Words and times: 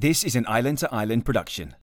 This 0.00 0.24
is 0.24 0.34
an 0.34 0.46
Island 0.48 0.78
to 0.78 0.88
Island 0.90 1.26
production. 1.26 1.74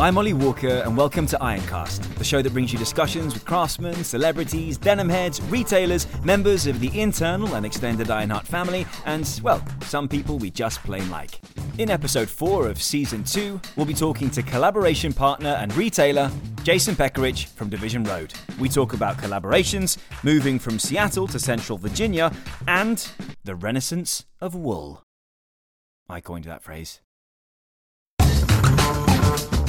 I'm 0.00 0.16
Ollie 0.16 0.32
Walker, 0.32 0.82
and 0.86 0.96
welcome 0.96 1.26
to 1.26 1.36
Ironcast, 1.36 2.14
the 2.14 2.24
show 2.24 2.40
that 2.40 2.54
brings 2.54 2.72
you 2.72 2.78
discussions 2.78 3.34
with 3.34 3.44
craftsmen, 3.44 4.02
celebrities, 4.02 4.78
denim 4.78 5.10
heads, 5.10 5.42
retailers, 5.42 6.06
members 6.24 6.66
of 6.66 6.80
the 6.80 6.98
internal 6.98 7.54
and 7.54 7.66
extended 7.66 8.10
Ironheart 8.10 8.46
family, 8.46 8.86
and, 9.04 9.38
well, 9.44 9.62
some 9.82 10.08
people 10.08 10.38
we 10.38 10.50
just 10.50 10.82
plain 10.84 11.10
like. 11.10 11.38
In 11.76 11.90
episode 11.90 12.30
4 12.30 12.68
of 12.68 12.82
season 12.82 13.24
2, 13.24 13.60
we'll 13.76 13.84
be 13.84 13.92
talking 13.92 14.30
to 14.30 14.42
collaboration 14.42 15.12
partner 15.12 15.50
and 15.60 15.76
retailer 15.76 16.30
Jason 16.62 16.96
Pecarich 16.96 17.48
from 17.48 17.68
Division 17.68 18.02
Road. 18.04 18.32
We 18.58 18.70
talk 18.70 18.94
about 18.94 19.18
collaborations, 19.18 19.98
moving 20.24 20.58
from 20.58 20.78
Seattle 20.78 21.26
to 21.26 21.38
Central 21.38 21.76
Virginia, 21.76 22.32
and 22.66 23.06
the 23.44 23.54
renaissance 23.54 24.24
of 24.40 24.54
wool. 24.54 25.04
I 26.08 26.22
coined 26.22 26.46
that 26.46 26.62
phrase. 26.62 27.02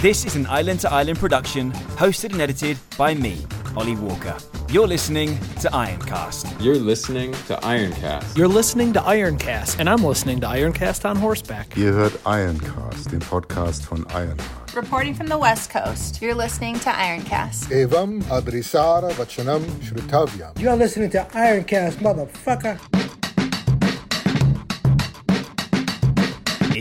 This 0.02 0.26
is 0.26 0.36
an 0.36 0.48
Island 0.48 0.80
to 0.80 0.92
Island 0.92 1.20
production, 1.20 1.72
hosted 1.96 2.32
and 2.32 2.42
edited 2.42 2.76
by 2.98 3.14
me, 3.14 3.38
Ollie 3.78 3.96
Walker. 3.96 4.36
You're 4.68 4.88
listening 4.88 5.38
to 5.60 5.70
Ironcast. 5.70 6.60
You're 6.60 6.78
listening 6.78 7.34
to 7.46 7.56
Ironcast. 7.58 8.36
You're 8.36 8.48
listening 8.48 8.94
to 8.94 9.00
Ironcast, 9.00 9.78
and 9.78 9.88
I'm 9.88 10.04
listening 10.04 10.40
to 10.40 10.48
Ironcast 10.48 11.08
on 11.08 11.18
horseback. 11.18 11.78
Ihr 11.78 11.94
hört 11.94 12.14
Ironcast, 12.26 13.12
den 13.12 13.20
Podcast 13.20 13.86
von 13.86 14.04
Ironheart. 14.10 14.76
Reporting 14.76 15.14
from 15.14 15.28
the 15.28 15.38
West 15.38 15.70
Coast, 15.70 16.20
you're 16.20 16.34
listening 16.34 16.80
to 16.80 16.90
Ironcast. 16.90 17.70
Evam 17.70 18.24
Adrisara 18.24 19.12
Vachanam 19.14 19.64
Shrutavyam. 19.84 20.60
You're 20.60 20.76
listening 20.76 21.12
to 21.12 21.28
Ironcast, 21.36 22.00
motherfucker. 22.02 22.80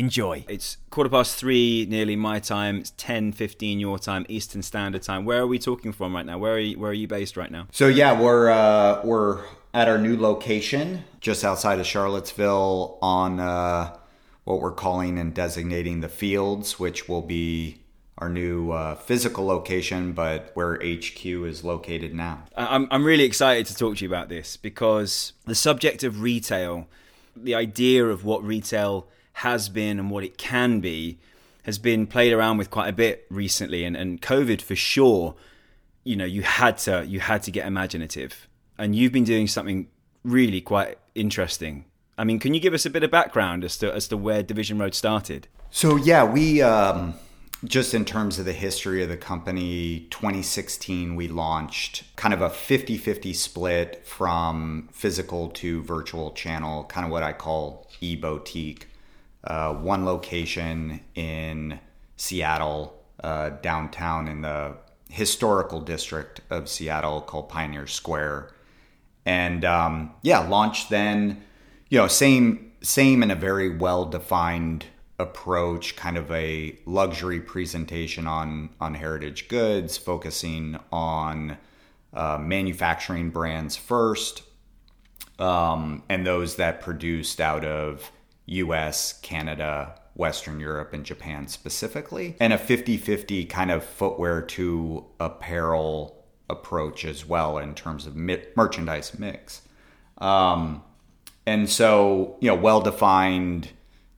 Enjoy. 0.00 0.46
It's 0.48 0.78
quarter 0.88 1.10
past 1.10 1.36
three, 1.36 1.86
nearly 1.86 2.16
my 2.16 2.38
time. 2.38 2.78
It's 2.78 2.94
10, 2.96 3.32
15 3.32 3.78
your 3.78 3.98
time, 3.98 4.24
Eastern 4.30 4.62
Standard 4.62 5.02
Time. 5.02 5.26
Where 5.26 5.42
are 5.42 5.46
we 5.46 5.58
talking 5.58 5.92
from 5.92 6.16
right 6.16 6.24
now? 6.24 6.38
Where 6.38 6.54
are 6.54 6.58
you, 6.58 6.78
where 6.78 6.92
are 6.92 6.94
you 6.94 7.06
based 7.06 7.36
right 7.36 7.50
now? 7.50 7.66
So 7.70 7.86
yeah, 7.86 8.18
we're 8.18 8.48
uh, 8.48 9.02
we're 9.04 9.44
at 9.74 9.88
our 9.88 9.98
new 9.98 10.16
location 10.16 11.04
just 11.20 11.44
outside 11.44 11.80
of 11.80 11.86
Charlottesville 11.86 12.98
on 13.02 13.40
uh, 13.40 13.94
what 14.44 14.62
we're 14.62 14.72
calling 14.72 15.18
and 15.18 15.34
designating 15.34 16.00
the 16.00 16.08
fields, 16.08 16.80
which 16.80 17.06
will 17.06 17.20
be 17.20 17.82
our 18.16 18.30
new 18.30 18.70
uh, 18.70 18.94
physical 18.94 19.44
location, 19.44 20.14
but 20.14 20.50
where 20.54 20.76
HQ 20.76 21.26
is 21.26 21.62
located 21.62 22.14
now. 22.14 22.44
I'm, 22.56 22.88
I'm 22.90 23.04
really 23.04 23.24
excited 23.24 23.66
to 23.66 23.74
talk 23.74 23.98
to 23.98 24.04
you 24.06 24.08
about 24.08 24.30
this 24.30 24.56
because 24.56 25.34
the 25.44 25.54
subject 25.54 26.02
of 26.04 26.22
retail, 26.22 26.88
the 27.36 27.54
idea 27.54 28.06
of 28.06 28.24
what 28.24 28.42
retail 28.42 29.06
has 29.34 29.68
been 29.68 29.98
and 29.98 30.10
what 30.10 30.24
it 30.24 30.38
can 30.38 30.80
be 30.80 31.18
has 31.64 31.78
been 31.78 32.06
played 32.06 32.32
around 32.32 32.56
with 32.56 32.70
quite 32.70 32.88
a 32.88 32.92
bit 32.92 33.26
recently. 33.30 33.84
And, 33.84 33.96
and 33.96 34.20
covid 34.20 34.60
for 34.60 34.76
sure 34.76 35.34
you 36.04 36.16
know 36.16 36.24
you 36.24 36.42
had 36.42 36.78
to 36.78 37.04
you 37.06 37.20
had 37.20 37.42
to 37.44 37.50
get 37.50 37.66
imaginative. 37.66 38.48
And 38.78 38.96
you've 38.96 39.12
been 39.12 39.24
doing 39.24 39.46
something 39.46 39.88
really 40.24 40.60
quite 40.60 40.98
interesting. 41.14 41.84
I 42.18 42.24
mean 42.24 42.38
can 42.38 42.54
you 42.54 42.60
give 42.60 42.74
us 42.74 42.86
a 42.86 42.90
bit 42.90 43.02
of 43.02 43.10
background 43.10 43.64
as 43.64 43.76
to 43.78 43.92
as 43.94 44.08
to 44.08 44.16
where 44.16 44.42
division 44.42 44.78
road 44.78 44.94
started? 44.94 45.48
So 45.70 45.96
yeah, 45.96 46.24
we 46.24 46.62
um, 46.62 47.14
just 47.64 47.92
in 47.92 48.04
terms 48.04 48.38
of 48.38 48.46
the 48.46 48.52
history 48.52 49.02
of 49.02 49.08
the 49.08 49.16
company, 49.16 50.06
2016 50.10 51.14
we 51.14 51.28
launched 51.28 52.04
kind 52.16 52.32
of 52.32 52.40
a 52.40 52.48
50-50 52.48 53.34
split 53.34 54.02
from 54.06 54.88
physical 54.92 55.50
to 55.50 55.82
virtual 55.82 56.30
channel, 56.32 56.84
kind 56.84 57.04
of 57.04 57.12
what 57.12 57.22
I 57.22 57.32
call 57.32 57.86
e-boutique. 58.00 58.86
Uh, 59.42 59.72
one 59.74 60.04
location 60.04 61.00
in 61.14 61.80
Seattle, 62.16 63.02
uh, 63.24 63.50
downtown 63.62 64.28
in 64.28 64.42
the 64.42 64.76
historical 65.08 65.80
district 65.80 66.40
of 66.50 66.68
Seattle 66.68 67.20
called 67.20 67.48
Pioneer 67.48 67.86
Square, 67.86 68.50
and 69.24 69.64
um, 69.64 70.12
yeah, 70.22 70.40
launched 70.40 70.90
then. 70.90 71.42
You 71.88 71.98
know, 71.98 72.06
same 72.06 72.72
same 72.82 73.22
in 73.22 73.30
a 73.30 73.34
very 73.34 73.76
well 73.76 74.04
defined 74.04 74.86
approach, 75.18 75.96
kind 75.96 76.16
of 76.16 76.30
a 76.30 76.78
luxury 76.86 77.40
presentation 77.40 78.26
on 78.26 78.70
on 78.80 78.94
heritage 78.94 79.48
goods, 79.48 79.96
focusing 79.96 80.78
on 80.92 81.58
uh, 82.12 82.38
manufacturing 82.38 83.30
brands 83.30 83.76
first, 83.76 84.42
um, 85.38 86.02
and 86.08 86.26
those 86.26 86.56
that 86.56 86.80
produced 86.80 87.40
out 87.40 87.64
of 87.64 88.10
US, 88.46 89.18
Canada, 89.20 89.94
Western 90.14 90.60
Europe, 90.60 90.92
and 90.92 91.04
Japan 91.04 91.48
specifically, 91.48 92.36
and 92.40 92.52
a 92.52 92.58
50 92.58 92.96
50 92.96 93.44
kind 93.46 93.70
of 93.70 93.84
footwear 93.84 94.42
to 94.42 95.04
apparel 95.18 96.24
approach 96.50 97.04
as 97.04 97.24
well 97.24 97.58
in 97.58 97.74
terms 97.74 98.06
of 98.06 98.16
mi- 98.16 98.42
merchandise 98.56 99.18
mix. 99.18 99.62
Um, 100.18 100.82
and 101.46 101.70
so, 101.70 102.36
you 102.40 102.48
know, 102.48 102.54
well 102.54 102.80
defined, 102.80 103.70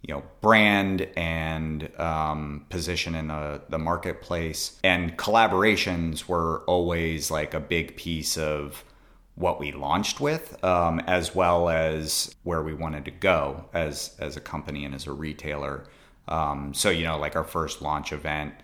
you 0.02 0.14
know, 0.14 0.22
brand 0.40 1.08
and 1.16 1.88
um, 2.00 2.66
position 2.68 3.14
in 3.14 3.28
the, 3.28 3.62
the 3.68 3.78
marketplace. 3.78 4.78
And 4.82 5.16
collaborations 5.16 6.26
were 6.26 6.62
always 6.66 7.30
like 7.30 7.54
a 7.54 7.60
big 7.60 7.96
piece 7.96 8.36
of 8.36 8.84
what 9.34 9.58
we 9.58 9.72
launched 9.72 10.20
with, 10.20 10.62
um, 10.64 11.00
as 11.00 11.34
well 11.34 11.68
as 11.68 12.34
where 12.42 12.62
we 12.62 12.74
wanted 12.74 13.04
to 13.06 13.10
go 13.10 13.64
as 13.72 14.14
as 14.18 14.36
a 14.36 14.40
company 14.40 14.84
and 14.84 14.94
as 14.94 15.06
a 15.06 15.12
retailer. 15.12 15.84
Um, 16.28 16.74
so 16.74 16.90
you 16.90 17.04
know, 17.04 17.18
like 17.18 17.36
our 17.36 17.44
first 17.44 17.82
launch 17.82 18.12
event 18.12 18.54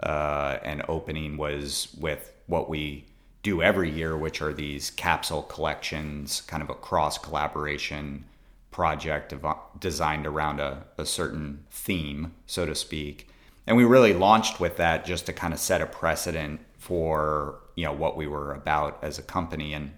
uh, 0.00 0.58
and 0.62 0.82
opening 0.88 1.36
was 1.36 1.88
with 1.98 2.32
what 2.46 2.68
we 2.68 3.06
do 3.42 3.62
every 3.62 3.90
year, 3.90 4.16
which 4.16 4.42
are 4.42 4.52
these 4.52 4.90
capsule 4.90 5.42
collections, 5.42 6.42
kind 6.42 6.62
of 6.62 6.70
a 6.70 6.74
cross 6.74 7.18
collaboration 7.18 8.24
project 8.70 9.32
of, 9.32 9.44
designed 9.80 10.26
around 10.26 10.60
a, 10.60 10.84
a 10.98 11.06
certain 11.06 11.64
theme, 11.70 12.32
so 12.46 12.66
to 12.66 12.74
speak. 12.74 13.28
And 13.66 13.76
we 13.76 13.84
really 13.84 14.12
launched 14.12 14.60
with 14.60 14.76
that 14.76 15.04
just 15.04 15.26
to 15.26 15.32
kind 15.32 15.52
of 15.52 15.60
set 15.60 15.80
a 15.80 15.86
precedent 15.86 16.60
for 16.78 17.58
you 17.74 17.84
know 17.84 17.92
what 17.92 18.16
we 18.16 18.26
were 18.26 18.52
about 18.54 18.98
as 19.02 19.18
a 19.18 19.22
company 19.22 19.74
and 19.74 19.92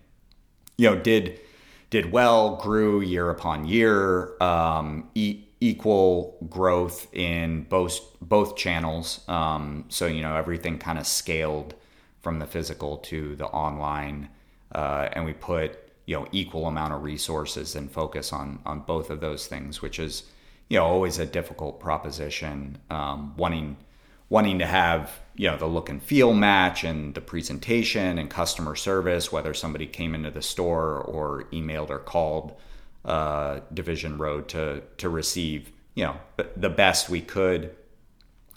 you 0.80 0.88
know 0.88 0.96
did 0.96 1.38
did 1.90 2.10
well 2.10 2.56
grew 2.56 3.02
year 3.02 3.28
upon 3.28 3.66
year 3.66 4.32
um, 4.42 5.08
e- 5.14 5.44
equal 5.60 6.38
growth 6.48 7.06
in 7.12 7.64
both 7.64 8.00
both 8.22 8.56
channels. 8.56 9.20
Um, 9.28 9.84
so 9.90 10.06
you 10.06 10.22
know 10.22 10.34
everything 10.36 10.78
kind 10.78 10.98
of 10.98 11.06
scaled 11.06 11.74
from 12.22 12.38
the 12.38 12.46
physical 12.46 12.96
to 12.96 13.36
the 13.36 13.46
online 13.46 14.30
uh, 14.74 15.10
and 15.12 15.26
we 15.26 15.34
put 15.34 15.78
you 16.06 16.16
know 16.16 16.26
equal 16.32 16.66
amount 16.66 16.94
of 16.94 17.02
resources 17.02 17.76
and 17.76 17.90
focus 17.90 18.32
on 18.32 18.60
on 18.64 18.80
both 18.80 19.10
of 19.10 19.20
those 19.20 19.46
things 19.46 19.82
which 19.82 19.98
is 19.98 20.24
you 20.70 20.78
know 20.78 20.84
always 20.86 21.18
a 21.18 21.26
difficult 21.26 21.78
proposition 21.78 22.78
um, 22.88 23.36
wanting 23.36 23.76
wanting 24.30 24.58
to 24.60 24.66
have 24.66 25.20
you 25.34 25.50
know 25.50 25.56
the 25.58 25.66
look 25.66 25.90
and 25.90 26.02
feel 26.02 26.32
match 26.32 26.84
and 26.84 27.14
the 27.14 27.20
presentation 27.20 28.18
and 28.18 28.30
customer 28.30 28.74
service 28.74 29.30
whether 29.30 29.52
somebody 29.52 29.86
came 29.86 30.14
into 30.14 30.30
the 30.30 30.40
store 30.40 30.98
or 30.98 31.44
emailed 31.52 31.90
or 31.90 31.98
called 31.98 32.54
uh, 33.04 33.60
division 33.74 34.16
road 34.16 34.48
to 34.48 34.82
to 34.96 35.08
receive 35.08 35.72
you 35.94 36.04
know 36.04 36.16
the 36.56 36.70
best 36.70 37.08
we 37.08 37.20
could. 37.20 37.74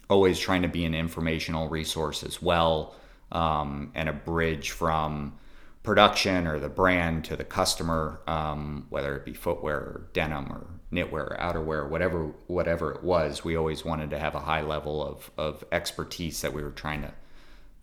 Always 0.09 0.39
trying 0.39 0.61
to 0.61 0.67
be 0.67 0.85
an 0.85 0.93
informational 0.93 1.69
resource 1.69 2.23
as 2.23 2.41
well 2.41 2.95
um, 3.31 3.91
and 3.95 4.07
a 4.07 4.13
bridge 4.13 4.71
from 4.71 5.33
production 5.81 6.45
or 6.45 6.59
the 6.59 6.69
brand 6.69 7.25
to 7.25 7.35
the 7.35 7.43
customer 7.43 8.21
um, 8.27 8.85
whether 8.89 9.15
it 9.15 9.25
be 9.25 9.33
footwear 9.33 9.77
or 9.77 10.07
denim 10.13 10.51
or 10.51 10.67
knitwear 10.93 11.39
outerwear 11.39 11.89
whatever 11.89 12.33
whatever 12.47 12.91
it 12.91 13.03
was 13.03 13.43
we 13.43 13.55
always 13.55 13.83
wanted 13.83 14.09
to 14.09 14.19
have 14.19 14.35
a 14.35 14.39
high 14.39 14.61
level 14.61 15.05
of, 15.05 15.31
of 15.37 15.63
expertise 15.71 16.41
that 16.41 16.53
we 16.53 16.63
were 16.63 16.71
trying 16.71 17.01
to 17.01 17.11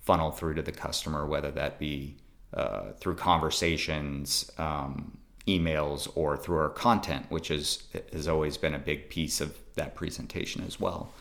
funnel 0.02 0.30
through 0.30 0.54
to 0.54 0.62
the 0.62 0.72
customer 0.72 1.26
whether 1.26 1.50
that 1.50 1.78
be 1.78 2.16
uh, 2.54 2.92
through 2.98 3.14
conversations 3.14 4.50
um, 4.58 5.16
emails 5.46 6.10
or 6.14 6.36
through 6.36 6.58
our 6.58 6.70
content 6.70 7.26
which 7.28 7.50
is 7.50 7.84
has 8.12 8.28
always 8.28 8.56
been 8.56 8.74
a 8.74 8.78
big 8.78 9.08
piece 9.10 9.40
of 9.40 9.56
that 9.74 9.94
presentation 9.94 10.62
as 10.66 10.78
well 10.78 11.12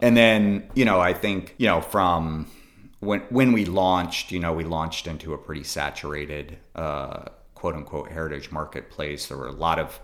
and 0.00 0.16
then 0.16 0.68
you 0.74 0.84
know 0.84 1.00
i 1.00 1.12
think 1.12 1.54
you 1.58 1.66
know 1.66 1.80
from 1.80 2.46
when 3.00 3.20
when 3.30 3.52
we 3.52 3.64
launched, 3.64 4.30
you 4.30 4.38
know, 4.38 4.52
we 4.52 4.64
launched 4.64 5.06
into 5.06 5.34
a 5.34 5.38
pretty 5.38 5.64
saturated 5.64 6.58
uh, 6.74 7.24
quote 7.54 7.74
unquote 7.74 8.10
heritage 8.10 8.52
marketplace. 8.52 9.26
There 9.26 9.36
were 9.36 9.48
a 9.48 9.52
lot 9.52 9.78
of 9.78 9.98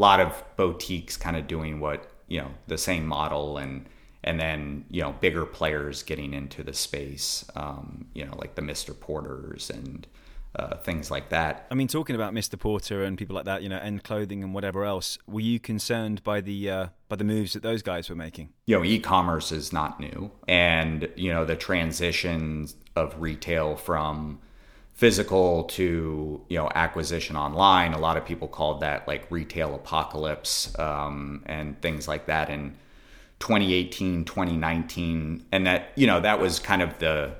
lot 0.00 0.20
of 0.20 0.42
boutiques 0.56 1.16
kind 1.16 1.36
of 1.36 1.46
doing 1.46 1.80
what 1.80 2.10
you 2.28 2.40
know 2.40 2.50
the 2.66 2.78
same 2.78 3.06
model 3.06 3.58
and 3.58 3.88
and 4.24 4.38
then 4.40 4.84
you 4.88 5.02
know 5.02 5.12
bigger 5.20 5.44
players 5.44 6.02
getting 6.02 6.32
into 6.32 6.62
the 6.62 6.72
space, 6.72 7.44
um, 7.56 8.06
you 8.14 8.24
know 8.24 8.34
like 8.36 8.54
the 8.54 8.62
Mr. 8.62 8.98
Porters 8.98 9.70
and 9.70 10.06
uh, 10.56 10.76
things 10.76 11.10
like 11.10 11.30
that. 11.30 11.66
I 11.70 11.74
mean, 11.74 11.88
talking 11.88 12.14
about 12.14 12.34
Mr. 12.34 12.58
Porter 12.58 13.02
and 13.02 13.16
people 13.16 13.34
like 13.34 13.46
that, 13.46 13.62
you 13.62 13.68
know, 13.68 13.78
and 13.78 14.04
clothing 14.04 14.42
and 14.42 14.52
whatever 14.52 14.84
else, 14.84 15.16
were 15.26 15.40
you 15.40 15.58
concerned 15.58 16.22
by 16.22 16.40
the 16.40 16.70
uh, 16.70 16.86
by 17.08 17.16
the 17.16 17.24
moves 17.24 17.54
that 17.54 17.62
those 17.62 17.82
guys 17.82 18.08
were 18.08 18.16
making? 18.16 18.50
You 18.66 18.78
know, 18.78 18.84
e-commerce 18.84 19.50
is 19.52 19.72
not 19.72 19.98
new, 19.98 20.30
and 20.46 21.08
you 21.16 21.32
know 21.32 21.44
the 21.44 21.56
transition 21.56 22.68
of 22.96 23.20
retail 23.20 23.76
from 23.76 24.40
physical 24.92 25.64
to 25.64 26.40
you 26.48 26.58
know 26.58 26.70
acquisition 26.74 27.36
online. 27.36 27.92
A 27.92 27.98
lot 27.98 28.16
of 28.16 28.24
people 28.24 28.48
called 28.48 28.80
that 28.80 29.08
like 29.08 29.30
retail 29.30 29.74
apocalypse 29.74 30.76
um, 30.78 31.42
and 31.46 31.80
things 31.80 32.06
like 32.06 32.26
that 32.26 32.50
in 32.50 32.76
2018, 33.40 34.24
2019, 34.24 35.44
and 35.52 35.66
that 35.66 35.92
you 35.96 36.06
know 36.06 36.20
that 36.20 36.40
was 36.40 36.58
kind 36.58 36.82
of 36.82 36.98
the 36.98 37.34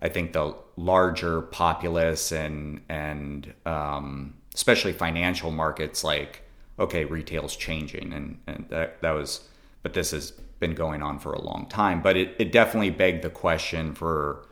I 0.00 0.08
think 0.08 0.32
the 0.32 0.54
larger 0.76 1.42
populace 1.42 2.32
and 2.32 2.80
and 2.88 3.52
um, 3.64 4.34
especially 4.54 4.92
financial 4.92 5.50
markets 5.50 6.04
like 6.04 6.42
okay 6.78 7.04
retail's 7.04 7.56
changing. 7.56 8.12
And, 8.12 8.38
and 8.46 8.66
that, 8.70 9.00
that 9.02 9.12
was 9.12 9.40
but 9.82 9.94
this 9.94 10.10
has 10.10 10.32
been 10.58 10.74
going 10.74 11.02
on 11.02 11.18
for 11.18 11.32
a 11.32 11.40
long 11.40 11.66
time. 11.68 12.02
But 12.02 12.16
it, 12.16 12.34
it 12.38 12.50
definitely 12.50 12.90
begged 12.90 13.22
the 13.22 13.30
question 13.30 13.94
for 13.94 14.46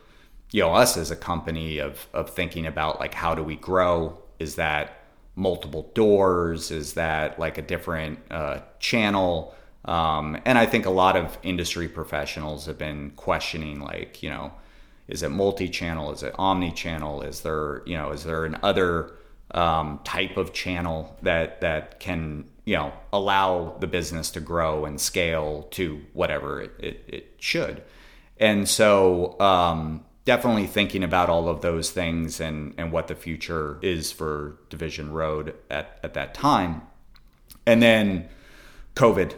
you 0.54 0.60
know 0.60 0.72
us 0.72 0.96
as 0.96 1.10
a 1.10 1.16
company 1.16 1.78
of 1.78 2.06
of 2.14 2.30
thinking 2.30 2.64
about 2.64 3.00
like 3.00 3.12
how 3.12 3.34
do 3.34 3.42
we 3.42 3.56
grow? 3.56 4.16
Is 4.38 4.54
that 4.54 5.02
multiple 5.34 5.90
doors? 5.94 6.70
Is 6.70 6.94
that 6.94 7.40
like 7.40 7.58
a 7.58 7.62
different 7.62 8.20
uh, 8.30 8.60
channel? 8.78 9.52
Um, 9.84 10.40
and 10.46 10.56
i 10.56 10.64
think 10.64 10.86
a 10.86 10.90
lot 11.04 11.14
of 11.14 11.36
industry 11.42 11.88
professionals 11.88 12.64
have 12.64 12.78
been 12.78 13.10
questioning 13.16 13.80
like 13.80 14.22
you 14.22 14.30
know 14.30 14.50
is 15.08 15.22
it 15.22 15.28
multi-channel? 15.28 16.10
Is 16.12 16.22
it 16.22 16.34
omni-channel? 16.38 17.20
Is 17.20 17.40
there 17.40 17.82
you 17.84 17.96
know 17.98 18.12
is 18.12 18.22
there 18.22 18.44
an 18.44 18.56
other 18.62 19.10
um, 19.50 20.00
type 20.04 20.36
of 20.36 20.52
channel 20.52 21.18
that 21.22 21.60
that 21.62 21.98
can 21.98 22.44
you 22.64 22.76
know 22.76 22.92
allow 23.12 23.76
the 23.80 23.88
business 23.88 24.30
to 24.30 24.40
grow 24.40 24.84
and 24.84 25.00
scale 25.00 25.64
to 25.72 26.00
whatever 26.12 26.62
it, 26.62 26.72
it, 26.78 27.04
it 27.08 27.24
should? 27.38 27.82
And 28.38 28.68
so 28.68 29.38
um, 29.40 30.04
definitely 30.24 30.66
thinking 30.66 31.02
about 31.02 31.28
all 31.28 31.48
of 31.48 31.60
those 31.60 31.90
things 31.90 32.40
and 32.40 32.74
and 32.76 32.92
what 32.92 33.08
the 33.08 33.14
future 33.14 33.78
is 33.82 34.12
for 34.12 34.58
division 34.70 35.12
road 35.12 35.54
at 35.70 35.98
at 36.02 36.14
that 36.14 36.34
time 36.34 36.82
and 37.66 37.82
then 37.82 38.28
covid 38.94 39.34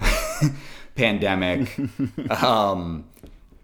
pandemic 0.94 1.78
um, 2.42 3.04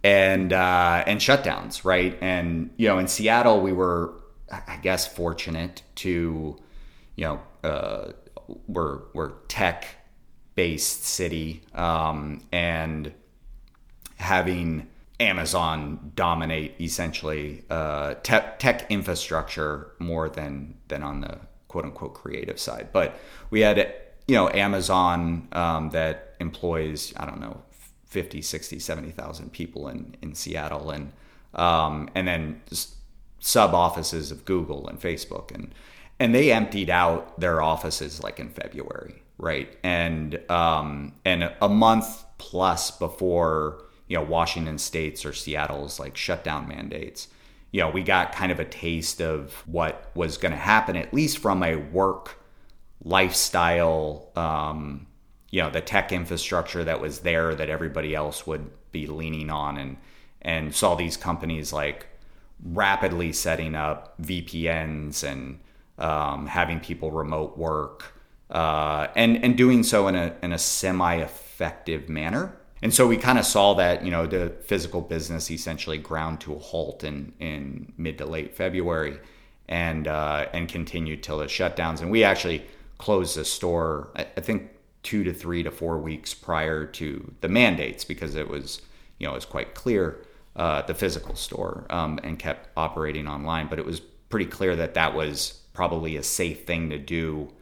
and 0.05 0.53
uh, 0.53 1.05
and 1.07 1.21
shutdowns, 1.21 1.85
right? 1.85 2.17
And 2.21 2.71
you 2.77 2.89
know, 2.89 2.99
in 2.99 3.09
Seattle, 3.09 3.61
we 3.61 3.73
were, 3.73 4.13
I 4.51 4.79
guess, 4.83 5.07
fortunate 5.07 5.83
to, 5.97 6.57
you 7.17 7.25
know, 7.25 7.41
uh, 7.69 8.13
we're 8.67 9.01
we're 9.15 9.31
tech 9.49 9.87
based 10.55 11.05
city, 11.05 11.63
um, 11.75 12.43
and 12.53 13.13
having 14.17 14.89
Amazon 15.23 16.13
dominate 16.17 16.75
essentially 16.81 17.65
uh, 17.71 18.15
tech 18.23 18.59
tech 18.59 18.91
infrastructure 18.91 19.93
more 19.99 20.29
than 20.29 20.75
than 20.89 21.03
on 21.03 21.21
the 21.21 21.39
quote 21.69 21.85
unquote 21.85 22.15
creative 22.15 22.59
side. 22.59 22.89
But 22.93 23.19
we 23.51 23.61
had 23.61 23.79
you 24.27 24.35
know 24.35 24.49
Amazon 24.51 25.49
um, 25.53 25.91
that 25.91 26.35
employs 26.41 27.13
I 27.17 27.27
don't 27.27 27.41
know 27.41 27.63
50, 28.07 28.43
60, 28.43 28.79
70,000 28.79 29.53
people 29.53 29.89
in, 29.89 30.15
in 30.21 30.35
Seattle 30.35 30.91
and 30.91 31.13
um, 31.55 32.11
and 32.15 32.27
then 32.27 32.61
sub 33.39 33.75
offices 33.75 34.31
of 34.31 34.45
Google 34.45 34.89
and 34.89 35.01
Facebook 35.01 35.53
and 35.53 35.75
and 36.19 36.35
they 36.35 36.53
emptied 36.53 36.91
out 36.91 37.39
their 37.41 37.63
offices 37.63 38.23
like 38.23 38.39
in 38.39 38.49
February, 38.49 39.23
right? 39.39 39.77
And 39.83 40.41
um, 40.51 41.15
and 41.25 41.53
a 41.61 41.69
month 41.69 42.25
plus 42.39 42.91
before 42.91 43.85
you 44.09 44.17
know 44.17 44.25
Washington 44.25 44.79
State's 44.79 45.25
or 45.25 45.33
Seattle's 45.33 45.99
like 46.01 46.17
shutdown 46.17 46.69
mandates, 46.69 47.29
you 47.71 47.81
know, 47.81 47.91
we 47.91 48.03
got 48.03 48.33
kind 48.33 48.53
of 48.53 48.61
a 48.61 48.65
taste 48.65 49.21
of 49.21 49.63
what 49.67 50.11
was 50.15 50.37
going 50.37 50.53
to 50.53 50.59
happen, 50.59 50.97
at 50.97 51.15
least 51.15 51.39
from 51.39 51.63
a 51.63 51.77
work 51.77 52.39
lifestyle 53.05 54.31
um, 54.37 55.07
you 55.51 55.61
know 55.61 55.71
the 55.71 55.81
tech 55.81 56.13
infrastructure 56.13 56.83
that 56.83 57.01
was 57.01 57.21
there 57.21 57.55
that 57.55 57.69
everybody 57.69 58.15
else 58.15 58.47
would 58.47 58.71
be 58.91 59.07
leaning 59.07 59.51
on 59.51 59.77
and 59.77 59.97
and 60.41 60.75
saw 60.75 60.95
these 60.95 61.17
companies 61.17 61.73
like 61.73 62.07
rapidly 62.65 63.33
setting 63.33 63.75
up 63.75 64.21
VPNs 64.21 65.23
and 65.23 65.61
um, 65.99 66.47
having 66.47 66.81
people 66.81 67.11
remote 67.11 67.57
work 67.57 68.15
uh, 68.51 69.09
and 69.15 69.43
and 69.45 69.57
doing 69.57 69.83
so 69.83 70.09
in 70.09 70.17
a 70.17 70.35
in 70.43 70.53
a 70.53 70.59
semi 70.59 71.17
effective 71.17 72.09
manner. 72.09 72.57
And 72.83 72.93
so 72.93 73.07
we 73.07 73.17
kind 73.17 73.39
of 73.39 73.47
saw 73.47 73.75
that 73.75 74.05
you 74.05 74.11
know 74.11 74.27
the 74.27 74.53
physical 74.65 75.01
business 75.01 75.51
essentially 75.51 75.99
ground 75.99 76.41
to 76.41 76.55
a 76.55 76.59
halt 76.59 77.05
in 77.05 77.33
in 77.39 77.93
mid 77.97 78.19
to 78.19 78.27
late 78.27 78.57
February, 78.57 79.19
and 79.69 80.09
uh, 80.09 80.47
and 80.53 80.69
continued 80.69 81.23
till 81.23 81.39
the 81.39 81.47
shutdowns. 81.47 82.01
And 82.01 82.11
we 82.11 82.25
actually 82.25 82.65
closed 82.99 83.37
the 83.37 83.45
store. 83.45 84.11
I, 84.17 84.27
I 84.37 84.41
think 84.41 84.71
two 85.03 85.25
to 85.25 85.33
three 85.33 85.63
to 85.63 85.71
four 85.71 85.99
weeks 85.99 86.35
prior 86.35 86.87
to 86.87 87.33
the 87.41 87.49
mandates 87.49 88.05
because 88.05 88.37
it 88.37 88.49
was, 88.49 88.81
you 89.19 89.27
know, 89.27 89.33
it 89.33 89.37
was 89.37 89.45
quite 89.45 89.75
clear 89.75 90.25
uh, 90.55 90.83
the 90.83 90.95
physical 90.95 91.35
store 91.35 91.87
um, 91.91 92.21
and 92.23 92.39
kept 92.39 92.69
operating 92.77 93.27
online. 93.27 93.67
But 93.69 93.79
it 93.79 93.87
was 93.87 94.01
pretty 94.01 94.47
clear 94.47 94.77
that 94.77 94.95
that 94.95 95.15
was 95.15 95.61
probably 95.73 96.17
a 96.17 96.23
safe 96.23 96.65
thing 96.65 96.91
to 96.91 96.99
do 96.99 97.53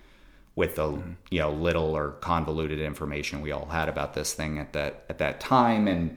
with 0.61 0.77
the 0.77 0.85
mm-hmm. 0.85 1.13
you 1.31 1.41
know 1.41 1.51
little 1.51 1.97
or 1.97 2.13
convoluted 2.21 2.79
information 2.79 3.41
we 3.41 3.51
all 3.51 3.67
had 3.67 3.89
about 3.89 4.15
this 4.15 4.33
thing 4.33 4.59
at 4.59 4.73
that 4.73 5.05
at 5.09 5.19
that 5.19 5.41
time 5.41 5.89
and 5.89 6.17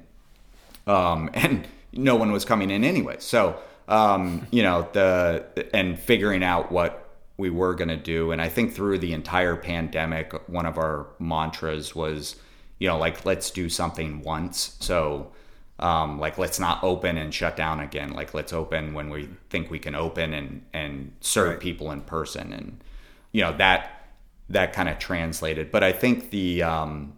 um, 0.85 1.29
and 1.33 1.67
no 1.91 2.15
one 2.15 2.31
was 2.31 2.45
coming 2.45 2.69
in 2.69 2.83
anyway 2.83 3.15
so 3.19 3.57
um, 3.87 4.45
you 4.51 4.61
know 4.61 4.87
the 4.93 5.67
and 5.73 5.99
figuring 5.99 6.43
out 6.43 6.71
what 6.71 7.03
we 7.37 7.49
were 7.49 7.73
going 7.73 7.89
to 7.89 7.97
do. 7.97 8.31
And 8.31 8.41
I 8.41 8.49
think 8.49 8.73
through 8.73 8.99
the 8.99 9.13
entire 9.13 9.55
pandemic, 9.55 10.33
one 10.47 10.65
of 10.65 10.77
our 10.77 11.07
mantras 11.19 11.95
was, 11.95 12.35
you 12.79 12.87
know, 12.87 12.97
like, 12.97 13.25
let's 13.25 13.49
do 13.49 13.69
something 13.69 14.21
once. 14.21 14.77
So, 14.79 15.31
um, 15.79 16.19
like, 16.19 16.37
let's 16.37 16.59
not 16.59 16.83
open 16.83 17.17
and 17.17 17.33
shut 17.33 17.55
down 17.55 17.79
again. 17.79 18.11
Like, 18.13 18.33
let's 18.33 18.53
open 18.53 18.93
when 18.93 19.09
we 19.09 19.29
think 19.49 19.71
we 19.71 19.79
can 19.79 19.95
open 19.95 20.33
and, 20.33 20.63
and 20.73 21.13
serve 21.21 21.49
right. 21.49 21.59
people 21.59 21.91
in 21.91 22.01
person. 22.01 22.53
And, 22.53 22.83
you 23.31 23.41
know, 23.41 23.57
that, 23.57 24.02
that 24.49 24.73
kind 24.73 24.89
of 24.89 24.99
translated. 24.99 25.71
But 25.71 25.83
I 25.83 25.91
think 25.91 26.29
the, 26.29 26.63
um, 26.63 27.13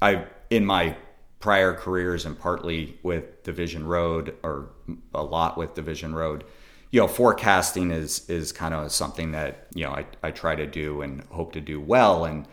I, 0.00 0.24
in 0.50 0.64
my 0.64 0.96
prior 1.40 1.74
careers 1.74 2.24
and 2.24 2.38
partly 2.38 2.98
with 3.02 3.42
Division 3.42 3.86
Road 3.86 4.34
or 4.42 4.70
a 5.14 5.22
lot 5.22 5.58
with 5.58 5.74
Division 5.74 6.14
Road, 6.14 6.44
you 6.92 7.00
know, 7.00 7.08
forecasting 7.08 7.90
is 7.90 8.28
is 8.28 8.52
kind 8.52 8.74
of 8.74 8.92
something 8.92 9.32
that 9.32 9.66
you 9.74 9.84
know 9.84 9.92
I, 9.92 10.06
I 10.22 10.30
try 10.30 10.54
to 10.54 10.66
do 10.66 11.02
and 11.02 11.22
hope 11.30 11.52
to 11.52 11.60
do 11.60 11.80
well, 11.80 12.26
and 12.26 12.46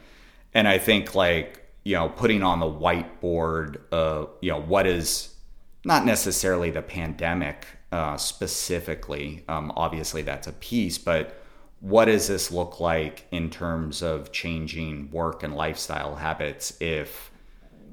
and 0.53 0.67
I 0.67 0.77
think 0.77 1.13
like 1.13 1.61
you 1.83 1.95
know 1.95 2.09
putting 2.09 2.41
on 2.41 2.59
the 2.59 2.65
whiteboard, 2.65 3.81
uh, 3.91 4.25
you 4.41 4.49
know, 4.49 4.61
what 4.61 4.87
is 4.87 5.35
not 5.83 6.05
necessarily 6.05 6.71
the 6.71 6.81
pandemic 6.81 7.67
uh, 7.91 8.17
specifically. 8.17 9.43
Um, 9.47 9.73
obviously, 9.75 10.21
that's 10.21 10.47
a 10.47 10.53
piece, 10.53 10.97
but 10.97 11.41
what 11.81 12.05
does 12.05 12.27
this 12.27 12.51
look 12.51 12.79
like 12.79 13.25
in 13.31 13.49
terms 13.49 14.01
of 14.01 14.31
changing 14.31 15.09
work 15.11 15.43
and 15.43 15.55
lifestyle 15.55 16.15
habits 16.15 16.75
if 16.81 17.31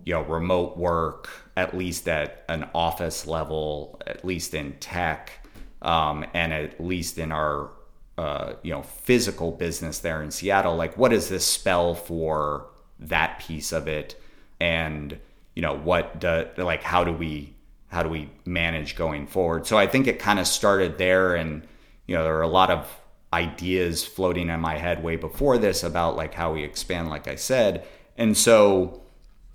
you 0.05 0.13
know 0.13 0.23
remote 0.23 0.77
work 0.77 1.29
at 1.57 1.77
least 1.77 2.09
at 2.09 2.45
an 2.49 2.69
office 2.75 3.27
level 3.27 4.01
at 4.07 4.25
least 4.25 4.55
in 4.55 4.73
tech 4.81 5.47
um, 5.83 6.25
and 6.35 6.53
at 6.53 6.81
least 6.81 7.19
in 7.19 7.33
our 7.33 7.71
uh, 8.19 8.55
you 8.63 8.73
know 8.73 8.83
physical 8.83 9.53
business 9.53 9.99
there 9.99 10.23
in 10.23 10.31
Seattle, 10.31 10.77
like 10.77 10.97
what 10.97 11.11
does 11.11 11.29
this 11.29 11.47
spell 11.47 11.95
for 11.95 12.67
that 12.99 13.39
piece 13.39 13.73
of 13.73 13.89
it, 13.89 14.21
and 14.59 15.19
you 15.55 15.63
know 15.63 15.77
what 15.77 16.19
do, 16.19 16.47
like 16.57 16.83
how 16.83 17.05
do 17.05 17.13
we 17.13 17.55
how 17.89 18.03
do 18.03 18.09
we 18.09 18.31
manage 18.45 18.97
going 18.97 19.27
forward? 19.27 19.67
So 19.67 19.79
I 19.79 19.87
think 19.87 20.07
it 20.07 20.19
kind 20.19 20.39
of 20.39 20.47
started 20.47 20.99
there, 20.99 21.35
and 21.35 21.67
you 22.07 22.17
know 22.17 22.25
there 22.25 22.37
are 22.37 22.43
a 22.43 22.49
lot 22.49 22.71
of 22.71 22.89
ideas 23.33 24.05
floating 24.05 24.49
in 24.49 24.61
my 24.61 24.79
head 24.79 25.03
way 25.03 25.17
before 25.17 25.59
this 25.59 25.83
about 25.83 26.17
like 26.17 26.35
how 26.35 26.53
we 26.53 26.63
expand, 26.63 27.09
like 27.09 27.29
I 27.29 27.35
said, 27.35 27.87
and 28.17 28.37
so 28.37 29.03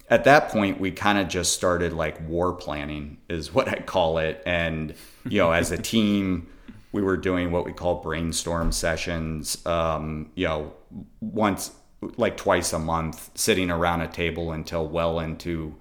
at 0.10 0.26
that 0.26 0.50
point 0.50 0.80
we 0.80 0.92
kind 0.92 1.18
of 1.18 1.30
just 1.30 1.54
started 1.54 1.94
like 1.94 2.20
war 2.28 2.52
planning 2.52 3.18
is 3.30 3.54
what 3.54 3.70
i 3.70 3.76
call 3.76 4.18
it. 4.18 4.44
And 4.46 4.94
you 5.26 5.38
know 5.38 5.52
as 5.52 5.72
a 5.72 5.78
team 5.94 6.48
we 6.92 7.02
were 7.02 7.18
doing 7.18 7.52
what 7.52 7.66
we 7.66 7.72
call 7.72 8.02
brainstorm 8.02 8.72
sessions 8.74 9.66
um, 9.66 10.30
you 10.36 10.46
know 10.46 10.74
once 11.22 11.72
like 12.18 12.36
twice 12.36 12.74
a 12.74 12.80
month 12.80 13.30
sitting 13.36 13.72
around 13.72 14.02
a 14.02 14.08
table 14.08 14.52
until 14.52 14.88
well 14.88 15.20
into 15.20 15.76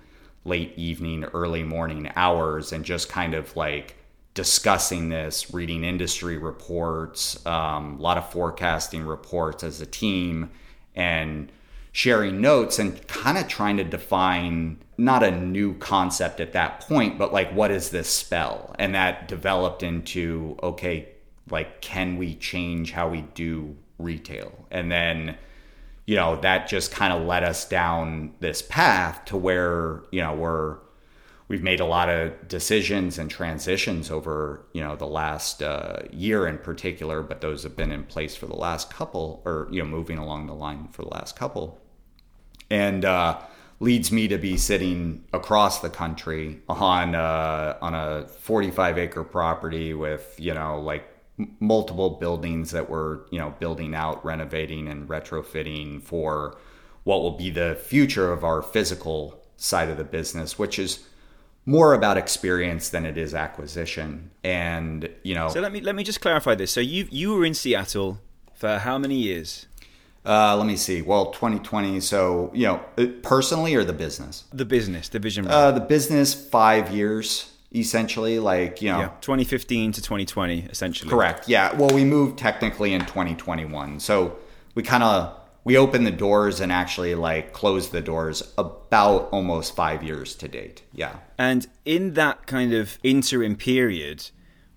late 0.45 0.73
evening, 0.77 1.25
early 1.25 1.63
morning 1.63 2.11
hours 2.17 2.73
and 2.73 2.85
just 2.85 3.09
kind 3.09 3.35
of 3.35 3.55
like 3.57 3.97
discussing 4.35 5.09
this, 5.09 5.53
reading 5.53 5.85
industry 5.85 6.39
reports, 6.39 7.45
um, 7.47 7.99
a 7.99 8.03
lot 8.03 8.17
of 8.17 8.31
forecasting 8.31 9.05
reports 9.05 9.65
as 9.65 9.81
a 9.81 9.87
team, 9.87 10.51
and 10.95 11.51
sharing 11.93 12.41
notes 12.41 12.79
and 12.79 13.07
kind 13.09 13.37
of 13.37 13.49
trying 13.49 13.77
to 13.77 13.85
define 13.85 14.79
not 14.97 15.23
a 15.23 15.31
new 15.31 15.75
concept 15.75 16.41
at 16.41 16.53
that 16.53 16.81
point, 16.81 17.19
but 17.19 17.33
like, 17.33 17.51
what 17.53 17.71
is 17.71 17.91
this 17.91 18.09
spell? 18.09 18.75
And 18.79 18.95
that 18.95 19.27
developed 19.27 19.83
into, 19.83 20.57
okay, 20.63 21.09
like, 21.51 21.81
can 21.81 22.17
we 22.17 22.35
change 22.37 22.93
how 22.93 23.09
we 23.09 23.23
do 23.35 23.77
retail? 23.99 24.53
And 24.71 24.93
then, 24.93 25.37
you 26.07 26.17
know, 26.17 26.41
that 26.43 26.69
just 26.69 26.93
kind 26.93 27.13
of 27.13 27.27
led 27.27 27.43
us 27.43 27.69
down 27.69 28.35
this 28.41 28.63
path 28.63 29.25
to 29.27 29.37
where, 29.37 30.03
you 30.13 30.23
know, 30.23 30.35
we're, 30.35 30.77
we've 31.51 31.65
made 31.65 31.81
a 31.81 31.85
lot 31.85 32.09
of 32.09 32.47
decisions 32.47 33.19
and 33.19 33.29
transitions 33.29 34.09
over 34.09 34.65
you 34.73 34.81
know 34.81 34.95
the 34.95 35.07
last 35.07 35.63
uh, 35.63 35.99
year 36.13 36.47
in 36.47 36.57
particular 36.57 37.23
but 37.23 37.41
those 37.41 37.65
have 37.65 37.77
been 37.77 37.91
in 37.91 38.05
place 38.05 38.37
for 38.37 38.47
the 38.47 38.55
last 38.55 38.89
couple 38.89 39.43
or 39.45 39.67
you 39.71 39.83
know 39.83 39.89
moving 39.89 40.17
along 40.17 40.47
the 40.47 40.55
line 40.55 40.89
for 40.93 41.03
the 41.03 41.09
last 41.09 41.37
couple. 41.37 41.79
And 42.71 43.05
uh, 43.05 43.41
leads 43.81 44.13
me 44.13 44.29
to 44.29 44.39
be 44.39 44.57
sitting 44.57 45.25
across 45.33 45.81
the 45.81 45.91
country 45.91 46.61
on 46.69 47.17
uh, 47.17 47.77
on 47.83 47.95
a 47.95 48.29
45 48.29 48.97
acre 48.97 49.25
property 49.25 49.93
with 49.93 50.37
you 50.39 50.55
know 50.55 50.81
like 50.81 51.05
multiple 51.59 52.11
buildings 52.11 52.71
that 52.71 52.89
we're 52.89 53.27
you 53.31 53.41
know 53.41 53.53
building 53.59 53.95
out 53.97 54.25
renovating 54.25 54.87
and 54.87 55.09
retrofitting 55.09 56.01
for 56.01 56.57
what 57.03 57.23
will 57.23 57.37
be 57.37 57.51
the 57.51 57.77
future 57.83 58.31
of 58.33 58.45
our 58.45 58.63
physical 58.63 59.43
side 59.57 59.89
of 59.89 59.97
the 59.97 60.05
business 60.05 60.59
which 60.59 60.79
is 60.79 61.07
more 61.71 61.95
about 61.95 62.17
experience 62.17 62.89
than 62.89 63.05
it 63.07 63.17
is 63.17 63.33
acquisition. 63.35 64.31
And 64.43 65.09
you 65.23 65.35
know, 65.35 65.49
So 65.49 65.61
let 65.61 65.73
me 65.73 65.81
let 65.81 65.95
me 65.95 66.03
just 66.03 66.21
clarify 66.21 66.55
this. 66.57 66.71
So 66.73 66.81
you 66.81 67.07
you 67.11 67.35
were 67.35 67.45
in 67.45 67.55
Seattle 67.55 68.19
for 68.55 68.79
how 68.79 68.99
many 68.99 69.17
years? 69.17 69.67
uh, 70.27 70.55
let 70.57 70.67
me 70.67 70.77
see. 70.77 71.01
Well, 71.01 71.27
2020. 71.33 72.01
So 72.01 72.51
you 72.53 72.67
know, 72.67 72.81
uh, 72.99 73.07
personally 73.23 73.75
or 73.75 73.85
the 73.85 73.93
business? 74.07 74.45
The 74.53 74.65
business, 74.65 75.09
the 75.09 75.19
vision. 75.19 75.47
Uh, 75.47 75.71
the 75.71 75.81
business 75.97 76.35
five 76.35 76.91
years 76.91 77.53
essentially. 77.73 78.39
Like 78.39 78.83
you 78.83 78.91
know, 78.93 79.01
yeah, 79.01 79.09
2015 79.21 79.93
to 79.93 80.03
2020, 80.03 80.67
essentially. 80.71 81.11
correct. 81.11 81.49
Yeah. 81.49 81.73
Well, 81.77 81.91
we 81.95 82.05
moved 82.05 82.37
technically 82.39 82.93
in 82.93 83.03
2021, 83.03 84.01
so 84.01 84.37
we 84.75 84.83
kind 84.83 85.03
of 85.03 85.40
we 85.65 85.77
opened 85.77 86.07
the 86.07 86.11
doors 86.11 86.61
and 86.61 86.73
actually 86.73 87.15
like 87.15 87.53
closed 87.53 87.93
the 87.93 88.01
doors 88.01 88.55
about 88.57 89.29
almost 89.31 89.75
five 89.75 90.03
years 90.03 90.35
to 90.37 90.49
date. 90.49 90.83
Yeah. 90.93 91.17
And 91.39 91.67
in 91.85 92.15
that 92.15 92.47
kind 92.47 92.73
of 92.73 92.99
interim 93.03 93.57
period, 93.57 94.31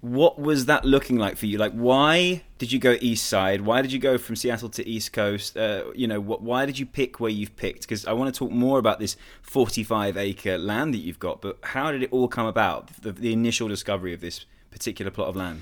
what 0.04 0.38
was 0.38 0.66
that 0.66 0.84
looking 0.84 1.18
like 1.18 1.38
for 1.38 1.46
you? 1.46 1.58
Like, 1.58 1.72
why 1.72 2.44
did 2.58 2.74
you 2.74 2.80
go 2.80 2.98
east 3.00 3.26
side? 3.26 3.62
Why 3.62 3.82
did 3.82 3.94
you 3.94 4.00
go 4.00 4.18
from 4.18 4.36
Seattle 4.36 4.68
to 4.70 4.86
East 4.86 5.14
Coast? 5.14 5.56
Uh, 5.56 5.86
you 5.96 6.08
know, 6.08 6.20
what, 6.20 6.42
why 6.42 6.66
did 6.66 6.78
you 6.78 6.86
pick 6.86 7.22
where 7.22 7.32
you've 7.32 7.56
picked? 7.56 7.84
Because 7.84 8.06
I 8.06 8.12
want 8.12 8.34
to 8.34 8.38
talk 8.38 8.52
more 8.52 8.80
about 8.80 9.00
this 9.00 9.16
45 9.44 10.18
acre 10.18 10.58
land 10.58 10.94
that 10.94 10.98
you've 10.98 11.20
got, 11.20 11.42
but 11.42 11.58
how 11.64 11.94
did 11.94 12.04
it 12.04 12.12
all 12.12 12.28
come 12.28 12.46
about? 12.46 12.90
The, 13.02 13.14
the 13.14 13.32
initial 13.32 13.70
discovery 13.70 14.14
of 14.14 14.20
this 14.20 14.46
particular 14.72 15.10
plot 15.10 15.30
of 15.30 15.38
land? 15.38 15.62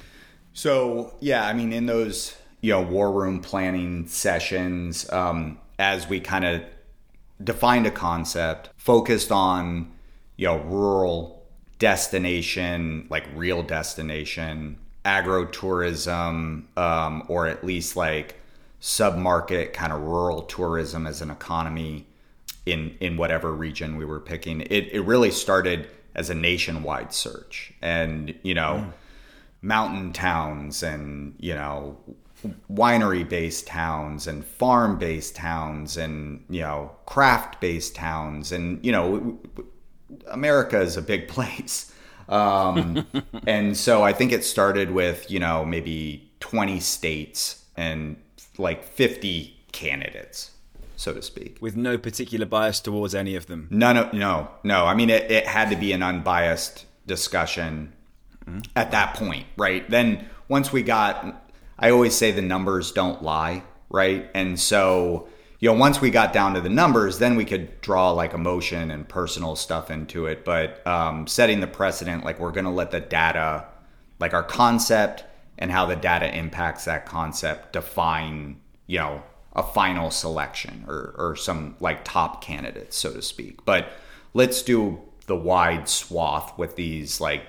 So 0.53 1.13
yeah, 1.19 1.45
I 1.45 1.53
mean, 1.53 1.71
in 1.71 1.85
those 1.85 2.35
you 2.61 2.71
know 2.71 2.81
war 2.81 3.11
room 3.11 3.41
planning 3.41 4.07
sessions, 4.07 5.11
um, 5.11 5.57
as 5.79 6.07
we 6.07 6.19
kind 6.19 6.45
of 6.45 6.63
defined 7.43 7.87
a 7.87 7.91
concept, 7.91 8.69
focused 8.77 9.31
on 9.31 9.91
you 10.37 10.47
know 10.47 10.59
rural 10.59 11.43
destination, 11.79 13.07
like 13.09 13.25
real 13.35 13.63
destination, 13.63 14.77
agro-tourism, 15.03 16.67
um, 16.77 17.23
or 17.27 17.47
at 17.47 17.63
least 17.63 17.95
like 17.95 18.35
sub-market 18.79 19.73
kind 19.73 19.91
of 19.91 20.01
rural 20.01 20.43
tourism 20.43 21.05
as 21.05 21.21
an 21.21 21.31
economy 21.31 22.05
in 22.65 22.95
in 22.99 23.17
whatever 23.17 23.51
region 23.51 23.97
we 23.97 24.05
were 24.05 24.19
picking. 24.19 24.61
It 24.61 24.89
it 24.91 25.01
really 25.01 25.31
started 25.31 25.89
as 26.13 26.29
a 26.29 26.35
nationwide 26.35 27.13
search, 27.13 27.73
and 27.81 28.35
you 28.43 28.53
know 28.53 28.93
mountain 29.63 30.11
towns 30.11 30.81
and 30.81 31.35
you 31.39 31.53
know 31.53 31.97
winery 32.71 33.27
based 33.27 33.67
towns 33.67 34.27
and 34.27 34.43
farm 34.43 34.97
based 34.97 35.35
towns 35.35 35.97
and 35.97 36.43
you 36.49 36.61
know 36.61 36.91
craft 37.05 37.61
based 37.61 37.95
towns 37.95 38.51
and 38.51 38.83
you 38.83 38.91
know 38.91 39.39
America 40.27 40.79
is 40.79 40.97
a 40.97 41.01
big 41.01 41.27
place 41.35 41.93
um, 42.29 43.05
and 43.47 43.75
so 43.75 44.03
I 44.03 44.13
think 44.13 44.31
it 44.31 44.43
started 44.43 44.91
with 44.91 45.29
you 45.29 45.39
know 45.39 45.65
maybe 45.65 46.31
20 46.39 46.79
states 46.79 47.65
and 47.75 48.17
like 48.57 48.83
50 48.83 49.55
candidates 49.71 50.51
so 51.01 51.13
to 51.13 51.21
speak 51.23 51.57
With 51.59 51.75
no 51.75 51.97
particular 51.97 52.45
bias 52.45 52.79
towards 52.79 53.15
any 53.15 53.35
of 53.35 53.47
them. 53.47 53.67
no, 53.71 53.91
no, 53.91 54.09
no, 54.13 54.49
no. 54.63 54.85
I 54.85 54.93
mean, 54.93 55.09
it, 55.09 55.31
it 55.31 55.47
had 55.47 55.71
to 55.71 55.75
be 55.75 55.93
an 55.93 56.03
unbiased 56.03 56.85
discussion 57.07 57.91
at 58.75 58.91
that 58.91 59.15
point, 59.15 59.47
right? 59.57 59.89
Then 59.89 60.27
once 60.47 60.71
we 60.71 60.83
got, 60.83 61.40
I 61.81 61.89
always 61.89 62.15
say 62.15 62.31
the 62.31 62.41
numbers 62.41 62.91
don't 62.91 63.23
lie, 63.23 63.63
right? 63.89 64.29
And 64.35 64.59
so, 64.59 65.27
you 65.59 65.69
know, 65.69 65.77
once 65.77 65.99
we 65.99 66.11
got 66.11 66.31
down 66.31 66.53
to 66.53 66.61
the 66.61 66.69
numbers, 66.69 67.17
then 67.17 67.35
we 67.35 67.43
could 67.43 67.81
draw 67.81 68.11
like 68.11 68.33
emotion 68.33 68.91
and 68.91 69.09
personal 69.09 69.55
stuff 69.55 69.89
into 69.89 70.27
it. 70.27 70.45
But 70.45 70.85
um, 70.85 71.25
setting 71.27 71.59
the 71.59 71.67
precedent, 71.67 72.23
like 72.23 72.39
we're 72.39 72.51
going 72.51 72.65
to 72.65 72.71
let 72.71 72.91
the 72.91 72.99
data, 72.99 73.65
like 74.19 74.33
our 74.33 74.43
concept 74.43 75.25
and 75.57 75.71
how 75.71 75.85
the 75.87 75.95
data 75.95 76.33
impacts 76.35 76.85
that 76.85 77.05
concept, 77.05 77.73
define, 77.73 78.61
you 78.87 78.99
know, 78.99 79.23
a 79.53 79.63
final 79.63 80.11
selection 80.11 80.85
or, 80.87 81.13
or 81.17 81.35
some 81.35 81.75
like 81.79 82.05
top 82.05 82.43
candidates, 82.43 82.95
so 82.95 83.11
to 83.13 83.21
speak. 83.21 83.65
But 83.65 83.89
let's 84.33 84.61
do 84.61 85.01
the 85.27 85.35
wide 85.35 85.89
swath 85.89 86.57
with 86.57 86.75
these 86.75 87.19
like 87.19 87.43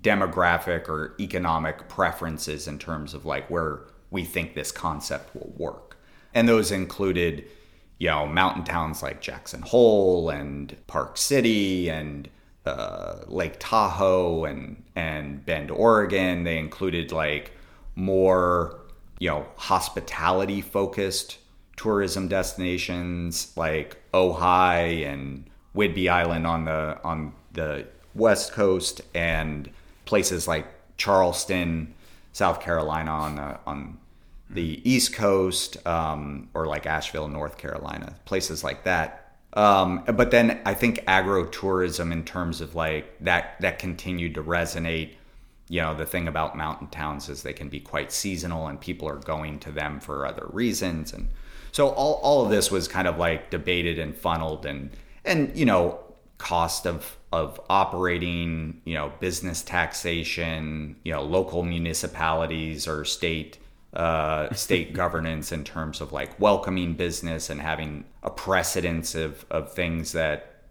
demographic 0.00 0.88
or 0.88 1.14
economic 1.18 1.88
preferences 1.88 2.68
in 2.68 2.78
terms 2.78 3.14
of 3.14 3.24
like 3.24 3.48
where 3.50 3.80
we 4.10 4.24
think 4.24 4.54
this 4.54 4.72
concept 4.72 5.34
will 5.34 5.52
work. 5.56 5.96
And 6.34 6.48
those 6.48 6.70
included, 6.70 7.44
you 7.98 8.08
know, 8.08 8.26
mountain 8.26 8.64
towns 8.64 9.02
like 9.02 9.20
Jackson 9.20 9.62
Hole 9.62 10.30
and 10.30 10.76
Park 10.86 11.16
City 11.16 11.88
and 11.90 12.28
uh, 12.66 13.20
Lake 13.26 13.56
Tahoe 13.58 14.44
and 14.44 14.82
and 14.94 15.44
Bend, 15.44 15.70
Oregon. 15.70 16.44
They 16.44 16.58
included 16.58 17.12
like 17.12 17.52
more, 17.94 18.78
you 19.18 19.30
know, 19.30 19.46
hospitality 19.56 20.60
focused 20.60 21.38
tourism 21.76 22.28
destinations 22.28 23.52
like 23.56 23.96
Ojai 24.12 25.06
and 25.06 25.48
Whidbey 25.74 26.10
Island 26.10 26.46
on 26.46 26.64
the 26.66 26.98
on 27.02 27.32
the 27.52 27.86
west 28.14 28.52
coast 28.52 29.00
and 29.14 29.70
places 30.08 30.48
like 30.48 30.66
Charleston, 30.96 31.94
South 32.32 32.62
Carolina 32.62 33.10
on 33.10 33.36
the 33.36 33.60
on 33.66 33.98
the 34.48 34.80
east 34.90 35.12
coast, 35.12 35.86
um, 35.86 36.48
or 36.54 36.66
like 36.66 36.86
Asheville, 36.86 37.28
North 37.28 37.58
Carolina, 37.58 38.14
places 38.24 38.64
like 38.64 38.84
that. 38.84 39.34
Um, 39.52 40.04
but 40.06 40.30
then 40.30 40.62
I 40.64 40.72
think 40.72 41.04
agro-tourism 41.06 42.10
in 42.10 42.24
terms 42.24 42.62
of 42.62 42.74
like 42.74 43.18
that 43.20 43.60
that 43.60 43.78
continued 43.78 44.34
to 44.36 44.42
resonate. 44.42 45.10
You 45.68 45.82
know, 45.82 45.94
the 45.94 46.06
thing 46.06 46.26
about 46.26 46.56
mountain 46.56 46.88
towns 46.88 47.28
is 47.28 47.42
they 47.42 47.52
can 47.52 47.68
be 47.68 47.80
quite 47.80 48.10
seasonal 48.10 48.66
and 48.68 48.80
people 48.80 49.06
are 49.06 49.16
going 49.16 49.58
to 49.60 49.70
them 49.70 50.00
for 50.00 50.24
other 50.24 50.46
reasons. 50.50 51.12
And 51.12 51.28
so 51.70 51.88
all, 51.88 52.14
all 52.22 52.46
of 52.46 52.50
this 52.50 52.70
was 52.70 52.88
kind 52.88 53.06
of 53.06 53.18
like 53.18 53.50
debated 53.50 53.98
and 53.98 54.16
funneled 54.16 54.64
and 54.64 54.88
and 55.26 55.54
you 55.54 55.66
know, 55.66 56.00
cost 56.38 56.86
of 56.86 57.17
of 57.32 57.60
operating, 57.68 58.80
you 58.84 58.94
know, 58.94 59.12
business 59.20 59.62
taxation, 59.62 60.96
you 61.04 61.12
know, 61.12 61.22
local 61.22 61.62
municipalities 61.62 62.88
or 62.88 63.04
state 63.04 63.58
uh, 63.94 64.52
state 64.54 64.92
governance 64.94 65.52
in 65.52 65.64
terms 65.64 66.00
of 66.00 66.12
like 66.12 66.38
welcoming 66.40 66.94
business 66.94 67.50
and 67.50 67.60
having 67.60 68.04
a 68.22 68.30
precedence 68.30 69.14
of, 69.14 69.44
of 69.50 69.72
things 69.72 70.12
that 70.12 70.62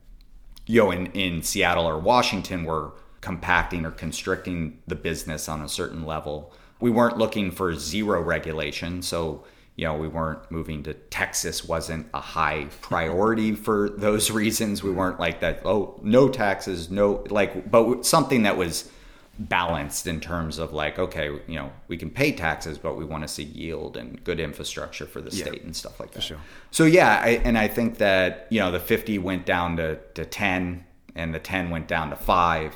you 0.66 0.82
know 0.82 0.92
in, 0.92 1.08
in 1.08 1.42
Seattle 1.42 1.86
or 1.86 1.98
Washington 1.98 2.64
were 2.64 2.92
compacting 3.22 3.86
or 3.86 3.92
constricting 3.92 4.80
the 4.88 4.96
business 4.96 5.50
on 5.50 5.62
a 5.62 5.70
certain 5.70 6.06
level. 6.06 6.54
We 6.80 6.92
weren't 6.92 7.18
looking 7.18 7.50
for 7.50 7.74
zero 7.74 8.22
regulation, 8.22 9.02
so 9.02 9.44
you 9.78 9.86
know 9.86 9.96
we 9.96 10.10
weren't 10.10 10.52
moving 10.52 10.84
to 10.84 10.94
Texas 10.94 11.64
wasn't 11.64 12.08
a 12.14 12.20
high 12.20 12.68
priority 12.82 13.56
for 13.68 13.90
those 13.90 14.30
reasons. 14.30 14.84
We 14.84 14.92
weren't 14.92 15.20
like 15.20 15.40
that. 15.40 15.62
Oh, 15.66 16.00
no 16.04 16.28
taxes, 16.28 16.92
no 16.92 17.24
like, 17.30 17.72
but 17.72 18.06
something 18.06 18.44
that 18.44 18.58
was 18.58 18.92
balanced 19.40 20.08
in 20.08 20.20
terms 20.20 20.58
of 20.58 20.74
like 20.74 20.98
okay 20.98 21.28
you 21.46 21.54
know 21.54 21.72
we 21.88 21.96
can 21.96 22.10
pay 22.10 22.32
taxes 22.32 22.80
but 22.80 22.98
we 22.98 23.06
want 23.06 23.22
to 23.22 23.28
see 23.28 23.44
yield 23.44 23.96
and 23.96 24.24
good 24.24 24.40
infrastructure 24.40 25.06
for 25.06 25.22
the 25.22 25.30
state 25.30 25.62
and 25.62 25.76
stuff 25.76 26.00
like 26.00 26.10
that 26.10 26.24
sure. 26.24 26.40
so 26.72 26.86
yeah 26.86 27.22
I, 27.24 27.30
and 27.44 27.56
i 27.56 27.68
think 27.68 28.00
that 28.00 28.48
you 28.50 28.60
know 28.60 28.72
the 28.72 28.80
50 28.80 29.20
went 29.20 29.46
down 29.46 29.78
to, 29.78 30.00
to 30.16 30.26
10 30.26 30.84
and 31.18 31.34
the 31.34 31.40
10 31.40 31.70
went 31.70 31.88
down 31.88 32.12
to 32.12 32.16
five. 32.16 32.76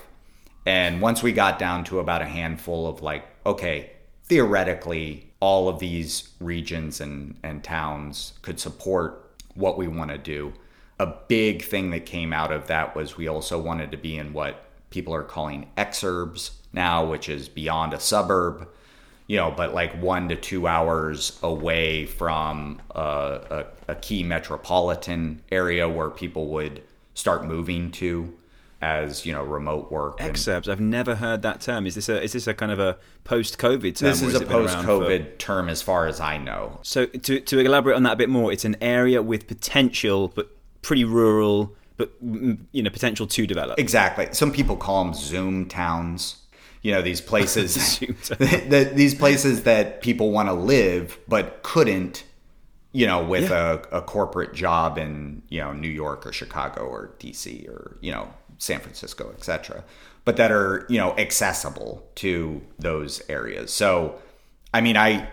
And 0.66 1.00
once 1.00 1.24
we 1.24 1.32
got 1.32 1.58
down 1.58 1.84
to 1.86 2.00
about 2.00 2.22
a 2.22 2.26
handful 2.26 2.88
of 2.88 3.02
like, 3.02 3.24
okay, 3.46 3.92
theoretically, 4.26 5.31
all 5.42 5.68
of 5.68 5.80
these 5.80 6.30
regions 6.40 7.02
and, 7.02 7.36
and 7.44 7.64
towns 7.64 8.34
could 8.42 8.60
support 8.60 9.32
what 9.56 9.78
we 9.78 9.88
want 9.88 10.12
to 10.12 10.18
do. 10.18 10.54
A 11.00 11.08
big 11.28 11.64
thing 11.64 11.90
that 11.90 12.06
came 12.06 12.32
out 12.32 12.54
of 12.54 12.68
that 12.68 12.96
was 12.96 13.18
we 13.18 13.28
also 13.28 13.60
wanted 13.60 13.92
to 13.92 13.98
be 13.98 14.18
in 14.18 14.34
what 14.34 14.64
people 14.92 15.14
are 15.14 15.24
calling 15.24 15.68
exurbs 15.78 16.52
now, 16.72 17.04
which 17.04 17.28
is 17.28 17.50
beyond 17.50 17.94
a 17.94 18.00
suburb, 18.00 18.70
you 19.26 19.38
know, 19.38 19.52
but 19.52 19.74
like 19.74 20.00
one 20.02 20.30
to 20.30 20.36
two 20.36 20.68
hours 20.68 21.40
away 21.42 22.06
from 22.06 22.80
a, 22.92 23.66
a, 23.90 23.94
a 23.94 23.96
key 23.96 24.24
metropolitan 24.24 25.42
area 25.52 25.90
where 25.90 26.10
people 26.10 26.50
would 26.50 26.84
start 27.16 27.46
moving 27.46 27.92
to 27.92 28.38
as 28.82 29.26
you 29.26 29.34
know 29.34 29.44
remote 29.44 29.92
work. 29.92 30.18
Exurbs. 30.20 30.68
I've 30.68 30.80
never 30.80 31.16
heard 31.16 31.42
that 31.44 31.62
term. 31.62 31.86
Is 31.86 31.96
this 31.96 32.10
a 32.10 32.22
is 32.22 32.34
this 32.34 32.48
a 32.48 32.54
kind 32.54 32.72
of 32.72 32.80
a 32.80 32.98
post-COVID 33.24 33.96
term? 33.96 34.10
This 34.10 34.22
is 34.22 34.36
a 34.36 34.40
been 34.40 34.52
around 34.52 34.68
for- 34.68 35.00
post-COVID 35.00 35.38
term, 35.38 35.70
as 35.70 35.82
far 35.82 36.08
as 36.08 36.20
I 36.20 36.38
know. 36.38 36.80
So 36.82 37.06
to 37.06 37.40
to 37.40 37.60
elaborate 37.60 37.96
on 37.96 38.04
that 38.04 38.14
a 38.14 38.18
bit 38.18 38.30
more, 38.30 38.52
it's 38.52 38.66
an 38.66 38.78
area 38.82 39.22
with 39.22 39.48
potential, 39.48 40.30
but 40.30 40.50
pretty 40.82 41.04
rural, 41.04 41.76
but 41.98 42.24
mm, 42.26 42.58
you 42.72 42.82
know 42.82 42.90
potential 42.90 43.28
to 43.28 43.48
develop. 43.48 43.80
Exactly. 43.80 44.30
Some 44.32 44.52
people 44.52 44.76
call 44.76 45.06
them 45.06 45.14
Zoom 45.14 45.68
towns. 45.68 46.38
You 46.84 46.92
know, 46.92 47.04
these 47.04 47.22
places, 47.22 48.00
that 48.40 48.94
these 48.96 49.14
places 49.14 49.64
that 49.64 50.02
people 50.02 50.32
want 50.32 50.50
to 50.50 50.54
live 50.54 51.20
but 51.28 51.62
couldn't. 51.64 52.24
You 52.94 53.08
know, 53.08 53.24
with 53.24 53.52
a, 53.52 53.88
a 53.94 54.02
corporate 54.02 54.54
job 54.54 54.98
in 54.98 55.44
you 55.48 55.62
know 55.62 55.72
New 55.72 55.88
York 55.88 56.26
or 56.26 56.34
Chicago 56.34 56.82
or 56.82 57.16
DC 57.20 57.66
or 57.70 57.96
you 58.02 58.12
know 58.12 58.34
San 58.62 58.80
Francisco, 58.80 59.32
etc. 59.36 59.84
But 60.24 60.38
that 60.38 60.52
are 60.52 60.86
you 60.88 60.98
know 60.98 61.18
accessible 61.18 62.08
to 62.16 62.62
those 62.78 63.22
areas. 63.28 63.72
So, 63.74 64.22
I 64.74 64.82
mean, 64.82 64.98
I 64.98 65.28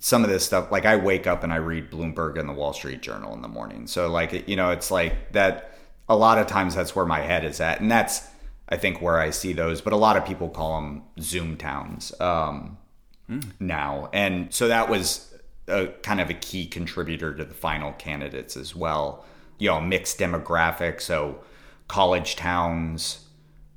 some 0.00 0.22
of 0.22 0.30
this 0.30 0.44
stuff 0.44 0.70
like 0.70 0.86
i 0.86 0.94
wake 0.94 1.26
up 1.26 1.42
and 1.42 1.52
i 1.52 1.56
read 1.56 1.90
bloomberg 1.90 2.38
and 2.38 2.48
the 2.48 2.52
wall 2.52 2.72
street 2.72 3.02
journal 3.02 3.34
in 3.34 3.42
the 3.42 3.48
morning 3.48 3.84
so 3.88 4.08
like 4.08 4.48
you 4.48 4.54
know 4.54 4.70
it's 4.70 4.92
like 4.92 5.32
that 5.32 5.72
a 6.08 6.16
lot 6.16 6.38
of 6.38 6.46
times 6.46 6.76
that's 6.76 6.94
where 6.94 7.04
my 7.04 7.18
head 7.18 7.44
is 7.44 7.60
at 7.60 7.80
and 7.80 7.90
that's 7.90 8.28
i 8.68 8.76
think 8.76 9.02
where 9.02 9.18
i 9.18 9.28
see 9.28 9.52
those 9.52 9.80
but 9.80 9.92
a 9.92 9.96
lot 9.96 10.16
of 10.16 10.24
people 10.24 10.48
call 10.48 10.80
them 10.80 11.02
zoom 11.20 11.56
towns 11.56 12.12
um, 12.20 12.78
now 13.58 14.08
and 14.12 14.54
so 14.54 14.68
that 14.68 14.88
was 14.88 15.34
a 15.66 15.88
kind 16.04 16.20
of 16.20 16.30
a 16.30 16.34
key 16.34 16.64
contributor 16.64 17.34
to 17.34 17.44
the 17.44 17.54
final 17.54 17.92
candidates 17.94 18.56
as 18.56 18.76
well 18.76 19.24
you 19.58 19.68
know 19.68 19.80
mixed 19.80 20.16
demographic 20.18 21.00
so 21.00 21.40
college 21.88 22.36
towns 22.36 23.24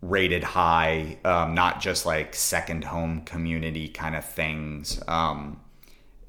rated 0.01 0.43
high 0.43 1.17
um, 1.25 1.53
not 1.53 1.81
just 1.81 2.05
like 2.05 2.35
second 2.35 2.83
home 2.83 3.21
community 3.21 3.87
kind 3.87 4.15
of 4.15 4.25
things 4.25 5.01
um, 5.07 5.59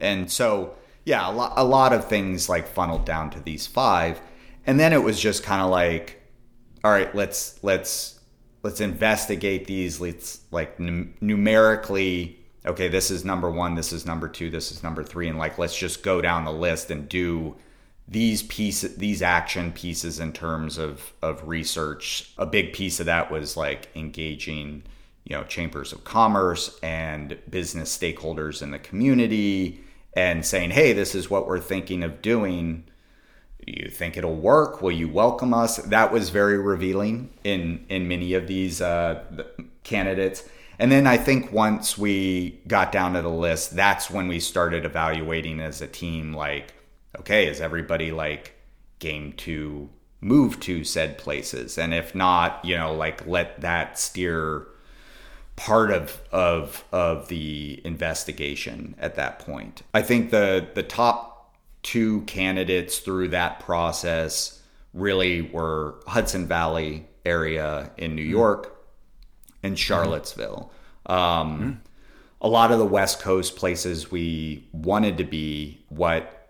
and 0.02 0.30
so, 0.30 0.74
yeah, 1.04 1.30
a 1.30 1.32
lot, 1.32 1.52
a 1.56 1.64
lot 1.64 1.92
of 1.94 2.08
things 2.08 2.48
like 2.48 2.66
funneled 2.66 3.06
down 3.06 3.30
to 3.30 3.40
these 3.40 3.66
five. 3.66 4.20
And 4.66 4.78
then 4.78 4.92
it 4.92 5.02
was 5.02 5.18
just 5.18 5.44
kind 5.44 5.62
of 5.62 5.70
like, 5.70 6.20
all 6.84 6.90
right, 6.90 7.14
let's, 7.14 7.62
let's, 7.62 8.20
let's 8.64 8.80
investigate 8.80 9.66
these. 9.66 10.00
Let's 10.00 10.40
like 10.50 10.78
num- 10.78 11.14
numerically, 11.20 12.38
okay, 12.66 12.88
this 12.88 13.10
is 13.10 13.24
number 13.24 13.50
one, 13.50 13.76
this 13.76 13.92
is 13.92 14.04
number 14.04 14.28
two, 14.28 14.50
this 14.50 14.72
is 14.72 14.82
number 14.82 15.04
three. 15.04 15.28
And 15.28 15.38
like, 15.38 15.56
let's 15.56 15.76
just 15.76 16.02
go 16.02 16.20
down 16.20 16.44
the 16.44 16.52
list 16.52 16.90
and 16.90 17.08
do 17.08 17.56
these 18.08 18.42
pieces, 18.42 18.96
these 18.96 19.22
action 19.22 19.72
pieces 19.72 20.20
in 20.20 20.32
terms 20.32 20.78
of, 20.78 21.12
of 21.22 21.46
research. 21.46 22.32
A 22.38 22.46
big 22.46 22.72
piece 22.72 23.00
of 23.00 23.06
that 23.06 23.30
was 23.30 23.56
like 23.56 23.88
engaging, 23.94 24.82
you 25.24 25.36
know, 25.36 25.44
chambers 25.44 25.92
of 25.92 26.04
commerce 26.04 26.78
and 26.82 27.38
business 27.48 27.96
stakeholders 27.96 28.62
in 28.62 28.70
the 28.70 28.78
community 28.78 29.82
and 30.14 30.44
saying, 30.44 30.70
hey, 30.70 30.92
this 30.92 31.14
is 31.14 31.30
what 31.30 31.46
we're 31.46 31.60
thinking 31.60 32.02
of 32.02 32.20
doing. 32.20 32.84
You 33.66 33.88
think 33.88 34.16
it'll 34.16 34.34
work? 34.34 34.82
Will 34.82 34.92
you 34.92 35.08
welcome 35.08 35.54
us? 35.54 35.76
That 35.76 36.12
was 36.12 36.30
very 36.30 36.58
revealing 36.58 37.30
in 37.44 37.86
in 37.88 38.08
many 38.08 38.34
of 38.34 38.48
these 38.48 38.80
uh, 38.80 39.22
candidates. 39.84 40.42
And 40.78 40.90
then 40.90 41.06
I 41.06 41.16
think 41.16 41.52
once 41.52 41.96
we 41.96 42.60
got 42.66 42.90
down 42.90 43.12
to 43.14 43.22
the 43.22 43.28
list, 43.28 43.76
that's 43.76 44.10
when 44.10 44.26
we 44.26 44.40
started 44.40 44.84
evaluating 44.84 45.60
as 45.60 45.80
a 45.80 45.86
team. 45.86 46.32
Like, 46.32 46.74
okay, 47.18 47.46
is 47.46 47.60
everybody 47.60 48.12
like 48.12 48.54
game 48.98 49.32
to 49.34 49.88
move 50.20 50.60
to 50.60 50.84
said 50.84 51.18
places? 51.18 51.78
And 51.78 51.92
if 51.92 52.14
not, 52.14 52.64
you 52.64 52.76
know, 52.76 52.94
like 52.94 53.26
let 53.26 53.60
that 53.60 53.98
steer 53.98 54.66
part 55.56 55.90
of 55.90 56.20
of 56.32 56.84
of 56.92 57.28
the 57.28 57.80
investigation 57.84 58.94
at 58.98 59.16
that 59.16 59.38
point. 59.38 59.82
I 59.92 60.02
think 60.02 60.30
the 60.30 60.68
the 60.74 60.82
top 60.82 61.54
two 61.82 62.22
candidates 62.22 62.98
through 62.98 63.28
that 63.28 63.60
process 63.60 64.60
really 64.94 65.42
were 65.42 65.96
Hudson 66.06 66.46
Valley 66.46 67.06
area 67.24 67.90
in 67.96 68.14
New 68.14 68.24
hmm. 68.24 68.30
York 68.30 68.86
and 69.62 69.72
hmm. 69.72 69.76
Charlottesville. 69.76 70.72
Um, 71.06 71.58
hmm. 71.58 71.70
A 72.40 72.48
lot 72.48 72.72
of 72.72 72.78
the 72.78 72.86
West 72.86 73.20
Coast 73.20 73.56
places 73.56 74.10
we 74.10 74.66
wanted 74.72 75.18
to 75.18 75.24
be 75.24 75.84
what 75.90 76.41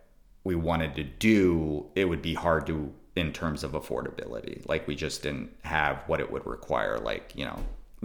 we 0.45 0.55
wanted 0.55 0.95
to 0.97 1.05
do, 1.05 1.87
it 1.95 2.07
would 2.07 2.23
be 2.23 2.35
hard 2.35 2.67
to 2.67 2.93
in 3.15 3.33
terms 3.33 3.63
of 3.63 3.73
affordability. 3.73 4.67
Like 4.69 4.87
we 4.87 4.95
just 4.95 5.23
didn't 5.23 5.51
have 5.63 6.03
what 6.07 6.21
it 6.21 6.31
would 6.31 6.47
require. 6.47 6.99
Like 6.99 7.33
you 7.35 7.45
know, 7.45 7.59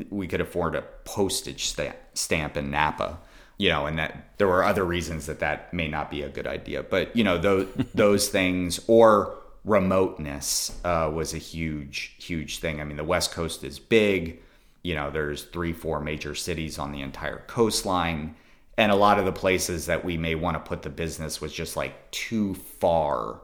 we 0.10 0.28
could 0.28 0.42
afford 0.42 0.76
a 0.76 0.82
postage 1.06 1.66
stamp, 1.66 1.96
stamp 2.14 2.58
in 2.58 2.70
Napa, 2.70 3.18
you 3.58 3.70
know, 3.70 3.86
and 3.86 3.98
that 3.98 4.38
there 4.38 4.48
were 4.48 4.64
other 4.64 4.84
reasons 4.84 5.26
that 5.26 5.40
that 5.40 5.74
may 5.74 5.88
not 5.88 6.12
be 6.12 6.22
a 6.22 6.30
good 6.30 6.48
idea. 6.48 6.84
But 6.84 7.16
you 7.16 7.24
know, 7.24 7.38
those 7.38 7.68
those 7.96 8.30
things 8.30 8.80
or 8.88 9.36
remoteness 9.64 10.80
uh, 10.86 11.10
was 11.14 11.34
a 11.34 11.40
huge 11.40 12.16
huge 12.20 12.60
thing. 12.60 12.82
I 12.82 12.84
mean, 12.84 12.98
the 12.98 13.04
West 13.04 13.32
Coast 13.32 13.64
is 13.64 13.80
big. 13.80 14.42
You 14.84 14.96
know, 14.96 15.10
there's 15.10 15.44
three 15.44 15.74
four 15.74 16.00
major 16.00 16.36
cities 16.36 16.78
on 16.78 16.92
the 16.92 17.02
entire 17.02 17.44
coastline. 17.48 18.36
And 18.78 18.92
a 18.92 18.96
lot 18.96 19.18
of 19.18 19.26
the 19.26 19.32
places 19.32 19.88
that 19.88 20.06
we 20.06 20.18
may 20.18 20.36
want 20.36 20.56
to 20.56 20.60
put 20.60 20.84
the 20.84 20.90
business 20.90 21.42
was 21.42 21.52
just 21.52 21.76
like 21.76 22.12
too 22.12 22.54
far 22.54 23.42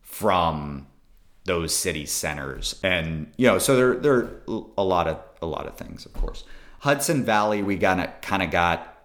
from 0.00 0.86
those 1.44 1.74
city 1.74 2.06
centers. 2.06 2.78
And 2.82 3.32
you 3.36 3.46
know 3.46 3.58
so 3.58 3.76
there 3.76 3.94
there 3.96 4.14
are 4.14 4.64
a 4.78 4.84
lot 4.84 5.08
of 5.08 5.20
a 5.42 5.46
lot 5.46 5.66
of 5.66 5.76
things 5.76 6.06
of 6.06 6.12
course. 6.14 6.44
Hudson 6.80 7.24
valley 7.24 7.62
we 7.62 7.76
got 7.76 8.22
kind 8.22 8.42
of 8.42 8.50
got 8.50 8.96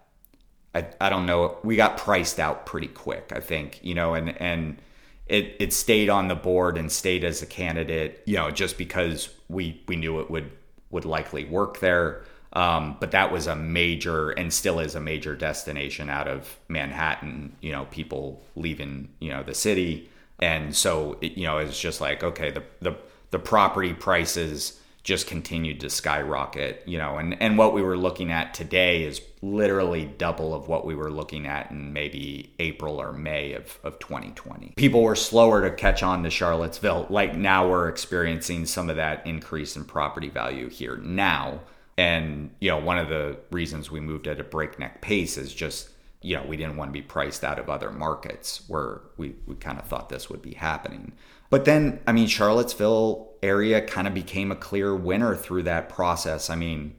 I, 0.74 0.88
I 1.00 1.10
don't 1.10 1.26
know 1.26 1.58
we 1.64 1.76
got 1.76 1.98
priced 1.98 2.40
out 2.40 2.66
pretty 2.66 2.88
quick 2.88 3.32
i 3.36 3.40
think 3.40 3.80
you 3.84 3.94
know 3.94 4.14
and 4.14 4.30
and 4.42 4.82
it 5.28 5.56
it 5.60 5.74
stayed 5.74 6.10
on 6.10 6.28
the 6.28 6.36
board 6.36 6.78
and 6.78 6.92
stayed 6.92 7.24
as 7.24 7.42
a 7.42 7.46
candidate 7.46 8.22
you 8.26 8.36
know 8.36 8.52
just 8.52 8.78
because 8.78 9.30
we 9.50 9.82
we 9.88 9.96
knew 9.96 10.20
it 10.20 10.30
would 10.30 10.52
would 10.90 11.06
likely 11.06 11.46
work 11.46 11.80
there 11.80 12.24
um, 12.54 12.98
but 13.00 13.12
that 13.12 13.32
was 13.32 13.48
a 13.48 13.56
major 13.56 14.32
and 14.32 14.52
still 14.52 14.80
is 14.80 14.96
a 14.96 15.00
major 15.00 15.36
destination 15.36 16.10
out 16.10 16.28
of 16.28 16.60
manhattan 16.68 17.56
you 17.62 17.72
know 17.72 17.86
people 17.92 18.44
leaving 18.56 19.10
you 19.20 19.30
know 19.30 19.44
the 19.44 19.54
city. 19.54 20.10
And 20.40 20.76
so 20.76 21.18
it, 21.22 21.34
you 21.34 21.46
know 21.46 21.60
it's 21.60 21.80
just 21.80 22.02
like 22.02 22.24
okay 22.24 22.52
the 22.52 22.64
the 22.82 22.96
the 23.32 23.40
property 23.40 23.94
prices 23.94 24.78
just 25.04 25.26
continued 25.26 25.80
to 25.80 25.90
skyrocket 25.90 26.84
you 26.86 26.98
know 26.98 27.18
and 27.18 27.42
and 27.42 27.58
what 27.58 27.74
we 27.74 27.82
were 27.82 27.98
looking 27.98 28.32
at 28.32 28.54
today 28.54 29.04
is 29.04 29.22
literally 29.42 30.06
double 30.06 30.54
of 30.54 30.68
what 30.68 30.86
we 30.86 30.94
were 30.94 31.10
looking 31.10 31.48
at 31.48 31.72
in 31.72 31.92
maybe 31.92 32.54
April 32.60 33.02
or 33.02 33.14
May 33.14 33.54
of 33.54 33.80
of 33.84 33.98
2020 34.00 34.74
people 34.76 35.02
were 35.02 35.16
slower 35.16 35.62
to 35.62 35.72
catch 35.76 36.04
on 36.04 36.24
to 36.24 36.30
Charlottesville. 36.30 37.08
Like 37.10 37.36
now 37.36 37.70
we're 37.70 37.88
experiencing 37.88 38.66
some 38.66 38.90
of 38.90 38.98
that 38.98 39.26
increase 39.26 39.76
in 39.76 39.86
property 39.86 40.30
value 40.30 40.70
here. 40.70 40.98
Now 40.98 41.62
and 42.02 42.50
you 42.60 42.70
know 42.70 42.80
one 42.80 42.98
of 42.98 43.10
the 43.10 43.38
reasons 43.52 43.92
we 43.92 44.00
moved 44.00 44.28
at 44.28 44.40
a 44.40 44.44
breakneck 44.44 45.02
pace 45.02 45.38
is 45.38 45.54
just 45.54 45.90
you 46.22 46.36
know, 46.36 46.44
we 46.44 46.56
didn't 46.56 46.78
want 46.78 46.90
to 46.90 46.94
be 46.94 47.02
priced 47.02 47.44
out 47.44 47.58
of 47.58 47.70
other 47.70 47.92
markets 47.92 48.64
where 48.68 49.02
we, 49.18 49.36
we 49.48 49.56
kind 49.56 49.80
of 49.80 49.86
thought 49.86 50.10
this 50.10 50.30
would 50.30 50.42
be 50.42 50.54
happening. 50.54 51.14
But 51.50 51.66
then, 51.66 52.00
I 52.06 52.12
mean, 52.12 52.28
Charlottesville 52.28 53.34
area 53.42 53.82
kind 53.82 54.08
of 54.08 54.14
became 54.14 54.52
a 54.52 54.56
clear 54.56 54.96
winner 54.96 55.36
through 55.36 55.64
that 55.64 55.90
process. 55.90 56.50
I 56.50 56.56
mean, 56.56 56.96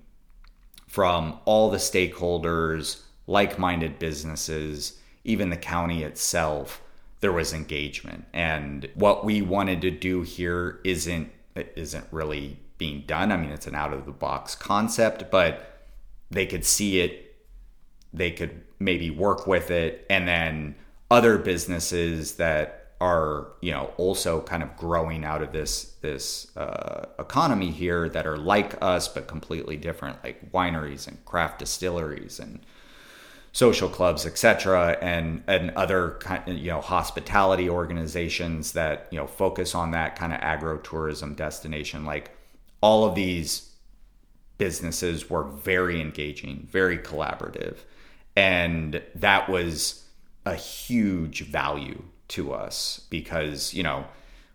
from 0.88 1.38
all 1.44 1.70
the 1.70 1.78
stakeholders, 1.78 3.02
like 3.26 3.58
minded 3.58 3.98
businesses, 3.98 4.98
even 5.24 5.50
the 5.50 5.56
county 5.56 6.02
itself, 6.02 6.82
there 7.20 7.32
was 7.32 7.54
engagement. 7.54 8.24
And 8.32 8.90
what 8.94 9.24
we 9.24 9.40
wanted 9.40 9.80
to 9.82 9.90
do 9.90 10.22
here 10.22 10.80
isn't 10.84 11.30
isn't 11.54 12.06
really 12.10 12.58
being 12.82 13.04
done. 13.06 13.30
I 13.30 13.36
mean, 13.36 13.50
it's 13.50 13.68
an 13.68 13.76
out 13.76 13.92
of 13.92 14.06
the 14.06 14.10
box 14.10 14.56
concept, 14.56 15.30
but 15.30 15.84
they 16.32 16.46
could 16.46 16.64
see 16.64 16.98
it, 16.98 17.36
they 18.12 18.32
could 18.32 18.60
maybe 18.80 19.08
work 19.08 19.46
with 19.46 19.70
it, 19.70 20.04
and 20.10 20.26
then 20.26 20.74
other 21.08 21.38
businesses 21.38 22.34
that 22.38 22.94
are 23.00 23.52
you 23.60 23.70
know 23.70 23.92
also 23.98 24.40
kind 24.40 24.64
of 24.64 24.76
growing 24.76 25.24
out 25.24 25.42
of 25.42 25.52
this 25.52 25.94
this 26.00 26.56
uh, 26.56 27.06
economy 27.20 27.70
here 27.70 28.08
that 28.08 28.26
are 28.26 28.36
like 28.36 28.74
us 28.82 29.06
but 29.06 29.28
completely 29.28 29.76
different, 29.76 30.16
like 30.24 30.50
wineries 30.50 31.06
and 31.06 31.24
craft 31.24 31.60
distilleries 31.60 32.40
and 32.40 32.58
social 33.52 33.88
clubs, 33.88 34.26
etc., 34.26 34.98
and 35.00 35.44
and 35.46 35.70
other 35.76 36.16
kind 36.18 36.58
you 36.58 36.70
know 36.72 36.80
hospitality 36.80 37.70
organizations 37.70 38.72
that 38.72 39.06
you 39.12 39.18
know 39.20 39.28
focus 39.28 39.72
on 39.72 39.92
that 39.92 40.16
kind 40.16 40.32
of 40.32 40.40
agro-tourism 40.40 41.34
destination. 41.34 42.04
Like 42.04 42.32
all 42.82 43.04
of 43.04 43.14
these 43.14 43.70
businesses 44.58 45.30
were 45.30 45.44
very 45.44 46.00
engaging, 46.00 46.68
very 46.70 46.98
collaborative, 46.98 47.78
and 48.36 49.02
that 49.14 49.48
was 49.48 50.04
a 50.44 50.54
huge 50.54 51.46
value 51.46 52.02
to 52.28 52.52
us 52.52 53.06
because 53.10 53.72
you 53.72 53.82
know 53.82 54.04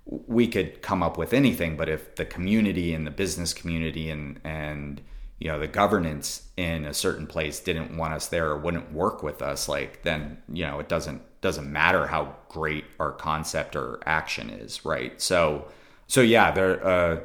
we 0.05 0.47
could 0.47 0.81
come 0.81 1.03
up 1.03 1.17
with 1.17 1.33
anything, 1.33 1.75
but 1.75 1.89
if 1.89 2.15
the 2.15 2.25
community 2.25 2.93
and 2.93 3.05
the 3.05 3.11
business 3.11 3.53
community 3.53 4.09
and 4.09 4.39
and 4.43 5.01
you 5.39 5.47
know 5.47 5.59
the 5.59 5.67
governance 5.67 6.47
in 6.57 6.85
a 6.85 6.93
certain 6.93 7.27
place 7.27 7.59
didn't 7.59 7.95
want 7.95 8.13
us 8.13 8.27
there 8.27 8.49
or 8.49 8.57
wouldn't 8.57 8.91
work 8.91 9.21
with 9.21 9.41
us 9.41 9.69
like 9.69 10.01
then 10.03 10.37
you 10.51 10.65
know 10.65 10.79
it 10.79 10.89
doesn't 10.89 11.21
doesn't 11.41 11.71
matter 11.71 12.07
how 12.07 12.35
great 12.49 12.85
our 12.99 13.11
concept 13.11 13.75
or 13.75 13.99
action 14.05 14.49
is 14.49 14.85
right? 14.85 15.21
So 15.21 15.67
so 16.07 16.21
yeah 16.21 16.51
there 16.51 16.85
uh, 16.85 17.19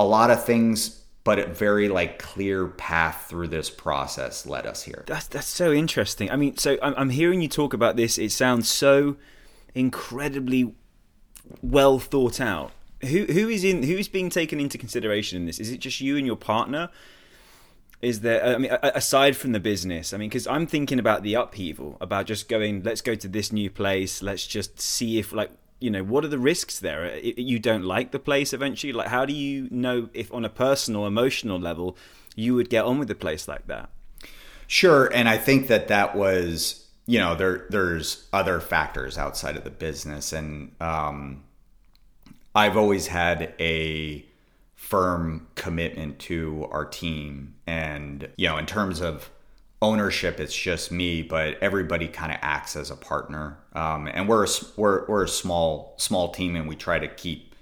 a 0.00 0.04
lot 0.04 0.30
of 0.30 0.44
things 0.44 1.00
but 1.22 1.38
a 1.38 1.46
very 1.46 1.88
like 1.88 2.18
clear 2.18 2.66
path 2.66 3.26
through 3.28 3.48
this 3.48 3.68
process 3.70 4.46
led 4.46 4.66
us 4.66 4.82
here 4.82 5.04
That's 5.06 5.26
that's 5.26 5.46
so 5.46 5.72
interesting. 5.72 6.30
I 6.30 6.36
mean, 6.36 6.56
so 6.56 6.78
I'm, 6.82 6.94
I'm 6.96 7.10
hearing 7.10 7.40
you 7.42 7.48
talk 7.48 7.74
about 7.74 7.96
this. 7.96 8.18
It 8.18 8.32
sounds 8.32 8.68
so 8.68 9.16
incredibly 9.74 10.74
well 11.62 11.98
thought 11.98 12.40
out. 12.40 12.72
Who 13.02 13.24
who 13.26 13.48
is 13.48 13.64
in 13.64 13.82
who's 13.82 14.08
being 14.08 14.30
taken 14.30 14.60
into 14.60 14.78
consideration 14.78 15.36
in 15.36 15.46
this? 15.46 15.58
Is 15.58 15.70
it 15.70 15.78
just 15.78 16.00
you 16.00 16.16
and 16.16 16.26
your 16.26 16.36
partner? 16.36 16.90
Is 18.02 18.20
there? 18.20 18.42
I 18.44 18.58
mean, 18.58 18.70
aside 18.82 19.36
from 19.36 19.52
the 19.52 19.60
business, 19.60 20.14
I 20.14 20.16
mean, 20.16 20.30
because 20.30 20.46
I'm 20.46 20.66
thinking 20.66 20.98
about 20.98 21.22
the 21.22 21.34
upheaval, 21.34 21.98
about 22.00 22.24
just 22.26 22.48
going. 22.48 22.82
Let's 22.82 23.02
go 23.02 23.14
to 23.14 23.28
this 23.28 23.52
new 23.52 23.68
place. 23.68 24.22
Let's 24.22 24.46
just 24.46 24.80
see 24.80 25.18
if 25.18 25.32
like 25.32 25.50
you 25.80 25.90
know 25.90 26.04
what 26.04 26.24
are 26.24 26.28
the 26.28 26.38
risks 26.38 26.78
there. 26.78 27.18
You 27.18 27.58
don't 27.58 27.84
like 27.84 28.12
the 28.12 28.18
place 28.18 28.52
eventually. 28.52 28.92
Like, 28.92 29.08
how 29.08 29.24
do 29.24 29.32
you 29.32 29.68
know 29.70 30.08
if 30.14 30.32
on 30.32 30.44
a 30.44 30.50
personal, 30.50 31.06
emotional 31.06 31.58
level 31.58 31.96
you 32.36 32.54
would 32.54 32.70
get 32.70 32.84
on 32.84 32.98
with 32.98 33.10
a 33.10 33.14
place 33.14 33.48
like 33.48 33.66
that? 33.66 33.90
Sure, 34.66 35.12
and 35.12 35.28
I 35.28 35.36
think 35.36 35.66
that 35.68 35.88
that 35.88 36.14
was 36.14 36.86
you 37.06 37.18
know 37.18 37.34
there 37.34 37.66
there's 37.70 38.28
other 38.32 38.60
factors 38.60 39.18
outside 39.18 39.56
of 39.56 39.64
the 39.64 39.70
business, 39.70 40.32
and 40.32 40.72
um, 40.80 41.42
I've 42.54 42.76
always 42.76 43.08
had 43.08 43.54
a 43.58 44.24
firm 44.76 45.46
commitment 45.54 46.18
to 46.20 46.68
our 46.70 46.84
team, 46.84 47.54
and 47.66 48.28
you 48.36 48.48
know 48.48 48.58
in 48.58 48.66
terms 48.66 49.00
of 49.00 49.30
ownership, 49.82 50.40
it's 50.40 50.54
just 50.54 50.92
me, 50.92 51.22
but 51.22 51.56
everybody 51.62 52.08
kind 52.08 52.32
of 52.32 52.38
acts 52.42 52.76
as 52.76 52.90
a 52.90 52.96
partner, 52.96 53.58
um, 53.74 54.08
and 54.08 54.28
we're 54.28 54.44
a, 54.44 54.48
we're 54.76 55.06
we're 55.06 55.24
a 55.24 55.28
small 55.28 55.94
small 55.96 56.32
team, 56.32 56.56
and 56.56 56.68
we 56.68 56.76
try 56.76 56.98
to 56.98 57.08
keep 57.08 57.54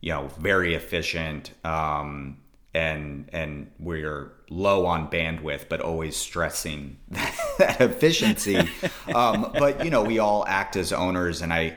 you 0.00 0.12
know 0.12 0.28
very 0.38 0.74
efficient 0.74 1.52
um, 1.64 2.38
and 2.74 3.28
and 3.32 3.70
we're 3.78 4.32
low 4.50 4.86
on 4.86 5.10
bandwidth 5.10 5.68
but 5.68 5.80
always 5.80 6.16
stressing 6.16 6.96
that 7.58 7.80
efficiency. 7.80 8.68
Um, 9.14 9.50
but 9.58 9.84
you 9.84 9.90
know 9.90 10.02
we 10.02 10.18
all 10.18 10.44
act 10.46 10.76
as 10.76 10.92
owners 10.92 11.42
and 11.42 11.52
i 11.52 11.76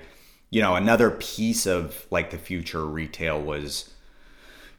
you 0.49 0.61
know 0.61 0.75
another 0.75 1.11
piece 1.11 1.65
of 1.65 2.05
like 2.11 2.29
the 2.29 2.37
future 2.37 2.85
retail 2.85 3.41
was 3.41 3.89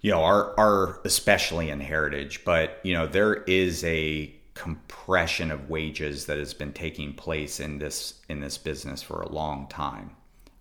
you 0.00 0.10
know 0.10 0.22
our 0.22 0.58
our 0.58 1.00
especially 1.04 1.70
in 1.70 1.80
heritage 1.80 2.44
but 2.44 2.78
you 2.82 2.92
know 2.94 3.06
there 3.06 3.34
is 3.34 3.82
a 3.84 4.32
compression 4.62 5.50
of 5.50 5.68
wages 5.68 6.26
that 6.26 6.38
has 6.38 6.54
been 6.54 6.72
taking 6.72 7.12
place 7.12 7.58
in 7.58 7.78
this 7.78 8.20
in 8.28 8.40
this 8.40 8.58
business 8.58 9.02
for 9.02 9.20
a 9.20 9.28
long 9.28 9.66
time. 9.66 10.12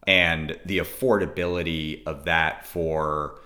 And 0.08 0.58
the 0.66 0.80
affordability 0.80 2.02
of 2.08 2.26
that 2.26 2.66
for 2.66 3.40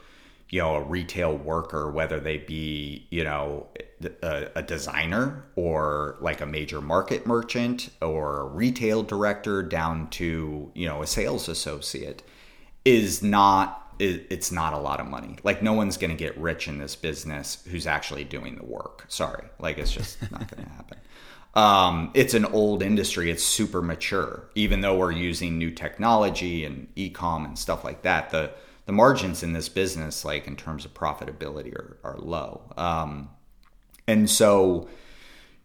you 0.50 0.62
know 0.62 0.76
a 0.76 0.82
retail 0.82 1.36
worker 1.36 1.92
whether 1.92 2.22
they 2.22 2.38
be 2.38 3.06
you 3.10 3.24
know 3.26 3.68
a, 4.24 4.48
a 4.56 4.64
designer 4.64 5.44
or 5.58 6.16
like 6.22 6.40
a 6.40 6.46
major 6.46 6.80
market 6.80 7.28
merchant 7.28 7.90
or 8.02 8.40
a 8.40 8.46
retail 8.46 9.04
director 9.04 9.62
down 9.62 10.10
to 10.12 10.72
you 10.74 10.88
know 10.88 11.02
a 11.02 11.08
sales 11.08 11.50
associate 11.50 12.24
is 12.86 13.22
not 13.22 13.85
it, 14.00 14.28
it's 14.30 14.52
not 14.52 14.74
a 14.74 14.78
lot 14.78 15.00
of 15.00 15.08
money 15.08 15.38
like 15.44 15.62
no 15.62 15.74
one's 15.74 15.98
going 15.98 16.12
to 16.12 16.18
get 16.18 16.38
rich 16.38 16.68
in 16.68 16.78
this 16.78 16.96
business 16.96 17.64
who's 17.70 17.88
actually 17.88 18.24
doing 18.24 18.56
the 18.56 18.66
work 18.66 19.06
sorry 19.08 19.46
like 19.60 19.78
it's 19.78 19.92
just 19.92 20.22
not 20.32 20.50
going 20.50 20.64
to 20.68 20.70
happen 20.74 20.98
um, 21.56 22.12
it's 22.14 22.34
an 22.34 22.46
old 22.46 22.84
industry. 22.84 23.32
It's 23.32 23.44
super 23.44 23.82
mature. 23.82 24.50
Even 24.56 24.82
though 24.82 24.98
we're 24.98 25.12
using 25.12 25.58
new 25.58 25.72
technology 25.72 26.66
and 26.66 26.88
e-com 26.96 27.46
and 27.46 27.58
stuff 27.58 27.84
like 27.84 28.02
that, 28.04 28.30
the 28.30 28.52
the 28.86 28.92
margins 28.92 29.42
in 29.42 29.54
this 29.54 29.68
business, 29.68 30.24
like 30.24 30.46
in 30.46 30.56
terms 30.56 30.86
of 30.86 30.94
profitability, 30.94 31.74
are, 31.74 31.98
are 32.04 32.18
low. 32.20 32.62
Um, 32.78 33.30
and 34.08 34.30
so, 34.30 34.88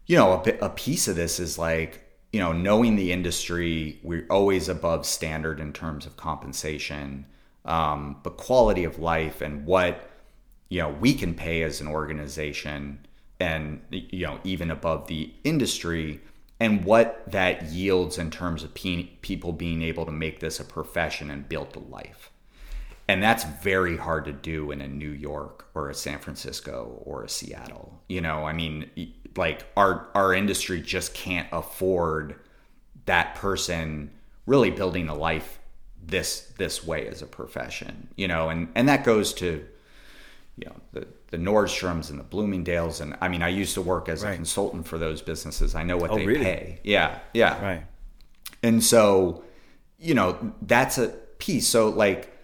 you 0.07 0.17
know, 0.17 0.41
a, 0.43 0.65
a 0.65 0.69
piece 0.69 1.07
of 1.07 1.15
this 1.15 1.39
is 1.39 1.55
like, 1.55 2.01
you 2.33 2.39
know, 2.39 2.51
knowing 2.51 2.95
the 2.95 3.11
industry, 3.11 3.99
we're 4.01 4.25
always 4.31 4.67
above 4.67 5.05
standard 5.05 5.59
in 5.59 5.71
terms 5.71 6.07
of 6.07 6.17
compensation, 6.17 7.27
um, 7.65 8.17
but 8.23 8.37
quality 8.37 8.83
of 8.83 8.99
life 8.99 9.41
and 9.41 9.65
what 9.65 10.09
you 10.69 10.79
know 10.79 10.89
we 10.89 11.13
can 11.13 11.33
pay 11.33 11.63
as 11.63 11.81
an 11.81 11.87
organization 11.87 13.05
and 13.39 13.81
you 13.89 14.25
know 14.25 14.39
even 14.43 14.71
above 14.71 15.07
the 15.07 15.31
industry 15.43 16.21
and 16.59 16.85
what 16.85 17.23
that 17.27 17.63
yields 17.65 18.17
in 18.17 18.29
terms 18.29 18.63
of 18.63 18.73
pe- 18.75 19.09
people 19.21 19.51
being 19.51 19.81
able 19.81 20.05
to 20.05 20.11
make 20.11 20.39
this 20.39 20.59
a 20.59 20.63
profession 20.63 21.31
and 21.31 21.49
build 21.49 21.75
a 21.75 21.79
life. 21.79 22.29
And 23.07 23.21
that's 23.21 23.43
very 23.43 23.97
hard 23.97 24.25
to 24.25 24.31
do 24.31 24.69
in 24.69 24.79
a 24.79 24.87
New 24.87 25.09
York 25.09 25.67
or 25.73 25.89
a 25.89 25.95
San 25.95 26.19
Francisco 26.19 27.01
or 27.03 27.23
a 27.23 27.29
Seattle 27.29 28.01
you 28.11 28.19
know? 28.19 28.45
I 28.45 28.51
mean 28.51 28.89
like 29.37 29.65
our 29.77 30.09
our 30.13 30.33
industry 30.33 30.81
just 30.81 31.13
can't 31.13 31.47
afford 31.53 32.35
that 33.05 33.35
person 33.35 34.11
really 34.45 34.69
building 34.69 35.07
a 35.07 35.15
life 35.15 35.59
this 36.03 36.51
this 36.57 36.83
way 36.85 37.07
as 37.07 37.21
a 37.21 37.25
profession 37.27 38.07
you 38.15 38.27
know 38.27 38.49
and 38.49 38.67
and 38.75 38.89
that 38.89 39.03
goes 39.03 39.33
to 39.33 39.65
you 40.57 40.65
know 40.65 40.75
the 40.93 41.07
the 41.27 41.37
Nordstroms 41.37 42.09
and 42.09 42.19
the 42.19 42.23
Bloomingdales 42.23 42.99
and 43.01 43.15
I 43.21 43.29
mean 43.29 43.41
I 43.41 43.47
used 43.49 43.73
to 43.75 43.81
work 43.81 44.09
as 44.09 44.23
a 44.23 44.35
consultant 44.35 44.85
for 44.87 44.97
those 44.97 45.21
businesses. 45.21 45.75
I 45.75 45.83
know 45.83 45.95
what 45.97 46.11
Oh, 46.11 46.15
they 46.17 46.25
really? 46.25 46.43
pay. 46.43 46.79
Yeah, 46.83 47.19
yeah. 47.33 47.63
Right. 47.63 47.85
And 48.61 48.83
so, 48.83 49.43
you 49.97 50.13
know, 50.13 50.53
that's 50.61 50.97
a 50.97 51.07
piece. 51.39 51.67
So 51.67 51.89
like 51.89 52.37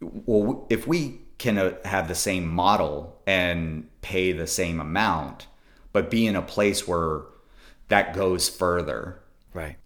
well 0.00 0.66
if 0.68 0.86
we 0.86 1.20
can 1.38 1.56
uh, 1.58 1.74
have 1.84 2.08
the 2.08 2.14
same 2.14 2.46
model 2.46 3.18
and 3.26 3.88
pay 4.02 4.32
the 4.32 4.46
same 4.46 4.80
amount 4.80 5.46
but 5.92 6.10
be 6.10 6.26
in 6.26 6.36
a 6.36 6.42
place 6.42 6.86
where 6.86 7.22
that 7.88 8.14
goes 8.14 8.48
further 8.48 9.20
Right. 9.54 9.76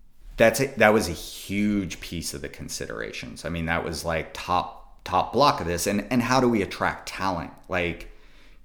That's 0.40 0.58
a, 0.58 0.68
that 0.78 0.94
was 0.94 1.06
a 1.06 1.12
huge 1.12 2.00
piece 2.00 2.32
of 2.32 2.40
the 2.40 2.48
considerations. 2.48 3.44
I 3.44 3.50
mean, 3.50 3.66
that 3.66 3.84
was 3.84 4.06
like 4.06 4.30
top 4.32 5.04
top 5.04 5.34
block 5.34 5.60
of 5.60 5.66
this. 5.66 5.86
And 5.86 6.06
and 6.10 6.22
how 6.22 6.40
do 6.40 6.48
we 6.48 6.62
attract 6.62 7.10
talent? 7.10 7.50
Like, 7.68 8.10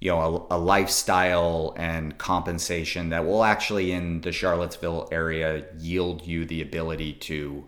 you 0.00 0.10
know, 0.10 0.46
a, 0.50 0.56
a 0.56 0.58
lifestyle 0.58 1.74
and 1.76 2.16
compensation 2.16 3.10
that 3.10 3.26
will 3.26 3.44
actually 3.44 3.92
in 3.92 4.22
the 4.22 4.32
Charlottesville 4.32 5.10
area 5.12 5.66
yield 5.78 6.26
you 6.26 6.46
the 6.46 6.62
ability 6.62 7.12
to 7.12 7.66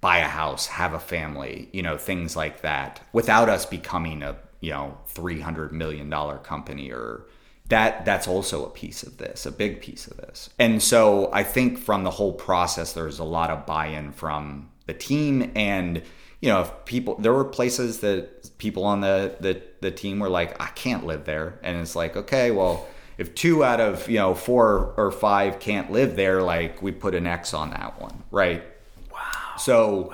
buy 0.00 0.18
a 0.18 0.28
house, 0.28 0.68
have 0.68 0.94
a 0.94 1.00
family, 1.00 1.68
you 1.72 1.82
know, 1.82 1.98
things 1.98 2.36
like 2.36 2.62
that, 2.62 3.00
without 3.12 3.48
us 3.48 3.66
becoming 3.66 4.22
a 4.22 4.36
you 4.60 4.70
know 4.70 4.96
three 5.06 5.40
hundred 5.40 5.72
million 5.72 6.08
dollar 6.08 6.38
company 6.38 6.92
or 6.92 7.24
that 7.72 8.04
that's 8.04 8.28
also 8.28 8.66
a 8.66 8.68
piece 8.68 9.02
of 9.02 9.16
this, 9.16 9.46
a 9.46 9.50
big 9.50 9.80
piece 9.80 10.06
of 10.06 10.18
this. 10.18 10.50
And 10.58 10.82
so 10.82 11.30
I 11.32 11.42
think 11.42 11.78
from 11.78 12.04
the 12.04 12.10
whole 12.10 12.34
process, 12.34 12.92
there's 12.92 13.18
a 13.18 13.24
lot 13.24 13.48
of 13.48 13.64
buy-in 13.64 14.12
from 14.12 14.68
the 14.86 14.92
team 14.92 15.50
and 15.56 16.02
you 16.42 16.48
know, 16.48 16.62
if 16.62 16.84
people 16.84 17.14
there 17.16 17.32
were 17.32 17.44
places 17.44 18.00
that 18.00 18.58
people 18.58 18.84
on 18.84 19.00
the, 19.00 19.36
the 19.40 19.62
the 19.80 19.90
team 19.90 20.18
were 20.18 20.28
like, 20.28 20.60
I 20.60 20.66
can't 20.66 21.06
live 21.06 21.24
there. 21.24 21.58
And 21.62 21.78
it's 21.78 21.96
like, 21.96 22.14
okay, 22.16 22.50
well, 22.50 22.86
if 23.16 23.34
two 23.34 23.64
out 23.64 23.80
of, 23.80 24.06
you 24.08 24.18
know, 24.18 24.34
four 24.34 24.92
or 24.98 25.10
five 25.10 25.58
can't 25.58 25.90
live 25.92 26.14
there, 26.14 26.42
like 26.42 26.82
we 26.82 26.92
put 26.92 27.14
an 27.14 27.26
X 27.26 27.54
on 27.54 27.70
that 27.70 27.98
one, 27.98 28.22
right? 28.30 28.64
Wow. 29.10 29.56
So, 29.56 30.12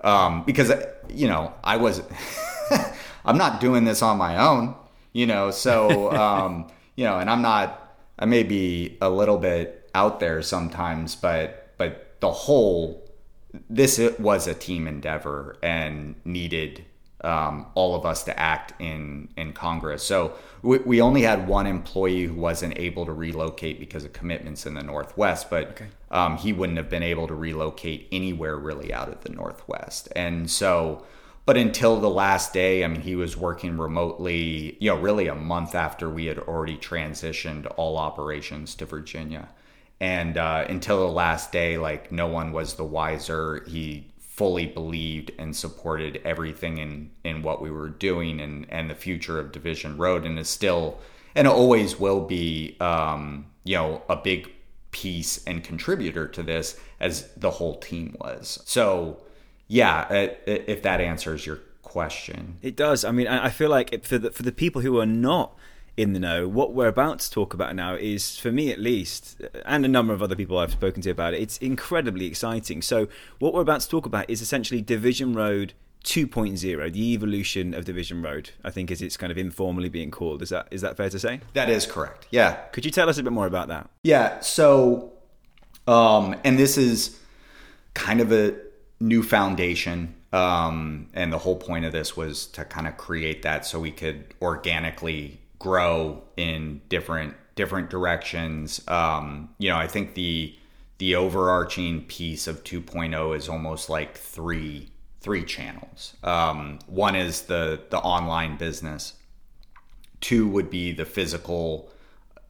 um, 0.00 0.44
because 0.44 0.72
you 1.12 1.28
know, 1.28 1.52
I 1.62 1.76
was, 1.76 2.00
I'm 3.26 3.36
not 3.36 3.60
doing 3.60 3.84
this 3.84 4.00
on 4.00 4.16
my 4.16 4.38
own, 4.38 4.74
you 5.12 5.26
know. 5.26 5.50
So, 5.50 6.12
um, 6.16 6.70
you 6.96 7.04
know, 7.04 7.18
and 7.18 7.30
I'm 7.30 7.42
not. 7.42 7.80
I 8.18 8.26
may 8.26 8.44
be 8.44 8.96
a 9.00 9.10
little 9.10 9.38
bit 9.38 9.90
out 9.94 10.20
there 10.20 10.42
sometimes, 10.42 11.14
but 11.16 11.74
but 11.78 12.16
the 12.20 12.30
whole 12.30 13.04
this 13.70 14.00
was 14.18 14.46
a 14.46 14.54
team 14.54 14.86
endeavor 14.86 15.56
and 15.62 16.16
needed 16.24 16.84
um, 17.22 17.66
all 17.74 17.94
of 17.94 18.04
us 18.04 18.22
to 18.24 18.38
act 18.38 18.74
in 18.78 19.28
in 19.36 19.52
Congress. 19.52 20.02
So 20.02 20.34
we, 20.62 20.78
we, 20.78 21.00
only 21.00 21.22
had 21.22 21.48
one 21.48 21.66
employee 21.66 22.24
who 22.24 22.34
wasn't 22.34 22.78
able 22.78 23.06
to 23.06 23.12
relocate 23.12 23.80
because 23.80 24.04
of 24.04 24.12
commitments 24.12 24.66
in 24.66 24.74
the 24.74 24.82
Northwest, 24.82 25.48
but 25.48 25.68
okay. 25.70 25.86
um, 26.10 26.36
he 26.36 26.52
wouldn't 26.52 26.76
have 26.76 26.90
been 26.90 27.02
able 27.02 27.26
to 27.28 27.34
relocate 27.34 28.08
anywhere 28.12 28.58
really 28.58 28.92
out 28.92 29.08
of 29.08 29.22
the 29.22 29.30
Northwest. 29.30 30.08
And 30.14 30.50
so, 30.50 31.04
but 31.46 31.56
until 31.56 32.00
the 32.00 32.10
last 32.10 32.52
day, 32.52 32.84
I 32.84 32.88
mean, 32.88 33.02
he 33.02 33.16
was 33.16 33.36
working 33.36 33.76
remotely. 33.76 34.76
You 34.80 34.90
know, 34.90 34.98
really 34.98 35.26
a 35.26 35.34
month 35.34 35.74
after 35.74 36.08
we 36.08 36.26
had 36.26 36.38
already 36.38 36.76
transitioned 36.76 37.72
all 37.76 37.96
operations 37.96 38.74
to 38.76 38.86
Virginia. 38.86 39.48
And 40.00 40.36
uh, 40.36 40.66
until 40.68 41.06
the 41.06 41.12
last 41.12 41.52
day, 41.52 41.78
like 41.78 42.10
no 42.10 42.26
one 42.26 42.52
was 42.52 42.74
the 42.74 42.84
wiser. 42.84 43.64
He 43.66 44.12
fully 44.18 44.66
believed 44.66 45.30
and 45.38 45.54
supported 45.54 46.20
everything 46.24 46.78
in 46.78 47.10
in 47.22 47.42
what 47.42 47.62
we 47.62 47.70
were 47.70 47.88
doing 47.88 48.40
and 48.40 48.66
and 48.70 48.90
the 48.90 48.94
future 48.94 49.38
of 49.38 49.52
Division 49.52 49.96
Road, 49.96 50.24
and 50.24 50.38
is 50.38 50.48
still 50.48 50.98
and 51.34 51.48
always 51.48 51.98
will 51.98 52.20
be, 52.20 52.76
um, 52.80 53.46
you 53.64 53.76
know, 53.76 54.02
a 54.08 54.16
big 54.16 54.50
piece 54.92 55.42
and 55.44 55.64
contributor 55.64 56.28
to 56.28 56.42
this 56.42 56.78
as 57.00 57.28
the 57.34 57.50
whole 57.50 57.78
team 57.80 58.16
was. 58.20 58.60
So, 58.64 59.18
yeah, 59.74 60.06
if 60.46 60.82
that 60.82 61.00
answers 61.00 61.44
your 61.44 61.58
question, 61.82 62.58
it 62.62 62.76
does. 62.76 63.04
I 63.04 63.10
mean, 63.10 63.26
I 63.26 63.50
feel 63.50 63.70
like 63.70 64.04
for 64.04 64.18
the 64.18 64.30
for 64.30 64.44
the 64.44 64.52
people 64.52 64.82
who 64.82 65.00
are 65.00 65.06
not 65.06 65.56
in 65.96 66.12
the 66.12 66.20
know. 66.20 66.46
What 66.46 66.72
we're 66.72 66.88
about 66.88 67.18
to 67.20 67.30
talk 67.30 67.54
about 67.54 67.74
now 67.74 67.94
is, 67.94 68.38
for 68.38 68.52
me 68.52 68.70
at 68.70 68.78
least, 68.78 69.40
and 69.64 69.84
a 69.84 69.88
number 69.88 70.12
of 70.12 70.22
other 70.22 70.36
people 70.36 70.58
I've 70.58 70.72
spoken 70.72 71.02
to 71.02 71.10
about 71.10 71.34
it, 71.34 71.40
it's 71.40 71.58
incredibly 71.58 72.26
exciting. 72.26 72.82
So, 72.82 73.08
what 73.40 73.52
we're 73.52 73.62
about 73.62 73.80
to 73.80 73.88
talk 73.88 74.06
about 74.06 74.30
is 74.30 74.40
essentially 74.40 74.80
Division 74.80 75.34
Road 75.34 75.72
2.0, 76.04 76.92
the 76.92 77.12
evolution 77.12 77.74
of 77.74 77.84
Division 77.84 78.22
Road. 78.22 78.50
I 78.62 78.70
think 78.70 78.92
as 78.92 79.02
it's 79.02 79.16
kind 79.16 79.32
of 79.32 79.38
informally 79.38 79.88
being 79.88 80.12
called. 80.12 80.40
Is 80.40 80.50
that 80.50 80.68
is 80.70 80.82
that 80.82 80.96
fair 80.96 81.10
to 81.10 81.18
say? 81.18 81.40
That 81.54 81.68
is 81.68 81.84
correct. 81.84 82.28
Yeah. 82.30 82.54
Could 82.72 82.84
you 82.84 82.92
tell 82.92 83.08
us 83.08 83.18
a 83.18 83.24
bit 83.24 83.32
more 83.32 83.46
about 83.46 83.68
that? 83.68 83.90
Yeah. 84.04 84.38
So, 84.40 85.12
um, 85.88 86.36
and 86.44 86.58
this 86.58 86.76
is 86.76 87.18
kind 87.94 88.20
of 88.20 88.32
a 88.32 88.54
new 89.04 89.22
foundation. 89.22 90.14
Um, 90.32 91.08
and 91.14 91.32
the 91.32 91.38
whole 91.38 91.56
point 91.56 91.84
of 91.84 91.92
this 91.92 92.16
was 92.16 92.46
to 92.48 92.64
kind 92.64 92.88
of 92.88 92.96
create 92.96 93.42
that 93.42 93.64
so 93.64 93.78
we 93.78 93.92
could 93.92 94.34
organically 94.42 95.40
grow 95.58 96.22
in 96.36 96.80
different 96.88 97.34
different 97.54 97.90
directions. 97.90 98.80
Um, 98.88 99.50
you 99.58 99.68
know, 99.68 99.76
I 99.76 99.86
think 99.86 100.14
the 100.14 100.56
the 100.98 101.14
overarching 101.16 102.02
piece 102.02 102.46
of 102.46 102.64
2.0 102.64 103.36
is 103.36 103.48
almost 103.48 103.88
like 103.88 104.16
three 104.16 104.88
three 105.20 105.44
channels. 105.44 106.14
Um, 106.24 106.78
one 106.86 107.14
is 107.14 107.42
the 107.42 107.80
the 107.90 107.98
online 107.98 108.56
business. 108.56 109.14
Two 110.20 110.48
would 110.48 110.70
be 110.70 110.92
the 110.92 111.04
physical 111.04 111.90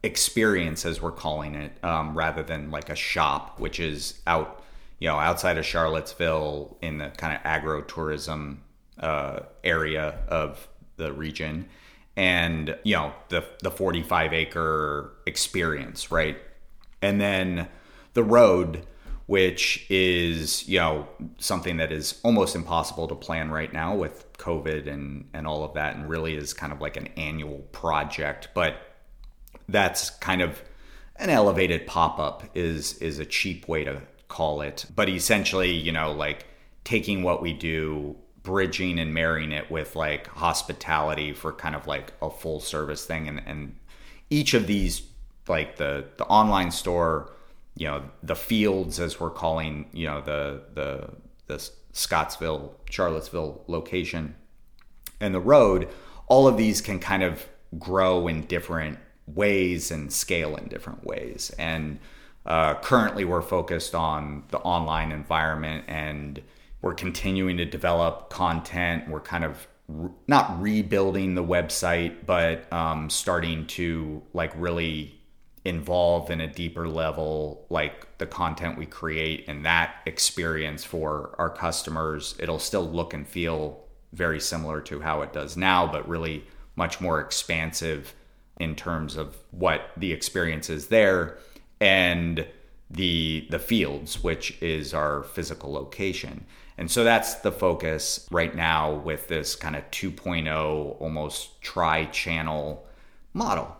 experience, 0.01 0.85
as 0.85 1.01
we're 1.01 1.11
calling 1.11 1.55
it, 1.55 1.71
um, 1.83 2.17
rather 2.17 2.43
than 2.43 2.71
like 2.71 2.89
a 2.89 2.95
shop, 2.95 3.59
which 3.59 3.79
is 3.79 4.21
out, 4.25 4.63
you 4.99 5.07
know, 5.07 5.17
outside 5.17 5.57
of 5.57 5.65
Charlottesville 5.65 6.77
in 6.81 6.97
the 6.99 7.09
kind 7.09 7.35
of 7.35 7.41
agro 7.43 7.81
tourism 7.81 8.61
uh, 8.99 9.39
area 9.63 10.19
of 10.27 10.67
the 10.97 11.11
region. 11.13 11.67
And 12.17 12.77
you 12.83 12.95
know 12.95 13.13
the 13.27 13.43
the 13.61 13.71
45 13.71 14.33
acre 14.33 15.11
experience 15.25 16.11
right? 16.11 16.37
And 17.01 17.19
then 17.19 17.67
the 18.13 18.23
road 18.23 18.85
which 19.25 19.85
is 19.89 20.67
you 20.69 20.79
know 20.79 21.07
something 21.39 21.77
that 21.77 21.91
is 21.91 22.19
almost 22.23 22.55
impossible 22.55 23.07
to 23.07 23.15
plan 23.15 23.49
right 23.49 23.73
now 23.73 23.95
with 23.95 24.31
covid 24.37 24.87
and 24.87 25.27
and 25.33 25.47
all 25.47 25.63
of 25.63 25.73
that 25.73 25.95
and 25.95 26.07
really 26.07 26.35
is 26.35 26.53
kind 26.53 26.71
of 26.71 26.79
like 26.79 26.95
an 26.95 27.07
annual 27.17 27.59
project. 27.73 28.49
But 28.53 28.77
that's 29.67 30.09
kind 30.11 30.41
of 30.41 30.61
an 31.17 31.29
elevated 31.29 31.85
pop-up 31.87 32.43
is 32.53 32.97
is 32.99 33.19
a 33.19 33.25
cheap 33.25 33.67
way 33.67 33.83
to 33.83 34.01
call 34.35 34.61
it 34.61 34.85
but 34.95 35.07
essentially 35.07 35.71
you 35.71 35.91
know 35.91 36.11
like 36.11 36.45
taking 36.83 37.23
what 37.23 37.41
we 37.41 37.53
do 37.53 38.15
bridging 38.43 38.99
and 38.99 39.13
marrying 39.13 39.51
it 39.51 39.71
with 39.71 39.95
like 39.95 40.27
hospitality 40.27 41.31
for 41.31 41.53
kind 41.53 41.75
of 41.75 41.87
like 41.87 42.11
a 42.21 42.29
full 42.29 42.59
service 42.59 43.05
thing 43.05 43.27
and 43.29 43.41
and 43.45 43.75
each 44.29 44.53
of 44.53 44.67
these 44.67 45.03
like 45.47 45.77
the 45.77 46.05
the 46.17 46.25
online 46.25 46.69
store 46.69 47.31
you 47.77 47.87
know 47.87 48.03
the 48.23 48.35
fields 48.35 48.99
as 48.99 49.19
we're 49.19 49.29
calling 49.29 49.87
you 49.93 50.05
know 50.05 50.19
the 50.21 50.61
the 50.73 51.09
the 51.47 51.69
Scottsville 51.93 52.75
Charlottesville 52.89 53.63
location 53.67 54.35
and 55.21 55.33
the 55.33 55.39
road 55.39 55.87
all 56.27 56.45
of 56.45 56.57
these 56.57 56.81
can 56.81 56.99
kind 56.99 57.23
of 57.23 57.45
grow 57.79 58.27
in 58.27 58.41
different 58.47 58.97
ways 59.27 59.91
and 59.91 60.11
scale 60.11 60.55
in 60.55 60.67
different 60.67 61.05
ways. 61.05 61.51
And 61.57 61.99
uh, 62.45 62.75
currently 62.75 63.25
we're 63.25 63.41
focused 63.41 63.95
on 63.95 64.43
the 64.49 64.59
online 64.59 65.11
environment 65.11 65.85
and 65.87 66.41
we're 66.81 66.93
continuing 66.93 67.57
to 67.57 67.65
develop 67.65 68.29
content. 68.29 69.09
We're 69.09 69.19
kind 69.19 69.43
of 69.43 69.67
re- 69.87 70.11
not 70.27 70.61
rebuilding 70.61 71.33
the 71.33 71.43
website, 71.43 72.25
but 72.25 72.71
um, 72.71 73.09
starting 73.09 73.65
to 73.67 74.21
like 74.33 74.51
really 74.55 75.19
involve 75.65 76.29
in 76.29 76.39
a 76.39 76.47
deeper 76.47 76.87
level 76.87 77.65
like 77.69 78.17
the 78.19 78.27
content 78.27 78.77
we 78.77 78.85
create 78.85 79.43
and 79.47 79.65
that 79.65 79.95
experience 80.05 80.83
for 80.83 81.33
our 81.39 81.49
customers 81.49 82.35
it'll 82.37 82.59
still 82.59 82.87
look 82.87 83.15
and 83.15 83.27
feel 83.27 83.83
very 84.13 84.39
similar 84.39 84.79
to 84.79 85.01
how 85.01 85.23
it 85.23 85.33
does 85.33 85.57
now 85.57 85.87
but 85.87 86.07
really 86.07 86.45
much 86.75 87.01
more 87.01 87.19
expansive 87.19 88.13
in 88.59 88.75
terms 88.75 89.17
of 89.17 89.35
what 89.49 89.89
the 89.97 90.13
experience 90.13 90.69
is 90.69 90.87
there 90.89 91.39
and 91.79 92.47
the 92.89 93.47
the 93.49 93.59
fields 93.59 94.23
which 94.23 94.61
is 94.61 94.93
our 94.93 95.23
physical 95.23 95.71
location 95.71 96.45
and 96.77 96.91
so 96.91 97.03
that's 97.03 97.35
the 97.35 97.51
focus 97.51 98.27
right 98.31 98.53
now 98.53 98.93
with 98.93 99.27
this 99.27 99.55
kind 99.55 99.75
of 99.75 99.89
2.0 99.91 101.01
almost 101.01 101.61
tri-channel 101.61 102.85
model. 103.33 103.75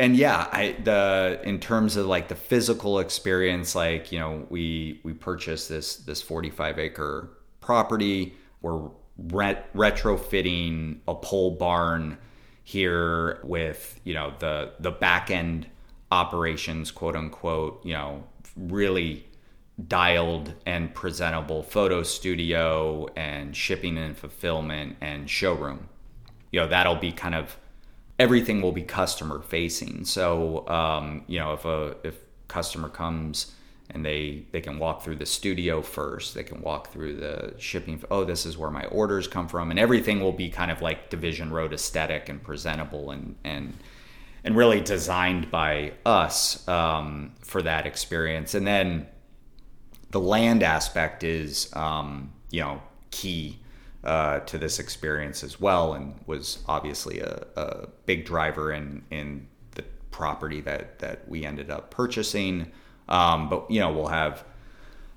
And 0.00 0.16
yeah, 0.16 0.48
I 0.52 0.76
the 0.82 1.40
in 1.42 1.58
terms 1.58 1.96
of 1.96 2.06
like 2.06 2.28
the 2.28 2.36
physical 2.36 3.00
experience 3.00 3.74
like, 3.74 4.12
you 4.12 4.20
know, 4.20 4.46
we 4.48 5.00
we 5.02 5.12
purchased 5.12 5.68
this 5.68 5.96
this 5.96 6.22
45 6.22 6.78
acre 6.78 7.30
property. 7.60 8.34
We're 8.62 8.90
ret- 9.18 9.72
retrofitting 9.74 10.98
a 11.08 11.14
pole 11.14 11.50
barn 11.56 12.16
here 12.62 13.40
with, 13.42 14.00
you 14.04 14.14
know, 14.14 14.32
the 14.38 14.72
the 14.78 14.92
back 14.92 15.30
end 15.32 15.66
operations, 16.10 16.90
quote 16.90 17.16
unquote, 17.16 17.84
you 17.84 17.94
know, 17.94 18.24
really 18.56 19.24
dialed 19.86 20.54
and 20.66 20.92
presentable 20.94 21.62
photo 21.62 22.02
studio 22.02 23.06
and 23.14 23.54
shipping 23.54 23.96
and 23.96 24.16
fulfillment 24.16 24.96
and 25.00 25.30
showroom. 25.30 25.88
You 26.50 26.60
know, 26.60 26.68
that'll 26.68 26.96
be 26.96 27.12
kind 27.12 27.34
of 27.34 27.56
everything 28.18 28.60
will 28.60 28.72
be 28.72 28.82
customer 28.82 29.40
facing. 29.40 30.04
So, 30.04 30.66
um, 30.68 31.22
you 31.26 31.38
know, 31.38 31.52
if 31.52 31.64
a 31.64 31.96
if 32.02 32.16
customer 32.48 32.88
comes 32.88 33.52
and 33.90 34.04
they 34.04 34.46
they 34.52 34.60
can 34.60 34.78
walk 34.78 35.02
through 35.02 35.16
the 35.16 35.26
studio 35.26 35.80
first, 35.82 36.34
they 36.34 36.42
can 36.42 36.60
walk 36.60 36.90
through 36.92 37.16
the 37.16 37.54
shipping. 37.58 38.02
Oh, 38.10 38.24
this 38.24 38.44
is 38.44 38.58
where 38.58 38.70
my 38.70 38.84
orders 38.86 39.28
come 39.28 39.48
from, 39.48 39.70
and 39.70 39.78
everything 39.78 40.20
will 40.20 40.32
be 40.32 40.48
kind 40.50 40.70
of 40.70 40.82
like 40.82 41.10
Division 41.10 41.50
Road 41.50 41.72
aesthetic 41.72 42.28
and 42.28 42.42
presentable 42.42 43.10
and 43.10 43.36
and 43.44 43.74
and 44.44 44.56
really 44.56 44.80
designed 44.80 45.50
by 45.50 45.92
us 46.06 46.66
um, 46.68 47.32
for 47.40 47.62
that 47.62 47.86
experience. 47.86 48.54
And 48.54 48.66
then 48.66 49.06
the 50.10 50.20
land 50.20 50.62
aspect 50.62 51.24
is 51.24 51.74
um, 51.74 52.32
you 52.50 52.60
know 52.60 52.82
key 53.10 53.58
uh, 54.04 54.40
to 54.40 54.58
this 54.58 54.78
experience 54.78 55.42
as 55.42 55.60
well, 55.60 55.94
and 55.94 56.14
was 56.26 56.58
obviously 56.68 57.20
a, 57.20 57.46
a, 57.56 57.88
big 58.06 58.24
driver 58.24 58.72
in 58.72 59.04
in 59.10 59.46
the 59.72 59.82
property 60.10 60.60
that 60.62 60.98
that 61.00 61.28
we 61.28 61.44
ended 61.44 61.70
up 61.70 61.90
purchasing. 61.90 62.70
Um, 63.08 63.48
but 63.48 63.70
you 63.70 63.80
know 63.80 63.92
we'll 63.92 64.08
have 64.08 64.44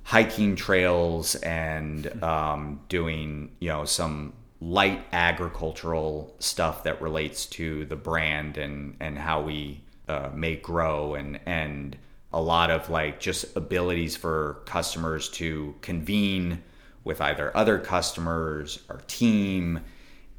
hiking 0.03 0.55
trails 0.55 1.35
and 1.35 2.21
um, 2.23 2.81
doing 2.89 3.51
you 3.59 3.69
know 3.69 3.85
some 3.85 4.33
light 4.61 5.03
agricultural 5.11 6.35
stuff 6.37 6.83
that 6.83 7.01
relates 7.01 7.47
to 7.47 7.83
the 7.85 7.95
brand 7.95 8.57
and 8.57 8.95
and 8.99 9.17
how 9.17 9.41
we 9.41 9.81
uh, 10.07 10.29
may 10.33 10.55
grow 10.55 11.15
and 11.15 11.39
and 11.47 11.97
a 12.31 12.41
lot 12.41 12.69
of 12.69 12.89
like 12.89 13.19
just 13.19 13.57
abilities 13.57 14.15
for 14.15 14.61
customers 14.65 15.27
to 15.29 15.75
convene 15.81 16.61
with 17.03 17.19
either 17.19 17.55
other 17.57 17.79
customers 17.79 18.79
or 18.87 19.01
team 19.07 19.79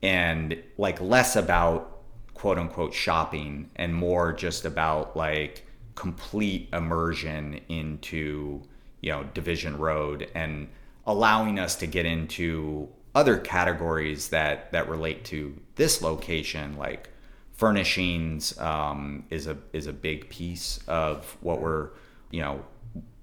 and 0.03 0.57
like 0.79 1.01
less 1.01 1.35
about 1.35 1.99
quote 2.35 2.59
unquote 2.59 2.95
shopping 2.95 3.71
and 3.77 3.95
more 3.95 4.33
just 4.33 4.65
about 4.65 5.17
like 5.17 5.67
complete 5.97 6.69
immersion 6.73 7.61
into 7.69 8.63
you 9.01 9.11
know 9.11 9.25
Division 9.35 9.77
Road 9.79 10.31
and 10.35 10.69
allowing 11.07 11.59
us 11.59 11.75
to 11.77 11.87
get 11.87 12.07
into 12.07 12.89
other 13.14 13.37
categories 13.37 14.29
that 14.29 14.72
that 14.72 14.88
relate 14.88 15.25
to 15.25 15.55
this 15.77 16.03
location 16.03 16.77
like 16.77 17.11
furnishings 17.53 18.59
um, 18.59 19.25
is 19.31 19.46
a 19.46 19.57
is 19.72 19.87
a 19.87 19.92
big 19.92 20.29
piece 20.29 20.81
of 20.88 21.37
what 21.40 21.61
we're 21.61 21.90
you 22.31 22.40
know 22.40 22.64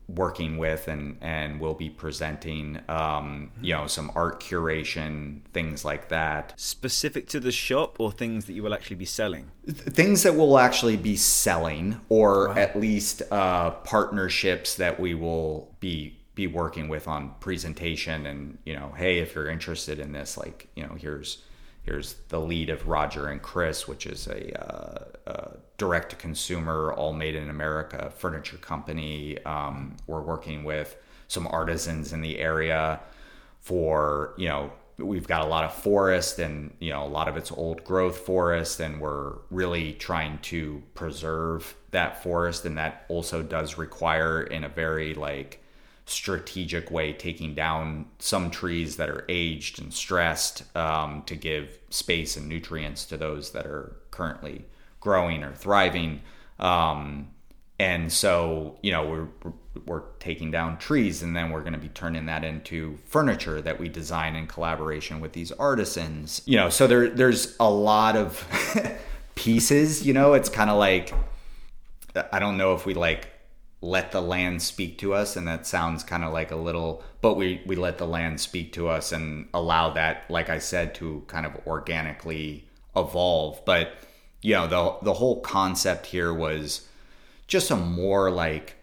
working 0.08 0.58
with 0.58 0.88
and 0.88 1.18
and 1.22 1.60
we'll 1.60 1.76
be 1.76 1.90
presenting 1.90 2.80
um, 2.90 3.52
you 3.62 3.74
know 3.74 3.86
some 3.88 4.12
art 4.16 4.40
curation 4.42 5.42
things 5.54 5.86
like 5.86 6.10
that 6.10 6.54
Specific 6.58 7.28
to 7.28 7.40
the 7.40 7.52
shop 7.52 8.00
or 8.00 8.12
things 8.12 8.46
that 8.46 8.54
you 8.54 8.64
will 8.64 8.74
actually 8.74 8.96
be 8.96 9.06
selling? 9.06 9.52
things 9.68 10.24
that 10.24 10.34
we'll 10.36 10.58
actually 10.58 10.98
be 10.98 11.16
selling 11.16 12.00
or 12.10 12.58
at 12.58 12.80
least 12.80 13.22
uh, 13.32 13.72
partnerships 13.72 14.76
that 14.76 15.00
we 15.00 15.14
will 15.14 15.76
be 15.80 16.19
be 16.40 16.48
working 16.48 16.88
with 16.88 17.06
on 17.06 17.34
presentation 17.42 18.26
and 18.26 18.58
you 18.64 18.74
know 18.74 18.94
hey 18.96 19.20
if 19.20 19.36
you're 19.36 19.50
interested 19.50 20.00
in 20.00 20.14
this 20.14 20.38
like 20.38 20.70
you 20.74 20.84
know 20.84 20.96
here's 20.98 21.44
here's 21.82 22.14
the 22.30 22.40
lead 22.40 22.70
of 22.70 22.88
roger 22.88 23.28
and 23.28 23.42
chris 23.42 23.90
which 23.90 24.06
is 24.06 24.26
a, 24.28 24.42
uh, 24.66 25.04
uh 25.30 25.52
direct 25.78 26.12
to 26.12 26.16
consumer 26.16 26.94
all 26.94 27.12
made 27.12 27.36
in 27.36 27.50
america 27.50 28.10
furniture 28.16 28.56
company. 28.58 29.38
Um, 29.44 29.98
we're 30.08 30.22
working 30.22 30.64
with 30.64 30.96
some 31.28 31.46
artisans 31.48 32.14
in 32.14 32.22
the 32.22 32.40
area 32.40 33.02
for 33.60 34.34
you 34.38 34.48
know 34.48 34.72
we've 34.98 35.28
got 35.28 35.42
a 35.42 35.50
lot 35.56 35.66
of 35.66 35.74
forest 35.74 36.40
and 36.40 36.74
you 36.80 36.92
know 36.94 37.04
a 37.04 37.12
lot 37.18 37.28
of 37.28 37.36
it's 37.36 37.52
old 37.52 37.84
growth 37.84 38.20
forest 38.20 38.80
and 38.80 39.02
we're 39.02 39.34
really 39.52 39.92
trying 39.94 40.38
to 40.40 40.82
preserve 40.94 41.76
that 41.92 42.24
forest 42.24 42.64
and 42.66 42.78
that 42.78 43.06
also 43.10 43.44
does 43.44 43.78
require 43.78 44.42
in 44.44 44.64
a 44.64 44.70
very 44.70 45.14
like 45.14 45.62
strategic 46.10 46.92
way 46.92 47.14
taking 47.14 47.54
down 47.54 48.06
some 48.20 48.50
trees 48.50 48.98
that 48.98 49.10
are 49.10 49.26
aged 49.30 49.82
and 49.82 49.94
stressed 49.94 50.76
um, 50.76 51.24
to 51.26 51.36
give 51.36 51.80
space 51.90 52.36
and 52.36 52.48
nutrients 52.48 53.06
to 53.06 53.18
those 53.18 53.52
that 53.52 53.66
are 53.66 53.96
currently 54.12 54.66
growing 55.00 55.44
or 55.44 55.54
thriving. 55.54 56.22
Um, 56.60 57.30
and 57.80 58.12
so 58.12 58.78
you 58.82 58.92
know 58.92 59.08
we're 59.08 59.52
we're 59.86 60.04
taking 60.20 60.52
down 60.52 60.78
trees 60.78 61.24
and 61.24 61.34
then 61.36 61.50
we're 61.52 61.62
going 61.62 61.74
to 61.74 61.80
be 61.80 61.88
turning 61.90 62.26
that 62.26 62.44
into 62.44 62.98
furniture 63.06 63.62
that 63.62 63.80
we 63.80 63.88
design 63.88 64.36
in 64.36 64.46
collaboration 64.48 65.22
with 65.22 65.34
these 65.34 65.52
artisans 65.54 66.42
you 66.46 66.58
know. 66.58 66.70
So 66.70 66.88
there 66.88 67.10
there's 67.10 67.56
a 67.60 67.70
lot 67.70 68.18
of 68.18 68.46
pieces 69.36 70.06
you 70.06 70.14
know. 70.14 70.34
It's 70.34 70.50
kind 70.50 70.70
of 70.70 70.78
like 70.78 71.14
i 72.32 72.40
don't 72.40 72.58
know 72.58 72.74
if 72.74 72.86
we 72.86 72.94
like 72.94 73.30
let 73.82 74.12
the 74.12 74.22
land 74.22 74.62
speak 74.62 74.98
to 74.98 75.14
us 75.14 75.36
and 75.38 75.48
that 75.48 75.66
sounds 75.66 76.04
kind 76.04 76.24
of 76.24 76.34
like 76.34 76.52
a 76.52 76.56
little 76.56 77.02
but 77.22 77.36
we 77.36 77.62
we 77.66 77.76
let 77.76 77.98
the 77.98 78.06
land 78.06 78.40
speak 78.40 78.74
to 78.74 78.90
us 78.90 79.12
and 79.14 79.48
allow 79.54 79.90
that 79.90 80.24
like 80.30 80.50
i 80.50 80.60
said 80.60 80.94
to 80.94 81.24
kind 81.28 81.46
of 81.46 81.54
organically 81.66 82.70
evolve. 82.96 83.64
But 83.66 83.94
you 84.42 84.54
know 84.54 84.68
the 84.68 84.98
the 85.04 85.14
whole 85.14 85.42
concept 85.42 86.06
here 86.06 86.34
was 86.34 86.88
just 87.48 87.72
a 87.72 87.76
more 87.76 88.30
like 88.30 88.76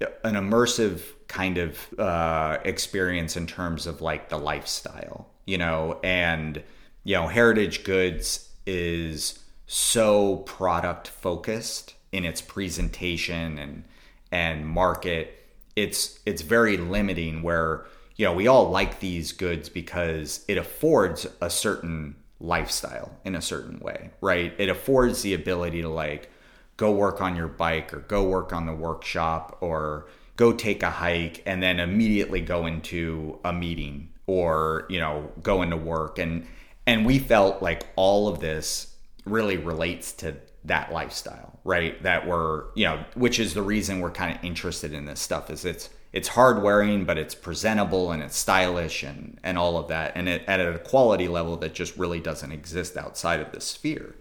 an 0.00 0.34
immersive 0.34 1.02
kind 1.28 1.58
of 1.58 1.98
uh, 1.98 2.58
experience 2.64 3.36
in 3.36 3.46
terms 3.46 3.86
of 3.86 4.00
like 4.00 4.28
the 4.28 4.36
lifestyle, 4.36 5.28
you 5.46 5.58
know, 5.58 5.98
and 6.02 6.62
you 7.04 7.14
know, 7.14 7.26
heritage 7.26 7.84
goods 7.84 8.48
is 8.66 9.38
so 9.66 10.36
product 10.38 11.08
focused 11.08 11.94
in 12.12 12.24
its 12.24 12.40
presentation 12.40 13.58
and 13.58 13.84
and 14.32 14.66
market. 14.66 15.38
It's 15.76 16.18
it's 16.26 16.42
very 16.42 16.76
limiting 16.76 17.42
where 17.42 17.86
you 18.16 18.24
know 18.26 18.32
we 18.32 18.48
all 18.48 18.70
like 18.70 18.98
these 18.98 19.32
goods 19.32 19.68
because 19.68 20.44
it 20.48 20.58
affords 20.58 21.26
a 21.40 21.48
certain 21.48 22.16
lifestyle 22.40 23.16
in 23.24 23.36
a 23.36 23.42
certain 23.42 23.78
way, 23.78 24.10
right? 24.20 24.52
It 24.58 24.68
affords 24.68 25.22
the 25.22 25.34
ability 25.34 25.82
to 25.82 25.88
like 25.88 26.30
go 26.76 26.90
work 26.90 27.20
on 27.20 27.36
your 27.36 27.48
bike 27.48 27.94
or 27.94 28.00
go 28.00 28.24
work 28.24 28.52
on 28.52 28.66
the 28.66 28.74
workshop 28.74 29.58
or 29.60 30.06
go 30.36 30.52
take 30.52 30.82
a 30.82 30.90
hike 30.90 31.42
and 31.46 31.62
then 31.62 31.78
immediately 31.78 32.40
go 32.40 32.66
into 32.66 33.38
a 33.44 33.52
meeting 33.52 34.08
or 34.26 34.86
you 34.88 34.98
know 34.98 35.30
go 35.42 35.62
into 35.62 35.76
work 35.76 36.18
and 36.18 36.46
and 36.86 37.06
we 37.06 37.18
felt 37.18 37.62
like 37.62 37.86
all 37.96 38.28
of 38.28 38.40
this 38.40 38.96
really 39.24 39.56
relates 39.56 40.12
to 40.12 40.34
that 40.64 40.92
lifestyle 40.92 41.52
right? 41.64 42.02
That 42.02 42.26
we're 42.26 42.64
you 42.74 42.84
know 42.84 43.04
which 43.14 43.38
is 43.38 43.54
the 43.54 43.62
reason 43.62 44.00
we're 44.00 44.10
kind 44.10 44.36
of 44.36 44.44
interested 44.44 44.92
in 44.92 45.04
this 45.04 45.20
stuff 45.20 45.50
is 45.50 45.64
it's 45.64 45.90
it's 46.12 46.28
hard 46.28 46.62
wearing 46.62 47.04
but 47.04 47.16
it's 47.18 47.34
presentable 47.34 48.10
and 48.12 48.22
it's 48.22 48.36
stylish 48.36 49.02
and 49.02 49.38
and 49.42 49.56
all 49.58 49.76
of 49.78 49.88
that 49.88 50.12
and 50.14 50.28
it, 50.28 50.42
at 50.46 50.60
a 50.60 50.78
quality 50.78 51.28
level 51.28 51.56
that 51.56 51.74
just 51.74 51.96
really 51.96 52.20
doesn't 52.20 52.52
exist 52.52 52.96
outside 52.96 53.40
of 53.40 53.52
this 53.52 53.64
sphere. 53.64 54.14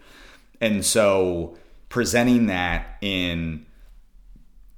And 0.59 0.85
so 0.85 1.57
presenting 1.89 2.47
that 2.47 2.97
in 3.01 3.65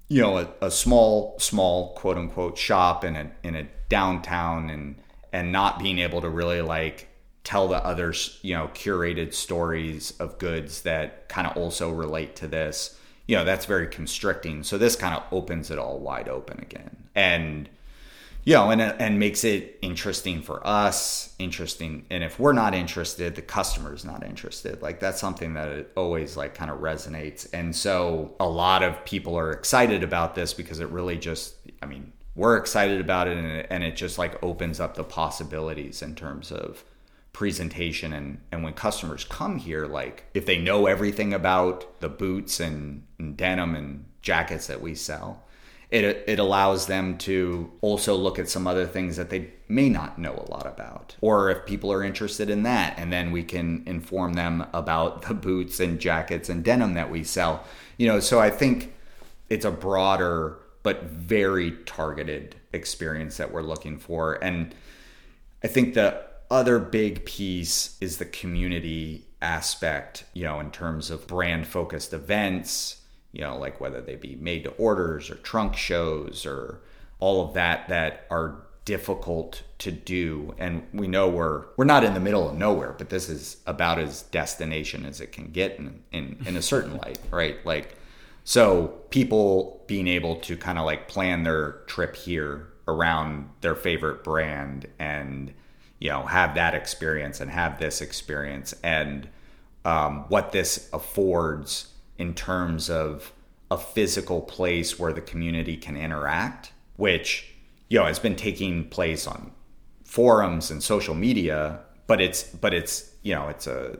you 0.07 0.21
know 0.21 0.37
a, 0.37 0.47
a, 0.61 0.71
small 0.71 1.37
small 1.39 1.93
quote 1.95 2.17
unquote 2.17 2.57
shop 2.57 3.03
in 3.03 3.15
a 3.15 3.31
in 3.43 3.55
a 3.55 3.67
downtown 3.89 4.69
and 4.69 4.95
and 5.31 5.51
not 5.51 5.79
being 5.79 5.99
able 5.99 6.21
to 6.21 6.29
really 6.29 6.61
like 6.61 7.09
tell 7.43 7.67
the 7.67 7.85
others 7.85 8.39
you 8.41 8.53
know 8.53 8.69
curated 8.73 9.33
stories 9.33 10.13
of 10.19 10.37
goods 10.37 10.81
that 10.83 11.27
kind 11.29 11.47
of 11.47 11.57
also 11.57 11.91
relate 11.91 12.35
to 12.35 12.47
this 12.47 12.97
you 13.27 13.35
know 13.35 13.43
that's 13.43 13.65
very 13.65 13.87
constricting 13.87 14.63
so 14.63 14.77
this 14.77 14.95
kind 14.95 15.15
of 15.15 15.23
opens 15.31 15.71
it 15.71 15.77
all 15.77 15.99
wide 15.99 16.29
open 16.29 16.59
again 16.59 17.03
and 17.15 17.69
you 18.45 18.55
know, 18.55 18.71
and 18.71 18.81
and 18.81 19.19
makes 19.19 19.43
it 19.43 19.77
interesting 19.81 20.41
for 20.41 20.65
us, 20.67 21.33
interesting. 21.39 22.05
And 22.09 22.23
if 22.23 22.39
we're 22.39 22.53
not 22.53 22.73
interested, 22.75 23.35
the 23.35 23.41
customer's 23.41 24.03
not 24.03 24.25
interested. 24.25 24.81
Like 24.81 24.99
that's 24.99 25.21
something 25.21 25.53
that 25.53 25.69
it 25.69 25.91
always 25.95 26.35
like 26.35 26.53
kind 26.53 26.69
of 26.69 26.79
resonates. 26.79 27.47
And 27.53 27.73
so 27.73 28.35
a 28.39 28.47
lot 28.47 28.83
of 28.83 29.03
people 29.05 29.37
are 29.37 29.51
excited 29.51 30.03
about 30.03 30.35
this 30.35 30.53
because 30.53 30.81
it 30.81 30.89
really 30.89 31.17
just, 31.17 31.55
I 31.81 31.85
mean, 31.85 32.11
we're 32.35 32.57
excited 32.57 32.99
about 32.99 33.27
it, 33.29 33.37
and 33.37 33.47
it, 33.47 33.67
and 33.69 33.83
it 33.83 33.95
just 33.95 34.17
like 34.17 34.43
opens 34.43 34.79
up 34.81 34.95
the 34.95 35.05
possibilities 35.05 36.01
in 36.01 36.13
terms 36.13 36.51
of 36.51 36.83
presentation 37.33 38.13
and 38.13 38.39
and 38.51 38.63
when 38.63 38.73
customers 38.73 39.25
come 39.25 39.57
here 39.57 39.87
like 39.87 40.23
if 40.35 40.45
they 40.45 40.57
know 40.57 40.85
everything 40.85 41.33
about 41.33 41.99
the 41.99 42.07
boots 42.07 42.59
and, 42.59 43.03
and 43.17 43.35
denim 43.35 43.75
and 43.75 44.05
jackets 44.21 44.67
that 44.67 44.81
we 44.81 44.93
sell 44.93 45.43
it, 45.93 46.23
it 46.25 46.39
allows 46.39 46.87
them 46.87 47.19
to 47.19 47.71
also 47.81 48.15
look 48.15 48.39
at 48.39 48.49
some 48.49 48.65
other 48.65 48.87
things 48.87 49.15
that 49.17 49.29
they 49.29 49.51
may 49.67 49.89
not 49.89 50.17
know 50.17 50.33
a 50.33 50.49
lot 50.49 50.65
about. 50.65 51.15
Or 51.21 51.51
if 51.51 51.67
people 51.67 51.93
are 51.93 52.03
interested 52.03 52.49
in 52.49 52.63
that, 52.63 52.95
and 52.97 53.13
then 53.13 53.31
we 53.31 53.43
can 53.43 53.83
inform 53.85 54.33
them 54.33 54.65
about 54.73 55.21
the 55.27 55.35
boots 55.35 55.79
and 55.79 55.99
jackets 55.99 56.49
and 56.49 56.63
denim 56.63 56.95
that 56.95 57.11
we 57.11 57.23
sell. 57.23 57.63
You 57.97 58.07
know, 58.07 58.19
so 58.19 58.39
I 58.39 58.49
think 58.49 58.91
it's 59.49 59.65
a 59.65 59.71
broader 59.71 60.57
but 60.81 61.03
very 61.03 61.71
targeted 61.85 62.55
experience 62.73 63.37
that 63.37 63.51
we're 63.51 63.61
looking 63.61 63.99
for. 63.99 64.43
And 64.43 64.73
I 65.63 65.67
think 65.67 65.93
the 65.93 66.25
other 66.53 66.79
big 66.79 67.25
piece 67.25 67.97
is 67.99 68.17
the 68.17 68.25
community 68.25 69.25
aspect, 69.41 70.23
you 70.33 70.43
know, 70.43 70.59
in 70.59 70.71
terms 70.71 71.09
of 71.09 71.27
brand 71.27 71.67
focused 71.67 72.13
events 72.13 73.01
you 73.33 73.41
know, 73.41 73.57
like 73.57 73.81
whether 73.81 73.99
they 73.99 74.15
be 74.15 74.35
made 74.35 74.63
to 74.63 74.69
orders 74.71 75.29
or 75.29 75.35
trunk 75.35 75.75
shows 75.75 76.45
or 76.45 76.79
all 77.19 77.45
of 77.45 77.55
that 77.55 77.89
that 77.89 78.25
are 78.29 78.61
difficult 78.85 79.63
to 79.79 79.91
do. 79.91 80.53
And 80.57 80.85
we 80.93 81.07
know 81.07 81.27
we're 81.27 81.65
we're 81.75 81.85
not 81.85 82.03
in 82.03 82.13
the 82.13 82.19
middle 82.19 82.47
of 82.47 82.55
nowhere 82.55 82.93
but 82.97 83.09
this 83.09 83.27
is 83.27 83.57
about 83.65 83.99
as 83.99 84.23
destination 84.23 85.05
as 85.05 85.19
it 85.19 85.31
can 85.31 85.47
get 85.47 85.77
in 85.79 86.03
in, 86.11 86.37
in 86.45 86.55
a 86.55 86.61
certain 86.61 86.95
light 86.97 87.19
right? 87.31 87.57
Like 87.65 87.97
so 88.43 88.87
people 89.09 89.83
being 89.87 90.07
able 90.07 90.35
to 90.41 90.55
kind 90.55 90.77
of 90.77 90.85
like 90.85 91.07
plan 91.07 91.43
their 91.43 91.83
trip 91.87 92.15
here 92.15 92.69
around 92.87 93.49
their 93.61 93.75
favorite 93.75 94.23
brand 94.23 94.85
and 94.99 95.53
you 96.03 96.09
know 96.09 96.23
have 96.23 96.53
that 96.55 96.75
experience 96.75 97.39
and 97.39 97.49
have 97.49 97.79
this 97.79 98.01
experience 98.01 98.73
and 98.83 99.29
um, 99.85 100.25
what 100.27 100.51
this 100.51 100.89
affords 100.91 101.93
in 102.17 102.33
terms 102.33 102.89
of 102.89 103.31
a 103.71 103.77
physical 103.77 104.41
place 104.41 104.99
where 104.99 105.13
the 105.13 105.21
community 105.21 105.77
can 105.77 105.95
interact, 105.95 106.73
which 106.97 107.55
you 107.89 107.97
know 107.97 108.05
has 108.05 108.19
been 108.19 108.35
taking 108.35 108.89
place 108.89 109.25
on 109.25 109.53
forums 110.03 110.69
and 110.69 110.83
social 110.83 111.15
media, 111.15 111.79
but 112.05 112.19
it's 112.19 112.43
but 112.43 112.73
it's 112.73 113.15
you 113.21 113.33
know 113.33 113.47
it's 113.47 113.65
a, 113.65 113.97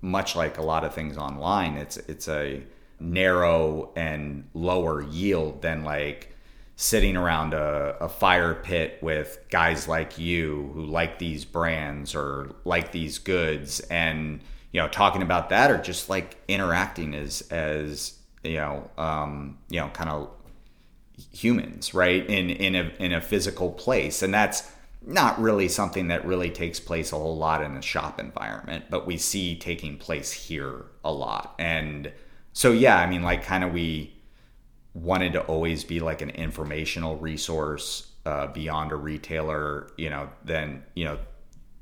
much 0.00 0.34
like 0.34 0.58
a 0.58 0.62
lot 0.62 0.82
of 0.82 0.92
things 0.92 1.16
online. 1.16 1.74
It's 1.76 1.98
it's 1.98 2.26
a 2.26 2.64
narrow 2.98 3.92
and 3.94 4.48
lower 4.54 5.02
yield 5.04 5.62
than 5.62 5.84
like 5.84 6.31
sitting 6.76 7.16
around 7.16 7.54
a, 7.54 7.96
a, 8.00 8.08
fire 8.08 8.54
pit 8.54 8.98
with 9.02 9.38
guys 9.50 9.86
like 9.86 10.18
you 10.18 10.70
who 10.74 10.84
like 10.84 11.18
these 11.18 11.44
brands 11.44 12.14
or 12.14 12.50
like 12.64 12.92
these 12.92 13.18
goods 13.18 13.80
and 13.80 14.40
you 14.72 14.80
know 14.80 14.88
talking 14.88 15.22
about 15.22 15.50
that 15.50 15.70
or 15.70 15.78
just 15.78 16.08
like 16.08 16.38
interacting 16.48 17.14
as 17.14 17.42
as 17.50 18.18
you 18.42 18.56
know 18.56 18.90
um, 18.98 19.58
you 19.68 19.78
know 19.78 19.88
kind 19.88 20.10
of 20.10 20.30
humans, 21.32 21.94
right? 21.94 22.26
In 22.28 22.50
in 22.50 22.74
a 22.74 22.92
in 22.98 23.12
a 23.12 23.20
physical 23.20 23.70
place, 23.70 24.22
and 24.22 24.32
that's 24.32 24.70
not 25.04 25.40
really 25.40 25.68
something 25.68 26.08
that 26.08 26.24
really 26.24 26.50
takes 26.50 26.78
place 26.78 27.12
a 27.12 27.16
whole 27.16 27.36
lot 27.36 27.62
in 27.62 27.76
a 27.76 27.82
shop 27.82 28.20
environment, 28.20 28.84
but 28.88 29.06
we 29.06 29.16
see 29.16 29.56
taking 29.56 29.98
place 29.98 30.30
here 30.30 30.84
a 31.04 31.12
lot. 31.12 31.54
And 31.58 32.12
so 32.52 32.72
yeah, 32.72 32.98
I 32.98 33.06
mean, 33.06 33.22
like 33.22 33.42
kind 33.42 33.64
of 33.64 33.72
we 33.72 34.14
wanted 34.94 35.32
to 35.34 35.40
always 35.42 35.84
be 35.84 36.00
like 36.00 36.22
an 36.22 36.30
informational 36.30 37.16
resource 37.16 38.12
uh, 38.26 38.46
beyond 38.48 38.92
a 38.92 38.96
retailer, 38.96 39.90
you 39.96 40.10
know, 40.10 40.28
then 40.44 40.84
you 40.94 41.04
know 41.04 41.18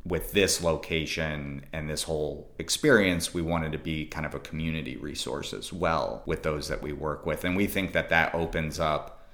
with 0.05 0.33
this 0.33 0.63
location 0.63 1.65
and 1.73 1.89
this 1.89 2.05
whole 2.05 2.51
experience, 2.59 3.35
we 3.35 3.43
wanted 3.43 3.73
to 3.73 3.79
be 3.79 4.07
kind 4.07 4.25
of 4.25 4.35
a 4.35 4.41
community 4.41 4.97
resource 4.97 5.53
as 5.53 5.73
well 5.73 6.23
with 6.25 6.43
those 6.43 6.69
that 6.69 6.81
we 6.81 6.93
work 6.93 7.27
with. 7.27 7.45
And 7.45 7.55
we 7.55 7.67
think 7.67 7.93
that 7.93 8.09
that 8.09 8.35
opens 8.35 8.81
up 8.81 9.29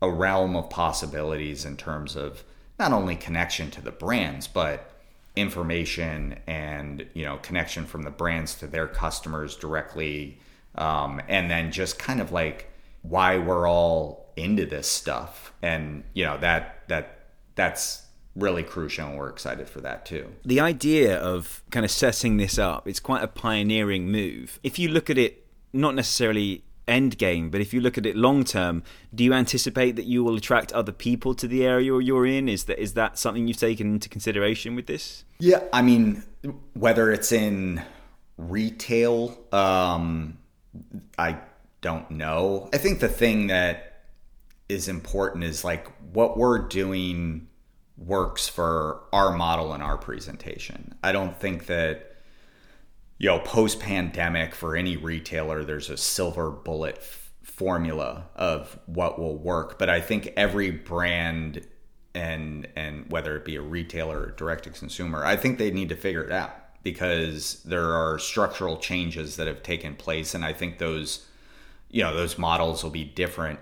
a 0.00 0.10
realm 0.10 0.56
of 0.56 0.70
possibilities 0.70 1.64
in 1.64 1.76
terms 1.76 2.16
of 2.16 2.44
not 2.78 2.92
only 2.92 3.14
connection 3.14 3.70
to 3.72 3.82
the 3.82 3.90
brands, 3.90 4.46
but 4.46 4.90
information 5.36 6.38
and 6.46 7.06
you 7.12 7.24
know 7.24 7.36
connection 7.36 7.84
from 7.84 8.02
the 8.02 8.10
brands 8.10 8.54
to 8.54 8.66
their 8.66 8.88
customers 8.88 9.54
directly 9.54 10.38
um, 10.76 11.20
and 11.28 11.50
then 11.50 11.70
just 11.70 11.98
kind 11.98 12.22
of 12.22 12.32
like 12.32 12.70
why 13.08 13.38
we're 13.38 13.68
all 13.68 14.32
into 14.36 14.66
this 14.66 14.86
stuff 14.86 15.52
and 15.62 16.04
you 16.12 16.24
know 16.24 16.36
that 16.38 16.82
that 16.88 17.26
that's 17.54 18.06
really 18.34 18.62
crucial 18.62 19.08
and 19.08 19.18
we're 19.18 19.30
excited 19.30 19.68
for 19.68 19.80
that 19.80 20.04
too. 20.04 20.30
The 20.44 20.60
idea 20.60 21.18
of 21.18 21.62
kind 21.70 21.84
of 21.84 21.90
setting 21.90 22.36
this 22.36 22.58
up, 22.58 22.86
it's 22.86 23.00
quite 23.00 23.22
a 23.22 23.28
pioneering 23.28 24.10
move. 24.10 24.60
If 24.62 24.78
you 24.78 24.88
look 24.88 25.08
at 25.08 25.16
it 25.16 25.46
not 25.72 25.94
necessarily 25.94 26.62
end 26.86 27.18
game, 27.18 27.50
but 27.50 27.60
if 27.60 27.74
you 27.74 27.80
look 27.80 27.98
at 27.98 28.06
it 28.06 28.14
long 28.14 28.44
term, 28.44 28.82
do 29.14 29.24
you 29.24 29.32
anticipate 29.32 29.96
that 29.96 30.04
you 30.04 30.22
will 30.22 30.36
attract 30.36 30.72
other 30.72 30.92
people 30.92 31.34
to 31.34 31.48
the 31.48 31.64
area 31.64 31.98
you're 32.00 32.26
in? 32.26 32.48
Is 32.48 32.64
that 32.64 32.78
is 32.78 32.92
that 32.94 33.18
something 33.18 33.48
you've 33.48 33.56
taken 33.56 33.94
into 33.94 34.08
consideration 34.08 34.76
with 34.76 34.86
this? 34.86 35.24
Yeah, 35.38 35.62
I 35.72 35.82
mean, 35.82 36.22
whether 36.74 37.10
it's 37.12 37.32
in 37.32 37.82
retail, 38.36 39.38
um, 39.52 40.38
I 41.18 41.38
don't 41.86 42.10
know. 42.10 42.68
I 42.72 42.78
think 42.78 42.98
the 42.98 43.06
thing 43.08 43.46
that 43.46 44.02
is 44.68 44.88
important 44.88 45.44
is 45.44 45.62
like 45.62 45.86
what 46.12 46.36
we're 46.36 46.66
doing 46.66 47.46
works 47.96 48.48
for 48.48 49.04
our 49.12 49.30
model 49.36 49.72
and 49.72 49.84
our 49.84 49.96
presentation. 49.96 50.96
I 51.04 51.12
don't 51.12 51.38
think 51.38 51.66
that 51.66 52.16
you 53.18 53.28
know 53.28 53.38
post 53.38 53.78
pandemic 53.78 54.52
for 54.52 54.74
any 54.74 54.96
retailer 54.96 55.62
there's 55.62 55.88
a 55.88 55.96
silver 55.96 56.50
bullet 56.50 56.96
f- 56.98 57.30
formula 57.44 58.26
of 58.34 58.76
what 58.86 59.20
will 59.20 59.38
work, 59.38 59.78
but 59.78 59.88
I 59.88 60.00
think 60.00 60.32
every 60.36 60.72
brand 60.72 61.64
and 62.16 62.66
and 62.74 63.08
whether 63.12 63.36
it 63.36 63.44
be 63.44 63.54
a 63.54 63.62
retailer 63.62 64.22
or 64.22 64.30
direct 64.32 64.64
to 64.64 64.70
consumer, 64.70 65.24
I 65.24 65.36
think 65.36 65.58
they 65.58 65.70
need 65.70 65.90
to 65.90 65.96
figure 65.96 66.24
it 66.24 66.32
out 66.32 66.82
because 66.82 67.62
there 67.64 67.92
are 67.92 68.18
structural 68.18 68.76
changes 68.76 69.36
that 69.36 69.46
have 69.46 69.62
taken 69.62 69.94
place 69.94 70.34
and 70.34 70.44
I 70.44 70.52
think 70.52 70.78
those 70.78 71.28
you 71.90 72.02
know 72.02 72.14
those 72.14 72.38
models 72.38 72.82
will 72.82 72.90
be 72.90 73.04
different. 73.04 73.58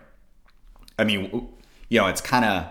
I 0.99 1.05
mean, 1.05 1.49
you 1.89 2.01
know, 2.01 2.07
it's 2.07 2.21
kind 2.21 2.45
of 2.45 2.69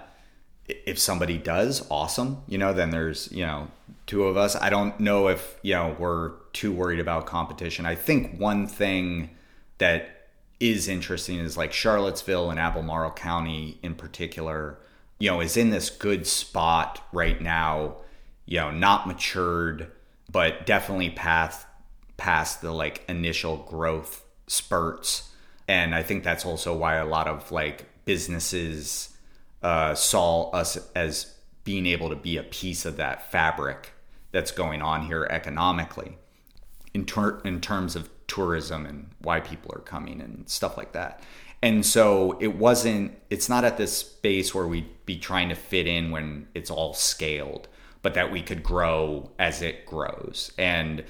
if 0.68 0.98
somebody 0.98 1.38
does, 1.38 1.86
awesome. 1.90 2.42
You 2.48 2.58
know, 2.58 2.74
then 2.74 2.90
there's, 2.90 3.32
you 3.32 3.46
know, 3.46 3.70
two 4.06 4.24
of 4.24 4.38
us. 4.38 4.56
I 4.56 4.70
don't 4.70 4.98
know 5.00 5.28
if, 5.28 5.58
you 5.62 5.74
know, 5.74 5.96
we're 6.00 6.32
too 6.54 6.72
worried 6.72 7.00
about 7.00 7.26
competition. 7.26 7.86
I 7.86 7.96
think 7.96 8.40
one 8.40 8.68
thing 8.68 9.32
that 9.78 10.30
is 10.60 10.88
interesting 10.88 11.40
is 11.40 11.58
like 11.58 11.74
Charlottesville 11.74 12.50
and 12.50 12.60
Albemarle 12.60 13.12
County 13.12 13.78
in 13.84 13.96
particular, 13.96 14.78
you 15.20 15.30
know, 15.30 15.42
is 15.42 15.58
in 15.58 15.70
this 15.70 15.90
good 15.90 16.26
spot 16.26 17.06
right 17.12 17.42
now, 17.42 17.98
you 18.46 18.60
know, 18.60 18.72
not 18.72 19.08
matured, 19.08 19.92
but 20.32 20.66
definitely 20.66 21.10
past 21.10 21.68
past 22.16 22.62
the 22.62 22.72
like 22.72 23.04
initial 23.10 23.58
growth 23.58 24.24
spurts. 24.48 25.32
And 25.68 25.96
I 25.96 26.04
think 26.04 26.24
that's 26.24 26.46
also 26.46 26.76
why 26.76 26.96
a 26.96 27.06
lot 27.06 27.28
of 27.28 27.52
like 27.52 27.86
businesses 28.06 29.16
uh, 29.62 29.96
saw 29.96 30.50
us 30.52 30.78
as 30.96 31.34
being 31.64 31.86
able 31.86 32.10
to 32.10 32.16
be 32.16 32.38
a 32.38 32.44
piece 32.44 32.86
of 32.86 32.98
that 32.98 33.32
fabric 33.32 33.92
that's 34.32 34.52
going 34.52 34.82
on 34.82 35.06
here 35.06 35.26
economically 35.30 36.18
in, 36.94 37.06
ter- 37.06 37.40
in 37.46 37.62
terms 37.62 37.96
of 37.96 38.10
tourism 38.28 38.86
and 38.86 39.10
why 39.22 39.40
people 39.40 39.72
are 39.74 39.82
coming 39.82 40.20
and 40.22 40.50
stuff 40.50 40.78
like 40.78 40.92
that. 40.92 41.22
And 41.62 41.86
so 41.86 42.38
it 42.42 42.58
wasn't, 42.58 43.18
it's 43.30 43.48
not 43.48 43.64
at 43.64 43.78
this 43.78 43.98
space 43.98 44.54
where 44.54 44.68
we'd 44.68 45.06
be 45.06 45.18
trying 45.18 45.48
to 45.48 45.56
fit 45.56 45.88
in 45.88 46.12
when 46.12 46.48
it's 46.54 46.70
all 46.70 46.94
scaled, 46.94 47.70
but 48.02 48.16
that 48.16 48.32
we 48.32 48.42
could 48.42 48.64
grow 48.64 49.32
as 49.40 49.62
it 49.62 49.86
grows. 49.86 50.52
And, 50.58 51.06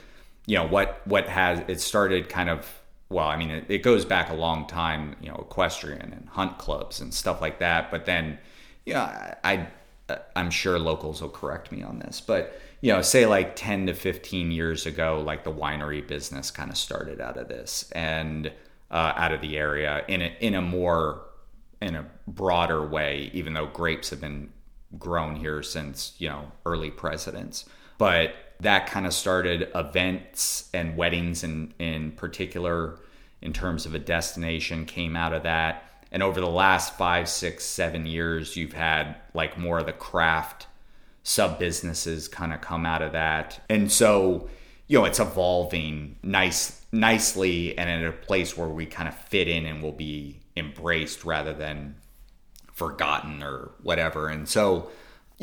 you 0.45 0.55
know, 0.55 0.67
what, 0.67 1.01
what 1.05 1.27
has, 1.27 1.63
it 1.67 1.81
started 1.81 2.29
kind 2.29 2.51
of 2.51 2.71
well, 3.13 3.27
I 3.27 3.37
mean, 3.37 3.51
it, 3.51 3.65
it, 3.69 3.83
goes 3.83 4.03
back 4.05 4.29
a 4.29 4.33
long 4.33 4.67
time, 4.67 5.15
you 5.21 5.29
know, 5.29 5.35
equestrian 5.35 6.11
and 6.13 6.27
hunt 6.29 6.57
clubs 6.57 6.99
and 6.99 7.13
stuff 7.13 7.41
like 7.41 7.59
that. 7.59 7.91
But 7.91 8.05
then, 8.05 8.39
you 8.85 8.93
know, 8.93 9.01
I, 9.01 9.35
I 9.43 9.67
I'm 10.35 10.49
sure 10.49 10.77
locals 10.79 11.21
will 11.21 11.29
correct 11.29 11.71
me 11.71 11.81
on 11.83 11.99
this, 11.99 12.19
but 12.19 12.59
you 12.81 12.91
know, 12.91 13.01
say 13.01 13.25
like 13.25 13.55
10 13.55 13.87
to 13.87 13.93
15 13.93 14.51
years 14.51 14.85
ago, 14.85 15.23
like 15.25 15.45
the 15.45 15.53
winery 15.53 16.05
business 16.05 16.51
kind 16.51 16.69
of 16.69 16.77
started 16.77 17.21
out 17.21 17.37
of 17.37 17.47
this 17.47 17.89
and 17.93 18.47
uh, 18.91 19.13
out 19.15 19.31
of 19.31 19.39
the 19.39 19.57
area 19.57 20.03
in 20.09 20.21
a, 20.21 20.35
in 20.41 20.53
a 20.53 20.61
more 20.61 21.21
in 21.81 21.95
a 21.95 22.05
broader 22.27 22.85
way, 22.85 23.29
even 23.33 23.53
though 23.53 23.67
grapes 23.67 24.09
have 24.09 24.19
been 24.19 24.51
grown 24.97 25.35
here 25.35 25.63
since 25.63 26.13
you 26.17 26.27
know 26.27 26.51
early 26.65 26.91
presidents, 26.91 27.65
but 27.97 28.35
that 28.63 28.87
kind 28.87 29.05
of 29.05 29.13
started 29.13 29.69
events 29.75 30.69
and 30.73 30.97
weddings 30.97 31.43
in 31.43 31.73
in 31.79 32.11
particular 32.11 32.99
in 33.41 33.53
terms 33.53 33.85
of 33.85 33.93
a 33.93 33.99
destination 33.99 34.85
came 34.85 35.15
out 35.15 35.33
of 35.33 35.43
that. 35.43 35.83
And 36.11 36.23
over 36.23 36.39
the 36.39 36.49
last 36.49 36.97
five 36.97 37.29
six 37.29 37.65
seven 37.65 38.05
years 38.05 38.55
you've 38.55 38.73
had 38.73 39.15
like 39.33 39.57
more 39.57 39.79
of 39.79 39.85
the 39.85 39.93
craft 39.93 40.67
sub 41.23 41.59
businesses 41.59 42.27
kind 42.27 42.53
of 42.53 42.61
come 42.61 42.85
out 42.85 43.01
of 43.01 43.13
that. 43.13 43.59
And 43.69 43.91
so 43.91 44.49
you 44.87 44.99
know 44.99 45.05
it's 45.05 45.19
evolving 45.19 46.17
nice 46.23 46.81
nicely 46.91 47.77
and 47.77 47.89
in 47.89 48.05
a 48.07 48.11
place 48.11 48.57
where 48.57 48.67
we 48.67 48.85
kind 48.85 49.07
of 49.07 49.15
fit 49.15 49.47
in 49.47 49.65
and 49.65 49.81
will 49.81 49.91
be 49.91 50.39
embraced 50.55 51.25
rather 51.25 51.53
than 51.53 51.95
forgotten 52.73 53.41
or 53.43 53.71
whatever. 53.81 54.29
And 54.29 54.47
so 54.47 54.89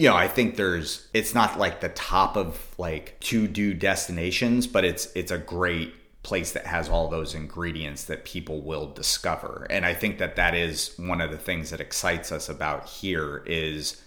you 0.00 0.08
know, 0.08 0.16
I 0.16 0.28
think 0.28 0.56
there's 0.56 1.08
it's 1.12 1.34
not 1.34 1.58
like 1.58 1.82
the 1.82 1.90
top 1.90 2.34
of 2.34 2.74
like 2.78 3.20
to 3.20 3.46
do 3.46 3.74
destinations, 3.74 4.66
but 4.66 4.82
it's 4.82 5.12
it's 5.14 5.30
a 5.30 5.36
great 5.36 5.92
place 6.22 6.52
that 6.52 6.64
has 6.64 6.88
all 6.88 7.08
those 7.08 7.34
ingredients 7.34 8.04
that 8.04 8.24
people 8.24 8.62
will 8.62 8.86
discover. 8.86 9.66
And 9.68 9.84
I 9.84 9.92
think 9.92 10.16
that 10.16 10.36
that 10.36 10.54
is 10.54 10.94
one 10.96 11.20
of 11.20 11.30
the 11.30 11.36
things 11.36 11.68
that 11.68 11.82
excites 11.82 12.32
us 12.32 12.48
about 12.48 12.88
here 12.88 13.42
is 13.44 14.02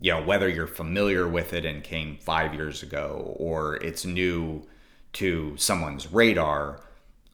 you 0.00 0.12
know, 0.12 0.22
whether 0.22 0.48
you're 0.48 0.66
familiar 0.66 1.28
with 1.28 1.52
it 1.52 1.66
and 1.66 1.84
came 1.84 2.16
5 2.16 2.54
years 2.54 2.82
ago 2.82 3.34
or 3.36 3.76
it's 3.76 4.06
new 4.06 4.66
to 5.14 5.54
someone's 5.58 6.10
radar, 6.10 6.80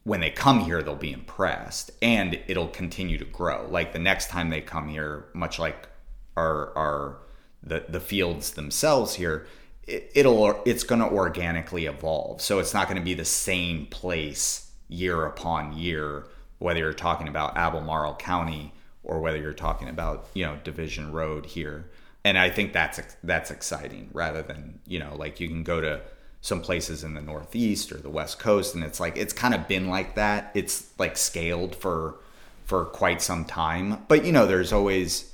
when 0.03 0.19
they 0.19 0.31
come 0.31 0.61
here 0.61 0.83
they'll 0.83 0.97
be 0.97 1.13
impressed 1.13 1.93
and 2.03 2.41
it'll 2.49 2.69
continue 2.69 3.19
to 3.19 3.25
grow. 3.25 3.69
Like 3.71 3.93
the 3.93 4.01
next 4.01 4.31
time 4.31 4.51
they 4.51 4.61
come 4.61 4.89
here, 4.89 5.27
much 5.33 5.61
like 5.61 5.89
our 6.37 6.77
our 6.77 7.30
the 7.63 7.85
the 7.89 8.01
fields 8.01 8.53
themselves 8.53 9.15
here, 9.15 9.47
it, 9.87 10.27
will 10.27 10.63
it's 10.65 10.85
going 10.85 11.01
to 11.01 11.09
organically 11.09 11.87
evolve. 11.87 12.41
So 12.41 12.59
it's 12.59 12.75
not 12.75 12.87
going 12.87 12.99
to 12.99 13.05
be 13.05 13.15
the 13.15 13.25
same 13.25 13.87
place 13.87 14.71
year 14.89 15.25
upon 15.25 15.77
year, 15.77 16.27
whether 16.59 16.81
you're 16.81 16.93
talking 16.93 17.29
about 17.29 17.57
Albemarle 17.57 18.17
County 18.17 18.73
or 19.03 19.21
whether 19.21 19.39
you're 19.39 19.53
talking 19.53 19.89
about 19.89 20.27
you 20.35 20.45
know 20.45 20.59
Division 20.65 21.13
Road 21.13 21.47
here. 21.47 21.91
And 22.25 22.37
I 22.37 22.51
think 22.51 22.73
that's 22.73 23.01
that's 23.25 23.51
exciting 23.51 24.11
rather 24.13 24.43
than 24.43 24.81
you 24.87 24.99
know 24.99 25.15
like 25.17 25.41
you 25.41 25.49
can 25.49 25.63
go 25.63 25.81
to 25.81 26.01
some 26.43 26.63
places 26.63 27.05
in 27.05 27.15
the 27.15 27.21
Northeast 27.21 27.93
or 27.93 27.99
the 27.99 28.11
West 28.11 28.39
Coast, 28.39 28.75
and 28.75 28.83
it's 28.83 29.01
like 29.01 29.17
it's 29.17 29.33
kind 29.33 29.55
of 29.55 29.69
been 29.69 29.89
like 29.89 30.15
that. 30.15 30.51
It's 30.55 30.89
like 30.99 31.17
scaled 31.17 31.75
for 31.75 32.17
for 32.65 32.85
quite 32.85 33.21
some 33.21 33.45
time, 33.45 34.05
but 34.09 34.25
you 34.25 34.33
know 34.33 34.47
there's 34.47 34.73
always 34.73 35.30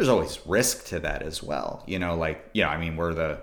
there's 0.00 0.08
always 0.08 0.40
risk 0.46 0.86
to 0.86 0.98
that 0.98 1.20
as 1.20 1.42
well. 1.42 1.84
You 1.86 1.98
know, 1.98 2.16
like 2.16 2.48
you 2.54 2.62
know, 2.62 2.70
I 2.70 2.78
mean, 2.78 2.96
we're 2.96 3.12
the 3.12 3.38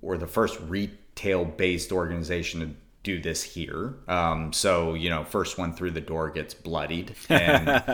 we're 0.00 0.16
the 0.16 0.26
first 0.26 0.58
retail 0.60 1.44
based 1.44 1.92
organization 1.92 2.60
to 2.60 2.70
do 3.02 3.20
this 3.20 3.42
here. 3.42 3.96
Um, 4.08 4.50
so 4.54 4.94
you 4.94 5.10
know, 5.10 5.24
first 5.24 5.58
one 5.58 5.74
through 5.74 5.90
the 5.90 6.00
door 6.00 6.30
gets 6.30 6.54
bloodied, 6.54 7.16
and 7.28 7.84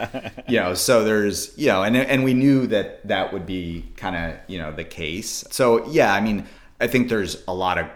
you 0.48 0.60
know, 0.60 0.74
so 0.74 1.02
there's 1.02 1.58
you 1.58 1.66
know, 1.66 1.82
and 1.82 1.96
and 1.96 2.22
we 2.22 2.32
knew 2.32 2.68
that 2.68 3.04
that 3.08 3.32
would 3.32 3.44
be 3.44 3.84
kind 3.96 4.14
of 4.14 4.38
you 4.46 4.58
know 4.58 4.70
the 4.70 4.84
case. 4.84 5.42
So 5.50 5.84
yeah, 5.88 6.14
I 6.14 6.20
mean, 6.20 6.46
I 6.80 6.86
think 6.86 7.08
there's 7.08 7.42
a 7.48 7.54
lot 7.54 7.76
of 7.76 7.86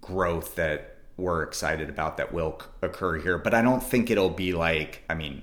growth 0.00 0.56
that 0.56 0.96
we're 1.16 1.44
excited 1.44 1.88
about 1.88 2.16
that 2.16 2.32
will 2.32 2.60
occur 2.82 3.20
here, 3.20 3.38
but 3.38 3.54
I 3.54 3.62
don't 3.62 3.80
think 3.80 4.10
it'll 4.10 4.28
be 4.28 4.52
like, 4.52 5.04
I 5.08 5.14
mean, 5.14 5.42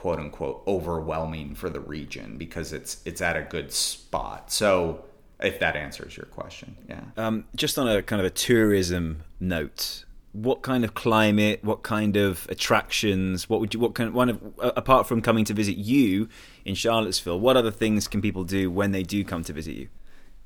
quote 0.00 0.18
unquote 0.18 0.62
overwhelming 0.66 1.54
for 1.54 1.68
the 1.68 1.78
region 1.78 2.38
because 2.38 2.72
it's 2.72 3.02
it's 3.04 3.20
at 3.20 3.36
a 3.36 3.42
good 3.42 3.70
spot. 3.70 4.50
So 4.50 5.04
if 5.40 5.58
that 5.60 5.76
answers 5.76 6.16
your 6.16 6.24
question, 6.24 6.74
yeah. 6.88 7.02
Um, 7.18 7.44
just 7.54 7.78
on 7.78 7.86
a 7.86 8.02
kind 8.02 8.18
of 8.18 8.24
a 8.24 8.30
tourism 8.30 9.24
note, 9.38 10.06
what 10.32 10.62
kind 10.62 10.84
of 10.84 10.94
climate, 10.94 11.62
what 11.62 11.82
kind 11.82 12.16
of 12.16 12.46
attractions, 12.48 13.50
what 13.50 13.60
would 13.60 13.74
you, 13.74 13.80
what 13.80 13.94
kind, 13.94 14.14
one 14.14 14.30
of, 14.30 14.40
apart 14.58 15.06
from 15.06 15.20
coming 15.20 15.44
to 15.44 15.52
visit 15.52 15.76
you 15.76 16.30
in 16.64 16.74
Charlottesville, 16.74 17.38
what 17.38 17.58
other 17.58 17.70
things 17.70 18.08
can 18.08 18.22
people 18.22 18.44
do 18.44 18.70
when 18.70 18.92
they 18.92 19.02
do 19.02 19.22
come 19.22 19.44
to 19.44 19.52
visit 19.52 19.76
you? 19.76 19.88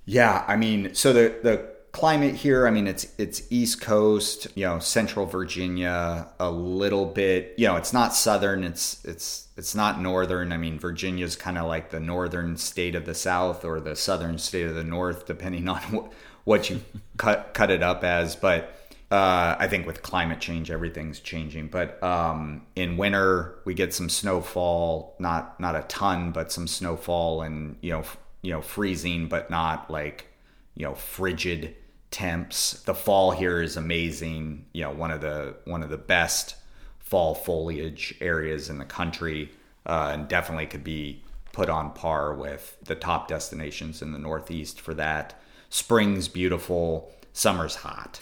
Yeah, 0.04 0.44
I 0.48 0.56
mean, 0.56 0.96
so 0.96 1.12
the 1.12 1.32
the 1.44 1.73
climate 1.94 2.34
here, 2.34 2.66
I 2.66 2.70
mean, 2.72 2.88
it's 2.88 3.06
it's 3.18 3.44
East 3.50 3.80
Coast, 3.80 4.48
you 4.56 4.66
know, 4.66 4.80
Central 4.80 5.26
Virginia, 5.26 6.26
a 6.40 6.50
little 6.50 7.06
bit, 7.06 7.54
you 7.56 7.68
know, 7.68 7.76
it's 7.76 7.92
not 7.92 8.12
southern, 8.12 8.64
it's 8.64 9.02
it's 9.04 9.46
it's 9.56 9.76
not 9.76 10.00
northern. 10.00 10.50
I 10.50 10.56
mean, 10.56 10.78
Virginia's 10.78 11.36
kind 11.36 11.56
of 11.56 11.66
like 11.66 11.90
the 11.90 12.00
northern 12.00 12.56
state 12.56 12.96
of 12.96 13.06
the 13.06 13.14
South 13.14 13.64
or 13.64 13.78
the 13.78 13.94
southern 13.94 14.38
state 14.38 14.66
of 14.66 14.74
the 14.74 14.82
North, 14.82 15.24
depending 15.24 15.68
on 15.74 15.80
what, 15.82 16.12
what 16.42 16.68
you 16.68 16.82
cut 17.16 17.54
cut 17.54 17.70
it 17.70 17.82
up 17.82 18.02
as. 18.02 18.34
But 18.34 18.76
uh, 19.12 19.54
I 19.56 19.68
think 19.68 19.86
with 19.86 20.02
climate 20.02 20.40
change, 20.40 20.72
everything's 20.72 21.20
changing. 21.20 21.68
But 21.68 22.02
um, 22.02 22.66
in 22.74 22.96
winter, 22.96 23.60
we 23.64 23.72
get 23.72 23.94
some 23.94 24.08
snowfall, 24.08 25.14
not 25.20 25.60
not 25.60 25.76
a 25.76 25.82
ton, 25.82 26.32
but 26.32 26.50
some 26.50 26.66
snowfall, 26.66 27.42
and 27.42 27.76
you 27.82 27.92
know, 27.92 28.00
f- 28.00 28.18
you 28.42 28.50
know, 28.50 28.62
freezing, 28.62 29.28
but 29.28 29.48
not 29.48 29.88
like 29.92 30.26
you 30.74 30.84
know, 30.84 30.94
frigid 30.94 31.76
temps. 32.14 32.80
The 32.86 32.94
fall 32.94 33.32
here 33.32 33.60
is 33.60 33.76
amazing. 33.76 34.66
You 34.72 34.84
know, 34.84 34.92
one 34.92 35.10
of 35.10 35.20
the 35.20 35.56
one 35.64 35.82
of 35.82 35.90
the 35.90 35.98
best 35.98 36.54
fall 37.00 37.34
foliage 37.34 38.14
areas 38.20 38.70
in 38.70 38.78
the 38.78 38.84
country, 38.84 39.50
uh, 39.84 40.12
and 40.14 40.28
definitely 40.28 40.66
could 40.66 40.84
be 40.84 41.22
put 41.52 41.68
on 41.68 41.92
par 41.92 42.32
with 42.32 42.76
the 42.84 42.94
top 42.94 43.26
destinations 43.26 44.00
in 44.00 44.12
the 44.12 44.18
Northeast 44.18 44.80
for 44.80 44.94
that. 44.94 45.40
Spring's 45.70 46.28
beautiful. 46.28 47.12
Summer's 47.32 47.74
hot, 47.74 48.20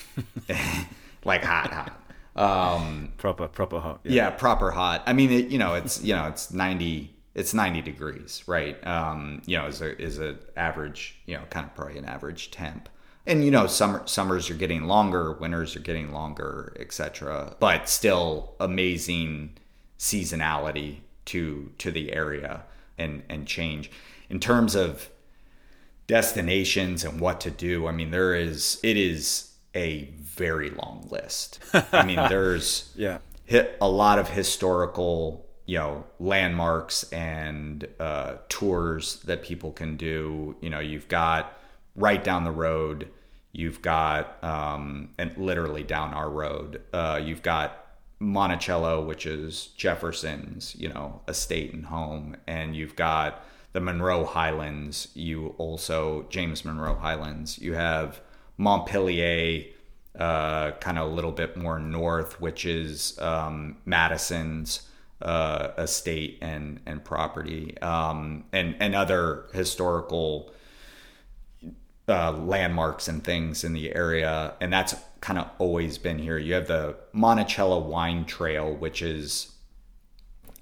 like 1.25 1.45
hot, 1.45 1.71
hot. 1.71 1.99
Um, 2.35 3.13
proper, 3.19 3.47
proper 3.47 3.79
hot. 3.79 4.01
Yeah, 4.05 4.13
yeah 4.13 4.31
proper 4.31 4.71
hot. 4.71 5.03
I 5.05 5.13
mean, 5.13 5.31
it, 5.31 5.49
you 5.49 5.59
know, 5.59 5.75
it's 5.75 6.03
you 6.03 6.15
know, 6.15 6.29
it's 6.29 6.51
ninety 6.51 7.15
it's 7.35 7.55
90 7.55 7.81
degrees, 7.81 8.43
right? 8.47 8.85
Um, 8.87 9.41
you 9.47 9.57
know, 9.57 9.67
is 9.67 9.81
a 9.81 10.01
is 10.01 10.19
a 10.19 10.37
average, 10.57 11.19
you 11.27 11.35
know, 11.35 11.43
kind 11.51 11.67
of 11.67 11.75
probably 11.75 11.99
an 11.99 12.05
average 12.05 12.51
temp. 12.51 12.89
And 13.27 13.45
you 13.45 13.51
know, 13.51 13.67
summer 13.67 14.03
summers 14.07 14.51
are 14.51 14.55
getting 14.55 14.87
longer, 14.87 15.33
winters 15.33 15.77
are 15.77 15.81
getting 15.81 16.13
longer, 16.13 16.77
etc. 16.79 17.57
But 17.61 17.89
still 17.89 18.55
amazing 18.59 19.59
seasonality 19.99 20.99
to 21.27 21.73
to 21.79 21.91
the 21.91 22.13
area 22.13 22.65
and 22.99 23.23
and 23.29 23.47
change 23.47 23.91
in 24.29 24.41
terms 24.41 24.75
of 24.75 25.09
destinations 26.07 27.05
and 27.05 27.21
what 27.21 27.41
to 27.41 27.51
do. 27.51 27.87
I 27.87 27.93
mean, 27.93 28.11
there 28.11 28.35
is 28.35 28.79
it 28.83 28.97
is 28.97 29.53
a 29.75 30.11
very 30.21 30.71
long 30.71 31.07
list. 31.11 31.61
I 31.93 32.05
mean, 32.05 32.17
there's 32.29 32.93
yeah 32.97 33.19
hit 33.45 33.77
a 33.81 33.89
lot 33.89 34.19
of 34.19 34.31
historical 34.31 35.47
you 35.67 35.79
know 35.79 36.05
landmarks 36.19 37.05
and 37.13 37.87
uh, 38.01 38.35
tours 38.49 39.17
that 39.25 39.43
people 39.43 39.73
can 39.73 39.97
do. 39.97 40.57
You 40.61 40.71
know, 40.71 40.81
you've 40.81 41.09
got 41.09 41.57
right 41.95 42.23
down 42.23 42.45
the 42.45 42.51
road. 42.51 43.09
You've 43.53 43.83
got 43.83 44.43
um, 44.43 45.11
and 45.19 45.37
literally 45.37 45.83
down 45.83 46.15
our 46.15 46.31
road. 46.31 46.83
Uh, 46.93 47.21
you've 47.23 47.43
got 47.43 47.83
Monticello, 48.19 49.05
which 49.05 49.27
is 49.27 49.67
Jefferson's, 49.77 50.75
you 50.77 50.89
know, 50.89 51.21
estate 51.29 51.73
and 51.75 51.87
home, 51.87 52.37
and 52.47 52.75
you've 52.75 52.97
got 52.97 53.45
the 53.73 53.81
Monroe 53.81 54.25
Highlands. 54.25 55.09
You 55.15 55.55
also 55.59 56.27
James 56.31 56.65
Monroe 56.65 56.95
Highlands. 56.95 57.59
You 57.59 57.75
have 57.75 58.21
Montpelier, 58.57 59.65
uh, 60.19 60.73
kind 60.73 60.99
of 60.99 61.11
a 61.11 61.15
little 61.15 61.33
bit 61.33 61.57
more 61.57 61.79
north, 61.79 62.41
which 62.41 62.65
is 62.65 63.19
um, 63.19 63.77
Madison's 63.85 64.89
uh, 65.21 65.69
estate 65.79 66.39
and 66.41 66.81
and 66.87 67.05
property, 67.05 67.77
um, 67.81 68.45
and 68.53 68.77
and 68.81 68.95
other 68.95 69.45
historical 69.53 70.53
uh, 72.09 72.33
landmarks 72.33 73.09
and 73.09 73.23
things 73.23 73.65
in 73.65 73.73
the 73.73 73.95
area, 73.95 74.55
and 74.61 74.73
that's 74.73 74.95
kind 75.21 75.39
of 75.39 75.49
always 75.59 75.99
been 75.99 76.19
here. 76.19 76.37
You 76.37 76.55
have 76.55 76.67
the 76.67 76.97
Monticello 77.13 77.79
Wine 77.79 78.25
Trail, 78.25 78.75
which 78.75 79.03
is 79.03 79.53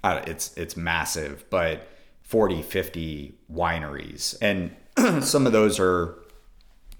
uh, 0.03 0.21
it's 0.27 0.55
it's 0.55 0.77
massive, 0.77 1.45
but 1.49 1.87
40, 2.23 2.61
50 2.61 3.35
wineries, 3.51 4.37
and 4.41 4.75
some 5.23 5.45
of 5.45 5.51
those 5.51 5.79
are 5.79 6.15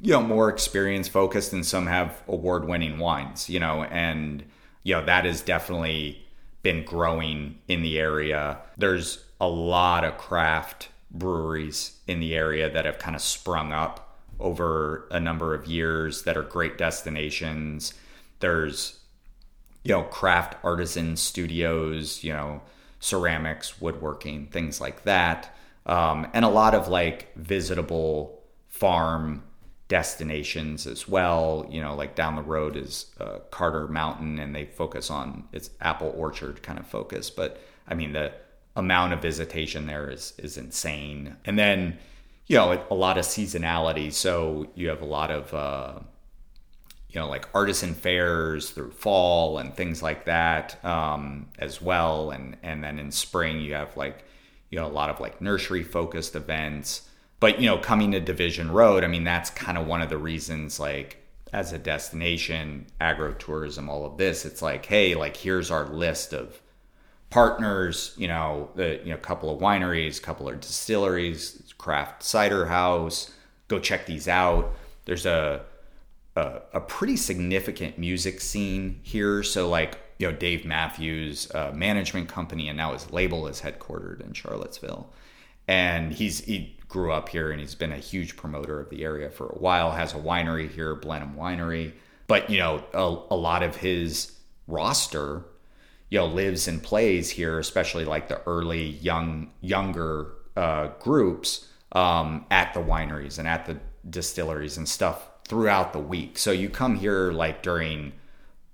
you 0.02 0.14
know 0.14 0.22
more 0.22 0.50
experience 0.50 1.08
focused, 1.08 1.54
and 1.54 1.66
some 1.66 1.88
have 1.88 2.22
award 2.28 2.68
winning 2.68 2.98
wines. 2.98 3.50
You 3.50 3.60
know, 3.60 3.84
and 3.84 4.44
you 4.84 4.96
know 4.96 5.06
that 5.06 5.26
has 5.26 5.42
definitely 5.42 6.26
been 6.64 6.84
growing 6.84 7.60
in 7.68 7.84
the 7.84 8.00
area. 8.00 8.58
There's 8.78 9.24
a 9.40 9.48
lot 9.48 10.04
of 10.04 10.18
craft 10.18 10.90
breweries 11.12 12.00
in 12.08 12.20
the 12.20 12.36
area 12.36 12.70
that 12.70 12.86
have 12.86 13.00
kind 13.00 13.16
of 13.16 13.22
sprung 13.22 13.72
up 13.72 14.11
over 14.42 15.08
a 15.12 15.20
number 15.20 15.54
of 15.54 15.68
years 15.68 16.24
that 16.24 16.38
are 16.38 16.44
great 16.44 16.78
destinations. 16.78 17.94
There's, 18.40 19.00
you 19.84 19.94
know, 19.94 20.04
craft 20.04 20.56
artisan 20.64 21.16
studios, 21.16 22.24
you 22.24 22.34
know, 22.34 22.62
ceramics, 23.00 23.82
woodworking, 23.82 24.48
things 24.48 24.80
like 24.82 25.04
that. 25.04 25.56
Um, 25.86 26.28
and 26.34 26.46
a 26.46 26.50
lot 26.50 26.76
of 26.76 26.88
like 26.88 27.36
visitable 27.36 28.42
farm 28.68 29.44
destinations 29.88 30.88
as 30.88 31.08
well. 31.08 31.68
You 31.70 31.82
know, 31.82 31.96
like 31.96 32.16
down 32.16 32.36
the 32.36 32.42
road 32.42 32.78
is 32.78 33.08
uh, 33.20 33.40
Carter 33.50 33.88
Mountain, 33.88 34.40
and 34.40 34.56
they 34.56 34.66
focus 34.66 35.10
on 35.10 35.44
its 35.52 35.70
apple 35.82 36.14
orchard 36.16 36.64
kind 36.64 36.80
of 36.80 36.88
focus. 36.88 37.30
But 37.30 37.60
I 37.88 37.94
mean, 37.94 38.14
the 38.14 38.32
amount 38.76 39.12
of 39.12 39.22
visitation 39.22 39.88
there 39.88 40.10
is 40.10 40.34
is 40.38 40.58
insane. 40.58 41.36
And 41.44 41.60
then, 41.60 41.98
you 42.52 42.58
know, 42.58 42.84
a 42.92 42.96
lot 42.96 43.18
of 43.18 43.26
seasonality. 43.26 44.14
So 44.14 44.68
you 44.76 44.90
have 44.90 45.02
a 45.02 45.06
lot 45.06 45.32
of 45.32 45.54
uh, 45.54 46.00
you 47.10 47.20
know 47.20 47.28
like 47.28 47.48
artisan 47.54 47.94
fairs 47.94 48.70
through 48.70 48.92
fall 48.92 49.58
and 49.58 49.74
things 49.74 50.04
like 50.04 50.26
that 50.26 50.84
um, 50.86 51.50
as 51.58 51.82
well. 51.82 52.32
And 52.32 52.58
and 52.62 52.84
then 52.84 53.00
in 53.00 53.12
spring 53.12 53.62
you 53.62 53.74
have 53.74 53.98
like 53.98 54.24
you 54.70 54.80
know 54.80 54.86
a 54.86 54.92
lot 54.92 55.10
of 55.10 55.20
like 55.20 55.42
nursery 55.42 55.84
focused 55.84 56.36
events 56.36 57.08
but 57.42 57.60
you 57.60 57.66
know, 57.66 57.80
coming 57.80 58.12
to 58.12 58.20
Division 58.20 58.72
Road, 58.72 59.04
I 59.04 59.08
mean, 59.08 59.24
that's 59.24 59.50
kind 59.50 59.76
of 59.76 59.88
one 59.88 60.04
of 60.04 60.10
the 60.10 60.18
reasons, 60.18 60.80
like 60.80 61.18
as 61.52 61.74
a 61.74 61.80
destination, 61.80 62.86
agro-tourism, 63.02 63.90
all 63.90 64.06
of 64.06 64.18
this. 64.18 64.46
It's 64.46 64.62
like, 64.62 64.86
hey, 64.86 65.16
like 65.16 65.36
here's 65.36 65.72
our 65.72 65.86
list 65.88 66.34
of 66.34 66.62
partners. 67.32 68.14
You 68.18 68.28
know, 68.28 68.70
the 68.76 69.02
you 69.04 69.10
know, 69.10 69.18
couple 69.18 69.52
of 69.54 69.60
wineries, 69.60 70.22
couple 70.22 70.48
of 70.48 70.60
distilleries, 70.60 71.74
craft 71.80 72.22
cider 72.22 72.68
house. 72.68 73.32
Go 73.68 73.80
check 73.80 74.06
these 74.06 74.28
out. 74.28 74.72
There's 75.06 75.26
a 75.26 75.66
a, 76.36 76.62
a 76.74 76.80
pretty 76.80 77.18
significant 77.18 77.98
music 77.98 78.40
scene 78.40 79.00
here. 79.02 79.42
So 79.42 79.68
like 79.68 79.98
you 80.20 80.30
know 80.30 80.38
Dave 80.38 80.66
Matthews 80.66 81.50
uh, 81.56 81.72
management 81.74 82.30
company 82.30 82.68
and 82.70 82.78
now 82.78 82.94
his 82.94 83.12
label 83.12 83.48
is 83.48 83.62
headquartered 83.62 84.22
in 84.22 84.34
Charlottesville 84.34 85.12
and 85.68 86.14
he's 86.14 86.44
he 86.44 86.78
grew 86.88 87.12
up 87.12 87.30
here 87.30 87.52
and 87.52 87.60
he's 87.60 87.76
been 87.76 87.94
a 87.94 87.98
huge 87.98 88.36
promoter 88.36 88.80
of 88.80 88.90
the 88.90 89.04
area 89.04 89.30
for 89.30 89.48
a 89.48 89.58
while. 89.58 89.92
Has 89.92 90.14
a 90.14 90.18
winery 90.18 90.70
here, 90.70 90.96
Blenheim 90.96 91.36
Winery. 91.36 91.94
But 92.28 92.50
you 92.50 92.60
know, 92.60 92.84
a, 92.94 93.34
a 93.34 93.38
lot 93.38 93.64
of 93.64 93.78
his 93.78 94.34
roster, 94.68 95.46
you 96.12 96.20
know, 96.20 96.28
lives 96.28 96.68
and 96.68 96.84
plays 96.84 97.32
here, 97.32 97.58
especially 97.58 98.06
like 98.06 98.28
the 98.28 98.40
early 98.46 98.90
young 98.90 99.50
younger 99.62 100.34
uh, 100.56 100.90
groups 101.00 101.68
um, 101.94 102.46
at 102.52 102.74
the 102.76 102.80
wineries 102.80 103.40
and 103.40 103.48
at 103.48 103.66
the 103.66 103.80
distilleries 104.08 104.78
and 104.78 104.88
stuff 104.88 105.28
throughout 105.48 105.94
the 105.94 106.00
week. 106.00 106.38
So 106.38 106.52
you 106.52 106.70
come 106.70 106.96
here 106.96 107.32
like 107.32 107.64
during 107.64 108.12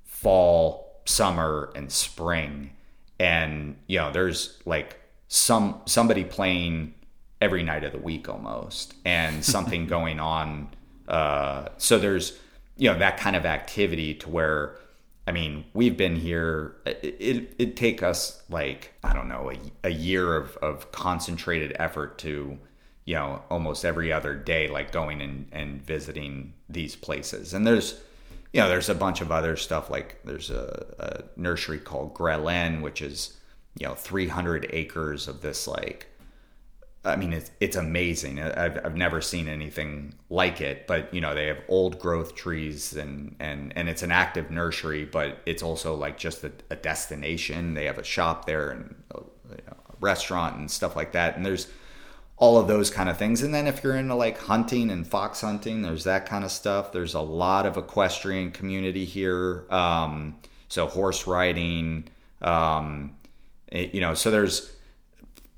fall, 0.04 1.02
summer, 1.06 1.72
and 1.76 1.90
spring, 1.90 2.72
and 3.20 3.78
you 3.88 4.00
know, 4.00 4.12
there's 4.12 4.60
like 4.66 5.00
some 5.30 5.82
somebody 5.86 6.26
playing 6.26 6.94
every 7.40 7.64
night 7.64 7.86
of 7.86 7.94
the 7.94 8.00
week 8.00 8.28
almost 8.28 8.96
and 9.06 9.46
something 9.56 9.86
going 9.86 10.20
on 10.20 10.70
uh, 11.08 11.70
so 11.78 11.98
there's 11.98 12.38
you 12.78 12.92
know 12.92 12.98
that 12.98 13.18
kind 13.18 13.36
of 13.36 13.46
activity 13.46 14.14
to 14.14 14.30
where 14.30 14.76
i 15.28 15.32
mean 15.32 15.64
we've 15.74 15.98
been 15.98 16.16
here 16.16 16.76
it, 16.86 17.54
it, 17.60 17.76
take 17.76 18.02
us 18.02 18.42
like 18.50 18.94
i 19.04 19.14
don't 19.14 19.28
know 19.28 19.52
a, 19.52 19.88
a 19.88 19.92
year 19.92 20.36
of, 20.36 20.58
of 20.58 20.92
concentrated 20.92 21.76
effort 21.78 22.18
to 22.18 22.58
you 23.08 23.16
know 23.16 23.42
almost 23.50 23.86
every 23.86 24.12
other 24.12 24.36
day 24.36 24.68
like 24.68 24.92
going 24.92 25.22
and, 25.22 25.48
and 25.52 25.82
visiting 25.82 26.54
these 26.70 26.96
places. 26.96 27.54
And 27.54 27.66
there's 27.66 28.00
you 28.54 28.62
know 28.62 28.70
there's 28.70 28.90
a 28.90 28.96
bunch 28.96 29.22
of 29.22 29.32
other 29.32 29.56
stuff 29.56 29.90
like 29.90 30.20
there's 30.24 30.52
a, 30.52 30.86
a 31.00 31.40
nursery 31.40 31.80
called 31.80 32.14
Grelen 32.14 32.82
which 32.82 33.02
is 33.02 33.38
you 33.80 33.88
know 33.88 33.96
300 33.96 34.70
acres 34.72 35.28
of 35.28 35.42
this 35.42 35.68
like 35.68 36.08
I 37.08 37.16
mean, 37.16 37.34
it's 37.34 37.52
it's 37.60 37.76
amazing. 37.76 38.42
I've 38.42 38.86
I've 38.86 38.96
never 38.96 39.22
seen 39.22 39.48
anything 39.48 40.14
like 40.30 40.62
it. 40.62 40.88
But 40.88 41.14
you 41.14 41.22
know, 41.22 41.34
they 41.34 41.48
have 41.48 41.60
old 41.68 42.00
growth 42.00 42.36
trees, 42.36 42.94
and 42.94 43.36
and 43.40 43.74
and 43.76 43.90
it's 43.90 44.04
an 44.04 44.12
active 44.12 44.52
nursery, 44.52 45.06
but 45.06 45.40
it's 45.46 45.64
also 45.64 45.96
like 45.96 46.18
just 46.18 46.44
a, 46.44 46.52
a 46.70 46.76
destination. 46.76 47.74
They 47.74 47.86
have 47.86 47.98
a 47.98 48.04
shop 48.04 48.46
there 48.46 48.70
and 48.72 48.96
a, 49.12 49.20
you 49.50 49.64
know, 49.68 49.78
a 49.90 49.96
restaurant 50.00 50.58
and 50.58 50.70
stuff 50.70 50.96
like 50.96 51.14
that. 51.14 51.36
And 51.36 51.46
there's 51.46 51.68
all 52.38 52.58
of 52.58 52.68
those 52.68 52.92
kind 52.92 53.10
of 53.10 53.18
things. 53.18 53.42
And 53.42 53.54
then 53.54 53.66
if 53.68 53.84
you're 53.84 53.96
into 53.96 54.14
like 54.14 54.38
hunting 54.38 54.92
and 54.92 55.06
fox 55.06 55.42
hunting, 55.42 55.82
there's 55.82 56.04
that 56.04 56.28
kind 56.28 56.44
of 56.44 56.52
stuff. 56.52 56.92
There's 56.92 57.16
a 57.16 57.22
lot 57.22 57.66
of 57.66 57.78
equestrian 57.78 58.52
community 58.52 59.06
here. 59.06 59.66
Um, 59.72 60.38
so 60.68 60.86
horse 60.88 61.26
riding, 61.26 62.10
um, 62.42 63.16
it, 63.68 63.94
you 63.96 64.02
know, 64.02 64.14
so 64.14 64.30
there's 64.30 64.72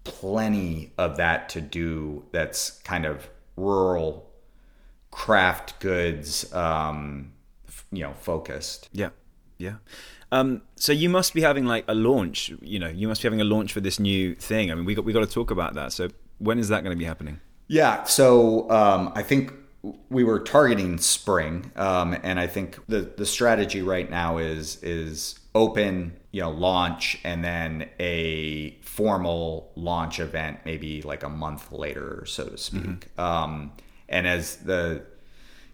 plenty 0.03 0.91
of 0.97 1.17
that 1.17 1.49
to 1.49 1.61
do 1.61 2.23
that's 2.31 2.71
kind 2.83 3.05
of 3.05 3.29
rural 3.55 4.29
craft 5.11 5.79
goods 5.79 6.51
um 6.53 7.31
you 7.91 8.03
know 8.03 8.13
focused 8.13 8.89
Yeah, 8.91 9.09
yeah. 9.57 9.75
Um, 10.31 10.61
so 10.75 10.91
you 10.91 11.09
must 11.09 11.33
be 11.33 11.41
having 11.41 11.65
like 11.65 11.85
a 11.87 11.95
launch. 11.95 12.51
You 12.61 12.77
know, 12.77 12.87
you 12.87 13.07
must 13.07 13.21
be 13.21 13.25
having 13.25 13.41
a 13.41 13.45
launch 13.45 13.73
for 13.73 13.81
this 13.81 13.99
new 13.99 14.35
thing. 14.35 14.71
I 14.71 14.75
mean, 14.75 14.85
we 14.85 14.93
got 14.93 15.03
we 15.03 15.11
got 15.11 15.21
to 15.21 15.33
talk 15.33 15.49
about 15.49 15.73
that. 15.73 15.91
So 15.91 16.09
when 16.37 16.59
is 16.59 16.69
that 16.69 16.83
going 16.83 16.95
to 16.95 16.99
be 16.99 17.05
happening? 17.05 17.39
yeah 17.69 18.03
so 18.03 18.69
um 18.69 19.13
i 19.15 19.23
think 19.23 19.53
we 20.09 20.25
were 20.25 20.39
targeting 20.39 20.97
spring 20.97 21.71
um 21.77 22.17
and 22.23 22.37
i 22.37 22.45
think 22.45 22.77
the 22.87 23.01
the 23.15 23.25
strategy 23.25 23.81
right 23.81 24.09
now 24.09 24.37
is 24.37 24.83
is 24.83 25.39
open 25.55 26.11
you 26.32 26.41
know 26.41 26.51
launch 26.51 27.19
and 27.23 27.43
then 27.43 27.89
a 27.99 28.71
formal 28.82 29.71
launch 29.75 30.19
event 30.19 30.59
maybe 30.65 31.01
like 31.01 31.23
a 31.23 31.30
month 31.30 31.71
later 31.71 32.23
so 32.25 32.45
to 32.45 32.57
speak. 32.57 33.07
Um 33.17 33.71
and 34.07 34.27
as 34.27 34.57
the 34.57 35.03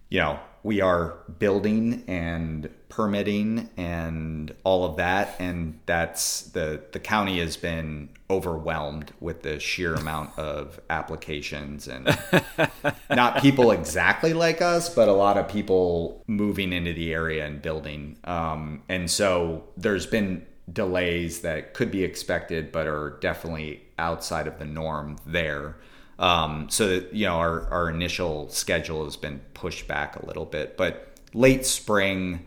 you 0.09 0.19
know, 0.19 0.39
we 0.63 0.81
are 0.81 1.19
building 1.37 2.03
and 2.07 2.69
permitting 2.89 3.69
and 3.77 4.53
all 4.63 4.83
of 4.85 4.97
that, 4.97 5.35
and 5.37 5.79
that's 5.85 6.41
the 6.41 6.81
the 6.91 6.99
county 6.99 7.39
has 7.39 7.55
been 7.55 8.09
overwhelmed 8.29 9.13
with 9.19 9.43
the 9.43 9.59
sheer 9.59 9.93
amount 9.93 10.37
of 10.39 10.79
applications 10.89 11.87
and 11.87 12.17
not 13.11 13.41
people 13.41 13.69
exactly 13.69 14.33
like 14.33 14.61
us, 14.61 14.89
but 14.93 15.07
a 15.07 15.13
lot 15.13 15.37
of 15.37 15.47
people 15.47 16.23
moving 16.25 16.73
into 16.73 16.93
the 16.93 17.13
area 17.13 17.45
and 17.45 17.61
building. 17.61 18.17
Um, 18.23 18.81
and 18.89 19.09
so 19.11 19.65
there's 19.77 20.07
been 20.07 20.45
delays 20.71 21.41
that 21.41 21.75
could 21.75 21.91
be 21.91 22.03
expected, 22.03 22.71
but 22.71 22.87
are 22.87 23.17
definitely 23.21 23.83
outside 23.99 24.47
of 24.47 24.57
the 24.57 24.65
norm 24.65 25.17
there. 25.25 25.75
Um, 26.17 26.69
so 26.69 27.03
you 27.11 27.25
know, 27.25 27.35
our, 27.35 27.67
our 27.69 27.89
initial 27.89 28.49
schedule 28.49 29.03
has 29.05 29.17
been 29.17 29.39
pushed 29.53 29.87
back 29.87 30.15
a 30.15 30.25
little 30.25 30.45
bit, 30.45 30.77
but 30.77 31.17
late 31.33 31.65
spring, 31.65 32.45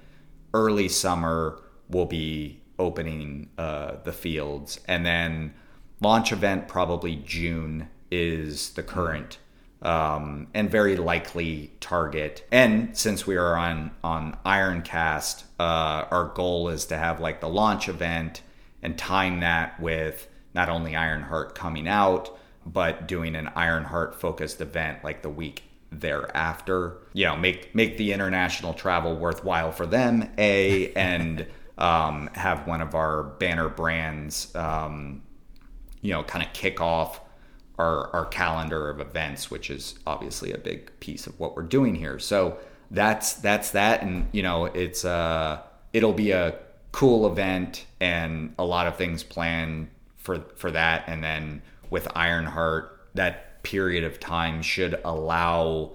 early 0.55 0.89
summer, 0.89 1.61
we'll 1.89 2.07
be 2.07 2.61
opening 2.79 3.51
uh, 3.59 3.97
the 4.05 4.13
fields, 4.13 4.81
and 4.87 5.05
then 5.05 5.55
launch 6.01 6.33
event 6.33 6.69
probably 6.69 7.17
June 7.17 7.89
is 8.11 8.71
the 8.71 8.83
current 8.83 9.39
um, 9.83 10.49
and 10.55 10.71
very 10.71 10.97
likely 10.97 11.73
target. 11.81 12.47
And 12.51 12.97
since 12.97 13.27
we 13.27 13.37
are 13.37 13.57
on 13.57 13.93
on 14.03 14.37
Ironcast, 14.45 15.45
uh, 15.59 16.05
our 16.11 16.33
goal 16.35 16.69
is 16.69 16.87
to 16.87 16.97
have 16.97 17.21
like 17.21 17.41
the 17.41 17.49
launch 17.49 17.89
event 17.89 18.43
and 18.83 18.99
time 18.99 19.41
that 19.41 19.81
with 19.81 20.29
not 20.55 20.69
only 20.69 20.97
Ironheart 20.97 21.55
coming 21.55 21.87
out, 21.87 22.37
but 22.73 23.09
doing 23.09 23.35
an 23.35 23.49
Ironheart 23.55 24.15
focused 24.15 24.61
event 24.61 25.03
like 25.03 25.23
the 25.23 25.31
week 25.31 25.63
thereafter. 25.91 26.99
You 27.13 27.27
know, 27.27 27.37
make 27.37 27.75
make 27.75 27.97
the 27.97 28.13
international 28.13 28.75
travel 28.75 29.17
worthwhile 29.17 29.73
for 29.73 29.87
them. 29.87 30.31
A 30.39 30.93
and 30.97 31.47
um, 31.79 32.29
have 32.35 32.67
one 32.67 32.81
of 32.81 32.95
our 32.95 33.23
banner 33.23 33.69
brands, 33.69 34.55
um, 34.55 35.23
you 36.03 36.13
know, 36.13 36.23
kind 36.23 36.45
of 36.45 36.53
kick 36.53 36.81
off 36.81 37.21
our 37.79 38.15
our 38.15 38.27
calendar 38.27 38.91
of 38.91 39.01
events, 39.01 39.51
which 39.51 39.71
is 39.71 39.99
obviously 40.07 40.53
a 40.53 40.59
big 40.59 40.99
piece 41.01 41.27
of 41.27 41.39
what 41.39 41.57
we're 41.57 41.63
doing 41.63 41.95
here. 41.95 42.19
So 42.19 42.59
that's 42.91 43.35
that's 43.35 43.71
that, 43.73 44.03
and 44.03 44.29
you 44.33 44.43
know, 44.43 44.67
it's 44.67 45.05
uh, 45.05 45.61
it'll 45.93 46.13
be 46.13 46.33
a 46.33 46.59
cool 46.93 47.31
event 47.31 47.85
and 48.01 48.55
a 48.59 48.65
lot 48.65 48.87
of 48.87 48.97
things 48.97 49.23
planned 49.23 49.89
for 50.17 50.41
for 50.57 50.71
that, 50.73 51.05
and 51.07 51.23
then 51.23 51.63
with 51.91 52.09
Ironheart, 52.17 53.09
that 53.15 53.63
period 53.63 54.05
of 54.05 54.21
time 54.21 54.63
should 54.63 55.01
allow 55.05 55.93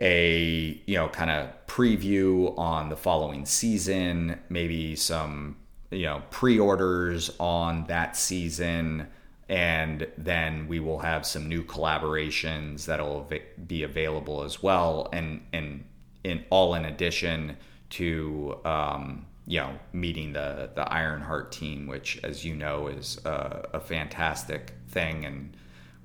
a 0.00 0.80
you 0.86 0.96
know 0.96 1.08
kind 1.08 1.30
of 1.30 1.50
preview 1.66 2.56
on 2.58 2.88
the 2.88 2.96
following 2.96 3.44
season, 3.44 4.38
maybe 4.48 4.96
some 4.96 5.56
you 5.90 6.04
know 6.04 6.22
pre-orders 6.30 7.30
on 7.38 7.84
that 7.86 8.16
season 8.16 9.08
and 9.48 10.06
then 10.16 10.68
we 10.68 10.78
will 10.78 11.00
have 11.00 11.26
some 11.26 11.48
new 11.48 11.64
collaborations 11.64 12.84
that'll 12.84 13.28
be 13.66 13.82
available 13.82 14.44
as 14.44 14.62
well 14.62 15.08
and 15.12 15.44
and 15.52 15.84
in 16.22 16.44
all 16.50 16.74
in 16.74 16.84
addition 16.84 17.56
to 17.88 18.56
um, 18.64 19.26
you 19.50 19.58
know 19.62 19.72
meeting 19.92 20.28
the 20.38 20.48
the 20.78 20.84
Ironheart 21.02 21.46
team 21.60 21.78
which 21.92 22.08
as 22.22 22.44
you 22.46 22.54
know 22.54 22.76
is 22.98 23.06
a, 23.24 23.68
a 23.78 23.80
fantastic 23.80 24.62
thing 24.88 25.16
and 25.28 25.56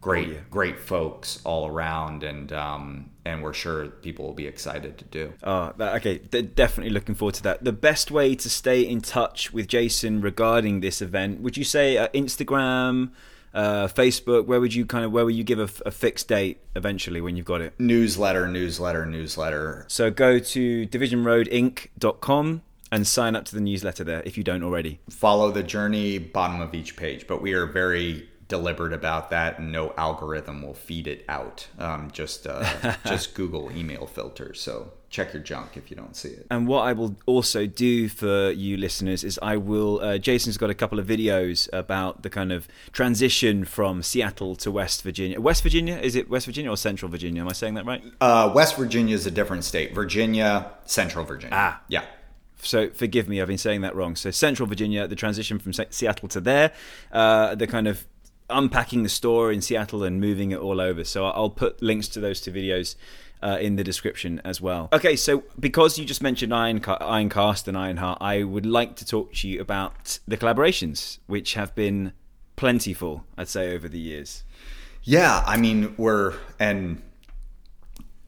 great 0.01 0.49
great 0.49 0.79
folks 0.79 1.27
all 1.43 1.63
around 1.67 2.23
and 2.23 2.51
um, 2.53 2.83
and 3.23 3.35
we're 3.43 3.53
sure 3.53 3.87
people 4.07 4.23
will 4.25 4.39
be 4.45 4.47
excited 4.47 4.97
to 5.01 5.05
do 5.05 5.23
Oh, 5.43 5.73
that, 5.77 5.95
okay. 5.97 6.15
D- 6.19 6.41
definitely 6.63 6.93
looking 6.97 7.15
forward 7.15 7.35
to 7.35 7.43
that. 7.43 7.63
The 7.63 7.71
best 7.89 8.11
way 8.11 8.27
to 8.35 8.49
stay 8.49 8.81
in 8.93 9.01
touch 9.01 9.39
with 9.55 9.65
Jason 9.67 10.21
regarding 10.21 10.81
this 10.81 11.01
event, 11.01 11.41
would 11.41 11.57
you 11.57 11.63
say 11.63 11.97
uh, 11.97 12.07
Instagram, 12.13 13.11
uh, 13.53 13.87
Facebook? 13.87 14.45
Where 14.45 14.59
would 14.59 14.73
you 14.75 14.85
kind 14.85 15.03
of 15.05 15.11
where 15.11 15.25
would 15.25 15.35
you 15.35 15.43
give 15.43 15.59
a 15.59 15.91
fixed 15.91 16.27
date 16.27 16.57
eventually 16.75 17.19
when 17.21 17.35
you've 17.35 17.51
got 17.53 17.61
it? 17.61 17.73
newsletter 17.79 18.47
newsletter 18.47 19.05
newsletter 19.05 19.85
So 19.87 20.11
go 20.11 20.37
to 20.39 20.87
divisionroadinc.com 20.87 22.61
and 22.95 23.05
sign 23.07 23.35
up 23.35 23.43
to 23.45 23.53
the 23.55 23.61
newsletter 23.61 24.03
there 24.03 24.21
if 24.25 24.37
you 24.37 24.43
don't 24.43 24.63
already. 24.63 24.99
follow 25.09 25.51
the 25.51 25.63
journey 25.75 26.17
bottom 26.17 26.59
of 26.61 26.73
each 26.79 26.95
page 26.95 27.21
but 27.27 27.41
we 27.41 27.51
are 27.53 27.65
very 27.65 28.27
deliberate 28.47 28.93
about 28.93 29.29
that 29.31 29.57
and 29.59 29.71
no 29.71 29.91
algorithm 29.97 30.61
will 30.61 30.73
feed 30.87 31.07
it 31.07 31.25
out 31.27 31.67
um, 31.79 32.11
just 32.11 32.45
uh, 32.47 32.63
just 33.05 33.33
google 33.33 33.71
email 33.75 34.05
filters 34.05 34.61
so 34.61 34.91
check 35.09 35.33
your 35.33 35.41
junk 35.41 35.69
if 35.77 35.89
you 35.89 35.95
don't 36.01 36.15
see 36.15 36.29
it 36.29 36.45
And 36.51 36.67
what 36.67 36.81
I 36.81 36.93
will 36.93 37.15
also 37.25 37.65
do 37.67 38.07
for 38.09 38.51
you 38.51 38.75
listeners 38.77 39.23
is 39.23 39.39
I 39.41 39.55
will. 39.55 39.93
Uh, 40.01 40.17
Jason's 40.17 40.57
got 40.57 40.69
a 40.69 40.73
couple 40.81 40.99
of 40.99 41.07
videos 41.07 41.69
about 41.71 42.13
the 42.23 42.29
kind 42.29 42.51
of 42.51 42.67
transition 42.91 43.63
from 43.65 44.03
Seattle 44.03 44.55
to 44.57 44.69
West 44.71 45.03
Virginia. 45.03 45.39
West 45.39 45.63
Virginia 45.63 45.95
is 46.09 46.15
it 46.17 46.29
West 46.29 46.45
Virginia 46.47 46.69
or 46.71 46.77
Central 46.77 47.09
Virginia? 47.09 47.41
Am 47.43 47.47
I 47.47 47.53
saying 47.53 47.75
that 47.75 47.85
right? 47.85 48.03
uh, 48.19 48.51
west 48.53 48.75
virginia 48.75 49.15
is 49.15 49.25
a 49.25 49.31
different 49.31 49.63
state 49.63 49.95
virginia 49.95 50.49
central 50.85 51.23
virginia 51.23 51.55
Ah. 51.57 51.81
yeah 51.87 52.03
So 52.65 52.89
forgive 52.89 53.27
me, 53.27 53.41
I've 53.41 53.47
been 53.47 53.57
saying 53.57 53.81
that 53.81 53.95
wrong. 53.95 54.15
So 54.15 54.31
Central 54.31 54.67
Virginia, 54.67 55.07
the 55.07 55.15
transition 55.15 55.59
from 55.59 55.73
Se- 55.73 55.87
Seattle 55.89 56.27
to 56.29 56.41
there, 56.41 56.71
uh, 57.11 57.55
the 57.55 57.67
kind 57.67 57.87
of 57.87 58.05
unpacking 58.49 59.03
the 59.03 59.09
store 59.09 59.51
in 59.51 59.61
Seattle 59.61 60.03
and 60.03 60.19
moving 60.19 60.51
it 60.51 60.59
all 60.59 60.79
over. 60.79 61.03
So 61.03 61.25
I'll 61.25 61.49
put 61.49 61.81
links 61.81 62.07
to 62.09 62.19
those 62.19 62.41
two 62.41 62.51
videos. 62.51 62.95
Uh, 63.43 63.57
in 63.59 63.75
the 63.75 63.83
description 63.83 64.41
as 64.43 64.59
well. 64.59 64.89
Okay, 64.91 65.15
so 65.15 65.43
because 65.59 65.99
you 65.99 66.05
just 66.05 66.23
mentioned 66.23 66.51
Iron 66.51 66.79
Ironcast 66.79 67.67
and 67.67 67.77
Ironheart, 67.77 68.17
I 68.19 68.41
would 68.43 68.65
like 68.65 68.95
to 68.95 69.05
talk 69.05 69.33
to 69.33 69.47
you 69.47 69.61
about 69.61 70.17
the 70.27 70.35
collaborations, 70.35 71.19
which 71.27 71.53
have 71.53 71.75
been 71.75 72.13
plentiful, 72.55 73.23
I'd 73.37 73.49
say, 73.49 73.75
over 73.75 73.87
the 73.87 73.99
years. 73.99 74.43
Yeah, 75.03 75.43
I 75.45 75.57
mean 75.57 75.93
we're 75.97 76.33
and 76.59 77.03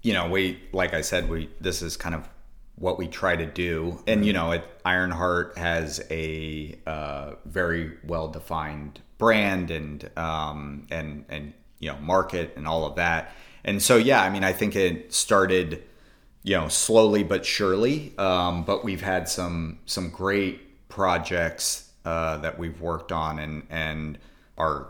you 0.03 0.13
know 0.13 0.29
we 0.29 0.59
like 0.71 0.93
I 0.93 1.01
said 1.01 1.29
we 1.29 1.49
this 1.59 1.81
is 1.81 1.97
kind 1.97 2.13
of 2.13 2.29
what 2.77 2.97
we 2.97 3.07
try 3.07 3.35
to 3.35 3.45
do, 3.45 4.01
and 4.07 4.25
you 4.25 4.33
know 4.33 4.51
it, 4.51 4.63
Ironheart 4.85 5.57
has 5.57 6.05
a 6.11 6.77
uh, 6.85 7.33
very 7.45 7.97
well 8.03 8.27
defined 8.27 9.01
brand 9.17 9.71
and 9.71 10.09
um, 10.15 10.87
and 10.91 11.25
and 11.29 11.53
you 11.79 11.91
know 11.91 11.97
market 11.97 12.53
and 12.55 12.67
all 12.67 12.85
of 12.85 12.95
that, 12.95 13.31
and 13.63 13.81
so 13.81 13.97
yeah, 13.97 14.21
I 14.21 14.29
mean 14.29 14.43
I 14.43 14.53
think 14.53 14.75
it 14.75 15.13
started 15.13 15.83
you 16.43 16.55
know 16.55 16.67
slowly 16.67 17.23
but 17.23 17.45
surely, 17.45 18.13
um, 18.17 18.63
but 18.63 18.83
we've 18.83 19.01
had 19.01 19.27
some 19.27 19.79
some 19.85 20.09
great 20.09 20.87
projects 20.87 21.91
uh, 22.05 22.37
that 22.37 22.59
we've 22.59 22.79
worked 22.79 23.11
on 23.11 23.39
and 23.39 23.63
and 23.69 24.17
are 24.57 24.87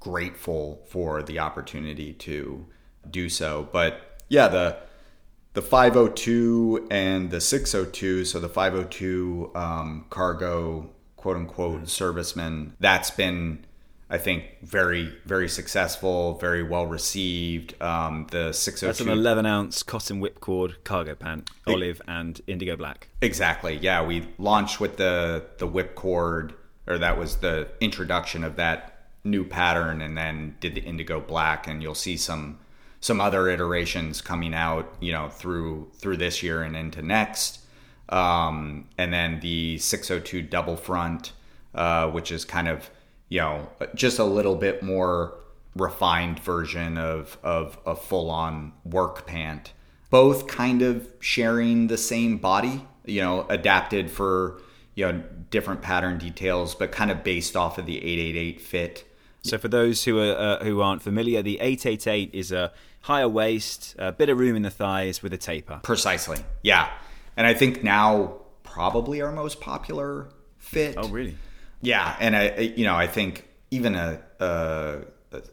grateful 0.00 0.82
for 0.88 1.22
the 1.22 1.38
opportunity 1.38 2.12
to 2.12 2.66
do 3.10 3.28
so. 3.28 3.68
But 3.72 4.22
yeah, 4.28 4.48
the 4.48 4.76
the 5.54 5.62
502 5.62 6.88
and 6.90 7.30
the 7.30 7.40
602. 7.40 8.24
So 8.24 8.40
the 8.40 8.48
502 8.48 9.52
um, 9.54 10.06
cargo 10.10 10.90
quote 11.16 11.36
unquote 11.36 11.88
servicemen. 11.88 12.74
That's 12.80 13.10
been 13.10 13.64
I 14.12 14.18
think 14.18 14.44
very, 14.60 15.10
very 15.24 15.48
successful, 15.48 16.34
very 16.34 16.62
well 16.62 16.86
received. 16.86 17.80
Um, 17.82 18.26
the 18.30 18.52
602. 18.52 18.86
That's 18.86 19.00
an 19.00 19.08
11 19.08 19.46
ounce 19.46 19.82
cotton 19.82 20.20
whipcord 20.20 20.84
cargo 20.84 21.14
pant, 21.14 21.48
olive 21.66 22.02
and 22.06 22.38
indigo 22.46 22.76
black. 22.76 23.08
Exactly. 23.22 23.78
Yeah, 23.78 24.04
we 24.04 24.28
launched 24.36 24.80
with 24.80 24.98
the 24.98 25.46
the 25.56 25.66
whipcord, 25.66 26.52
or 26.86 26.98
that 26.98 27.18
was 27.18 27.36
the 27.36 27.68
introduction 27.80 28.44
of 28.44 28.56
that 28.56 29.06
new 29.24 29.44
pattern, 29.44 30.02
and 30.02 30.18
then 30.18 30.56
did 30.60 30.74
the 30.74 30.82
indigo 30.82 31.18
black, 31.18 31.66
and 31.66 31.82
you'll 31.82 31.94
see 31.94 32.18
some 32.18 32.58
some 33.02 33.20
other 33.20 33.50
iterations 33.50 34.22
coming 34.22 34.54
out, 34.54 34.96
you 35.00 35.12
know, 35.12 35.28
through 35.28 35.90
through 35.94 36.16
this 36.16 36.42
year 36.42 36.62
and 36.62 36.74
into 36.74 37.02
next. 37.02 37.58
Um, 38.08 38.88
and 38.96 39.12
then 39.12 39.40
the 39.40 39.76
602 39.78 40.42
double 40.42 40.76
front, 40.76 41.32
uh, 41.74 42.08
which 42.08 42.32
is 42.32 42.46
kind 42.46 42.68
of 42.68 42.90
you 43.32 43.40
know, 43.40 43.66
just 43.94 44.18
a 44.18 44.24
little 44.24 44.56
bit 44.56 44.82
more 44.82 45.32
refined 45.74 46.38
version 46.40 46.98
of, 46.98 47.38
of 47.42 47.78
a 47.86 47.96
full 47.96 48.30
on 48.30 48.74
work 48.84 49.26
pant. 49.26 49.72
Both 50.10 50.46
kind 50.48 50.82
of 50.82 51.08
sharing 51.18 51.86
the 51.86 51.96
same 51.96 52.36
body, 52.36 52.86
you 53.06 53.22
know, 53.22 53.46
adapted 53.48 54.10
for, 54.10 54.60
you 54.94 55.10
know, 55.10 55.22
different 55.48 55.80
pattern 55.80 56.18
details, 56.18 56.74
but 56.74 56.92
kind 56.92 57.10
of 57.10 57.24
based 57.24 57.56
off 57.56 57.78
of 57.78 57.86
the 57.86 57.96
888 57.96 58.60
fit. 58.60 59.04
So 59.44 59.56
for 59.56 59.68
those 59.68 60.04
who 60.04 60.18
are 60.18 60.36
uh, 60.36 60.62
who 60.62 60.82
aren't 60.82 61.00
familiar, 61.00 61.40
the 61.40 61.58
888 61.58 62.34
is 62.34 62.52
a 62.52 62.70
higher 63.02 63.28
waist, 63.28 63.94
a 63.98 64.12
bit 64.12 64.28
of 64.28 64.38
room 64.38 64.56
in 64.56 64.62
the 64.62 64.70
thighs 64.70 65.22
with 65.22 65.32
a 65.32 65.38
taper. 65.38 65.80
Precisely. 65.82 66.38
Yeah. 66.62 66.90
And 67.36 67.46
I 67.46 67.54
think 67.54 67.84
now 67.84 68.40
probably 68.62 69.20
our 69.20 69.32
most 69.32 69.60
popular 69.60 70.28
fit. 70.58 70.94
Oh, 70.96 71.08
really? 71.08 71.36
Yeah, 71.82 72.16
and 72.20 72.36
I, 72.36 72.58
you 72.76 72.84
know, 72.84 72.94
I 72.94 73.06
think 73.06 73.48
even 73.70 73.96
a, 73.96 74.20
a, 74.38 75.00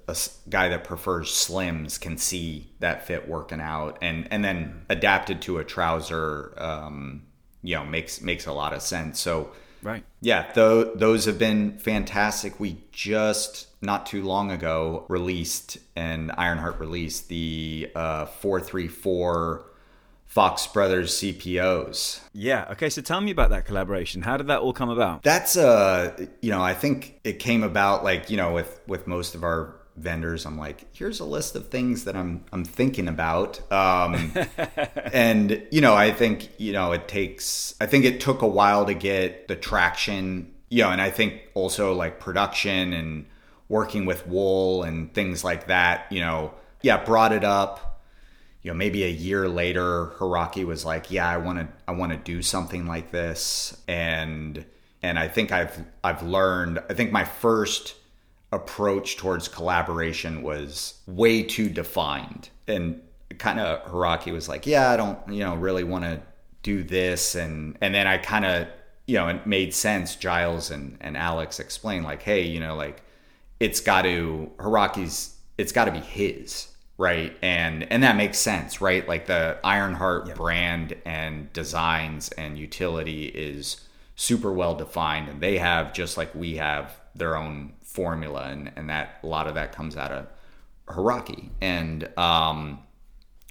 a 0.08 0.18
guy 0.48 0.70
that 0.70 0.84
prefers 0.84 1.32
slims 1.32 2.00
can 2.00 2.18
see 2.18 2.72
that 2.80 3.08
fit 3.08 3.28
working 3.28 3.60
out, 3.60 3.98
and 4.02 4.28
and 4.32 4.44
then 4.44 4.86
adapted 4.90 5.42
to 5.44 5.58
a 5.58 5.64
trouser, 5.64 6.54
um, 6.58 7.24
you 7.64 7.76
know, 7.76 7.84
makes 7.84 8.22
makes 8.22 8.46
a 8.46 8.54
lot 8.54 8.74
of 8.74 8.82
sense. 8.84 9.20
So, 9.20 9.52
right, 9.82 10.04
yeah, 10.22 10.44
th- 10.54 10.88
those 10.96 11.26
have 11.26 11.40
been 11.40 11.78
fantastic. 11.80 12.60
We 12.60 12.78
just 12.92 13.68
not 13.82 14.06
too 14.06 14.24
long 14.24 14.52
ago 14.52 15.06
released 15.08 15.78
and 15.96 16.32
Ironheart 16.38 16.80
released 16.80 17.30
the 17.30 17.92
uh, 17.96 18.26
four 18.26 18.60
three 18.60 18.88
four 18.88 19.66
Fox 20.30 20.68
Brothers 20.68 21.16
CPOs. 21.16 22.22
Yeah. 22.34 22.68
Okay. 22.72 22.90
So 22.92 23.02
tell 23.02 23.20
me 23.20 23.32
about 23.32 23.50
that 23.50 23.66
collaboration. 23.66 24.22
How 24.22 24.38
did 24.38 24.46
that 24.48 24.60
all 24.60 24.74
come 24.74 24.90
about? 24.90 25.24
That's 25.24 25.58
uh, 25.58 26.28
you 26.42 26.52
know, 26.52 26.62
I 26.62 26.76
think 26.76 27.20
it 27.24 27.40
came 27.40 27.64
about 27.64 28.04
like 28.04 28.30
you 28.30 28.38
know 28.38 28.54
with 28.54 28.80
with 28.86 29.08
most 29.08 29.34
of 29.34 29.44
our 29.44 29.79
vendors. 30.00 30.46
I'm 30.46 30.58
like, 30.58 30.86
here's 30.96 31.20
a 31.20 31.26
list 31.26 31.56
of 31.56 31.70
things 31.70 32.06
that 32.06 32.16
I'm 32.16 32.44
I'm 32.52 32.66
thinking 32.66 33.08
about. 33.08 33.60
Um, 33.72 34.34
and 35.14 35.66
you 35.72 35.82
know, 35.82 35.96
I 35.96 36.12
think 36.12 36.50
you 36.58 36.74
know 36.74 36.92
it 36.92 37.08
takes. 37.08 37.76
I 37.80 37.86
think 37.86 38.06
it 38.06 38.20
took 38.20 38.42
a 38.42 38.48
while 38.48 38.86
to 38.86 38.94
get 38.94 39.48
the 39.48 39.56
traction. 39.56 40.54
You 40.70 40.84
know, 40.84 40.92
and 40.92 41.02
I 41.02 41.10
think 41.10 41.42
also 41.54 41.94
like 41.94 42.20
production 42.20 42.94
and 42.94 43.26
working 43.68 44.06
with 44.06 44.28
wool 44.28 44.84
and 44.84 45.14
things 45.14 45.44
like 45.44 45.68
that. 45.68 46.12
You 46.12 46.22
know, 46.22 46.54
yeah, 46.82 47.04
brought 47.04 47.32
it 47.32 47.44
up 47.44 47.90
you 48.62 48.72
know 48.72 48.76
maybe 48.76 49.04
a 49.04 49.10
year 49.10 49.48
later 49.48 50.08
Haraki 50.18 50.66
was 50.66 50.86
like 50.86 51.12
yeah 51.12 51.30
I 51.30 51.38
want 51.38 51.60
to 51.60 51.68
I 51.88 51.92
want 51.92 52.12
to 52.12 52.18
do 52.18 52.42
something 52.42 52.86
like 52.86 53.12
this 53.12 53.82
and 53.88 54.66
and 55.02 55.18
I 55.18 55.28
think 55.28 55.52
I've 55.52 55.84
I've 56.04 56.24
learned 56.24 56.80
I 56.90 56.94
think 56.94 57.12
my 57.12 57.26
first 57.26 57.96
approach 58.52 59.18
towards 59.18 59.48
collaboration 59.48 60.42
was 60.42 61.00
way 61.06 61.44
too 61.44 61.70
defined. 61.70 62.50
And 62.68 63.02
kind 63.38 63.60
of 63.60 63.84
Haraki 63.86 64.34
was 64.34 64.50
like 64.50 64.66
yeah 64.66 64.90
I 64.90 64.98
don't 64.98 65.20
you 65.32 65.44
know 65.44 65.56
really 65.56 65.84
want 65.84 66.04
to 66.06 66.22
do 66.64 66.84
this. 66.84 67.36
And 67.36 67.78
and 67.82 67.94
then 67.94 68.08
I 68.08 68.18
kind 68.18 68.46
of 68.46 68.68
you 69.06 69.16
know 69.16 69.28
it 69.28 69.46
made 69.46 69.74
sense 69.74 70.16
Giles 70.16 70.72
and 70.72 70.98
and 71.02 71.16
Alex 71.16 71.60
explained 71.60 72.06
like 72.06 72.22
hey 72.22 72.42
you 72.42 72.60
know 72.60 72.76
like 72.76 73.04
it's 73.60 73.82
got 73.82 74.04
to 74.04 74.52
Haraki's 74.58 75.36
it's 75.58 75.72
got 75.72 75.86
to 75.86 75.92
be 75.92 76.00
his 76.00 76.70
right? 76.98 77.36
And 77.42 77.84
and 77.92 78.04
that 78.04 78.18
makes 78.18 78.38
sense 78.38 78.82
right? 78.82 79.08
Like 79.08 79.26
the 79.26 79.58
ironheart 79.64 80.28
yep. 80.28 80.36
brand 80.36 80.96
and 81.06 81.52
designs 81.54 82.30
and 82.34 82.58
utility 82.58 83.26
is 83.26 83.78
super 84.16 84.52
well 84.52 84.76
defined 84.76 85.30
and 85.30 85.40
they 85.40 85.58
have 85.58 85.94
just 85.94 86.18
like 86.18 86.36
we 86.36 86.58
have 86.58 87.00
their 87.16 87.38
own 87.38 87.72
formula 87.94 88.44
and 88.50 88.72
and 88.76 88.90
that 88.90 89.20
a 89.24 89.28
lot 89.28 89.48
of 89.48 89.56
that 89.56 89.72
comes 89.72 89.98
out 89.98 90.12
of 90.12 90.28
Haraki 90.88 91.50
and 91.62 92.08
um 92.18 92.80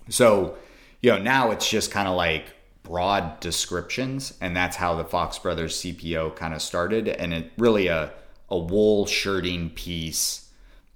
so 0.08 0.56
you 1.00 1.10
know 1.10 1.18
now 1.18 1.50
it's 1.50 1.68
just 1.68 1.90
kind 1.90 2.08
of 2.08 2.16
like 2.16 2.54
broad 2.82 3.38
descriptions 3.40 4.34
and 4.40 4.56
that's 4.56 4.76
how 4.76 4.94
the 4.94 5.04
Fox 5.04 5.38
Brothers 5.38 5.76
CPO 5.82 6.36
kind 6.36 6.54
of 6.54 6.62
started 6.62 7.08
and 7.08 7.34
it 7.34 7.52
really 7.58 7.88
a 7.88 8.12
a 8.50 8.58
wool 8.58 9.04
shirting 9.04 9.70
piece 9.70 10.48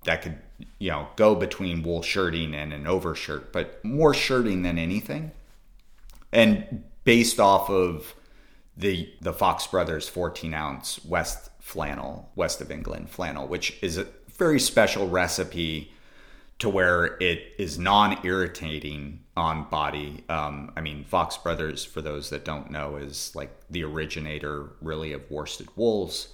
that 0.04 0.22
could 0.22 0.38
you 0.78 0.90
know, 0.90 1.08
go 1.16 1.34
between 1.34 1.82
wool 1.82 2.02
shirting 2.02 2.54
and 2.54 2.72
an 2.72 2.86
overshirt, 2.86 3.52
but 3.52 3.84
more 3.84 4.14
shirting 4.14 4.62
than 4.62 4.78
anything. 4.78 5.32
And 6.32 6.84
based 7.04 7.38
off 7.38 7.70
of 7.70 8.14
the 8.76 9.12
the 9.20 9.32
Fox 9.32 9.66
Brothers 9.66 10.08
14 10.08 10.54
ounce 10.54 11.04
West 11.04 11.50
flannel, 11.72 12.30
West 12.36 12.60
of 12.60 12.70
England 12.70 13.08
flannel, 13.08 13.48
which 13.48 13.78
is 13.82 13.96
a 13.96 14.06
very 14.36 14.60
special 14.60 15.08
recipe 15.08 15.90
to 16.58 16.68
where 16.68 17.16
it 17.18 17.54
is 17.58 17.78
non-irritating 17.78 19.20
on 19.38 19.64
body. 19.70 20.22
Um, 20.28 20.70
I 20.76 20.82
mean, 20.82 21.04
Fox 21.04 21.38
Brothers, 21.38 21.82
for 21.82 22.02
those 22.02 22.28
that 22.28 22.44
don't 22.44 22.70
know, 22.70 22.96
is 22.96 23.34
like 23.34 23.50
the 23.70 23.84
originator 23.84 24.68
really 24.82 25.14
of 25.14 25.30
worsted 25.30 25.68
wools, 25.74 26.28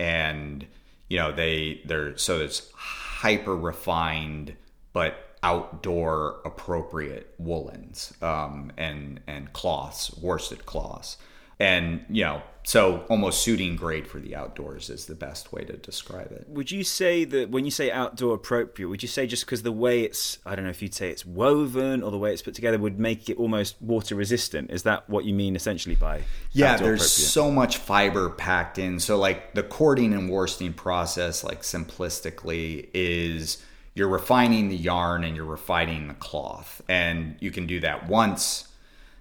and 0.00 0.66
you 1.08 1.18
know 1.18 1.30
they 1.30 1.82
they're 1.84 2.16
so 2.18 2.40
it's 2.40 2.68
hyper 2.74 3.56
refined 3.56 4.56
but 4.92 5.36
outdoor 5.42 6.40
appropriate 6.44 7.34
woolens 7.38 8.12
um, 8.22 8.72
and 8.76 9.20
and 9.28 9.52
cloths, 9.52 10.12
worsted 10.16 10.66
cloths, 10.66 11.16
and 11.60 12.04
you 12.08 12.24
know, 12.24 12.42
so 12.62 13.04
almost 13.08 13.42
suiting 13.42 13.76
grade 13.76 14.06
for 14.06 14.18
the 14.18 14.36
outdoors 14.36 14.90
is 14.90 15.06
the 15.06 15.14
best 15.14 15.52
way 15.52 15.64
to 15.64 15.76
describe 15.76 16.30
it. 16.32 16.46
Would 16.48 16.70
you 16.70 16.84
say 16.84 17.24
that 17.24 17.50
when 17.50 17.64
you 17.64 17.70
say 17.70 17.90
outdoor 17.90 18.34
appropriate, 18.34 18.88
would 18.88 19.02
you 19.02 19.08
say 19.08 19.26
just 19.26 19.46
because 19.46 19.62
the 19.62 19.72
way 19.72 20.02
it's, 20.02 20.38
I 20.44 20.54
don't 20.54 20.64
know 20.64 20.70
if 20.70 20.82
you'd 20.82 20.94
say 20.94 21.10
it's 21.10 21.24
woven 21.24 22.02
or 22.02 22.10
the 22.10 22.18
way 22.18 22.32
it's 22.32 22.42
put 22.42 22.54
together 22.54 22.78
would 22.78 22.98
make 22.98 23.30
it 23.30 23.38
almost 23.38 23.80
water 23.80 24.14
resistant? 24.14 24.70
Is 24.70 24.82
that 24.82 25.08
what 25.08 25.24
you 25.24 25.32
mean 25.32 25.56
essentially 25.56 25.94
by? 25.94 26.22
Yeah, 26.52 26.76
there's 26.76 27.10
so 27.10 27.50
much 27.50 27.78
fiber 27.78 28.30
packed 28.30 28.78
in. 28.78 29.00
So 29.00 29.18
like 29.18 29.54
the 29.54 29.62
carding 29.62 30.12
and 30.12 30.28
worsting 30.28 30.72
process, 30.72 31.42
like 31.42 31.62
simplistically, 31.62 32.88
is 32.92 33.62
you're 33.94 34.08
refining 34.08 34.68
the 34.68 34.76
yarn 34.76 35.24
and 35.24 35.34
you're 35.34 35.44
refining 35.44 36.08
the 36.08 36.14
cloth, 36.14 36.82
and 36.88 37.36
you 37.40 37.50
can 37.50 37.66
do 37.66 37.80
that 37.80 38.08
once 38.08 38.68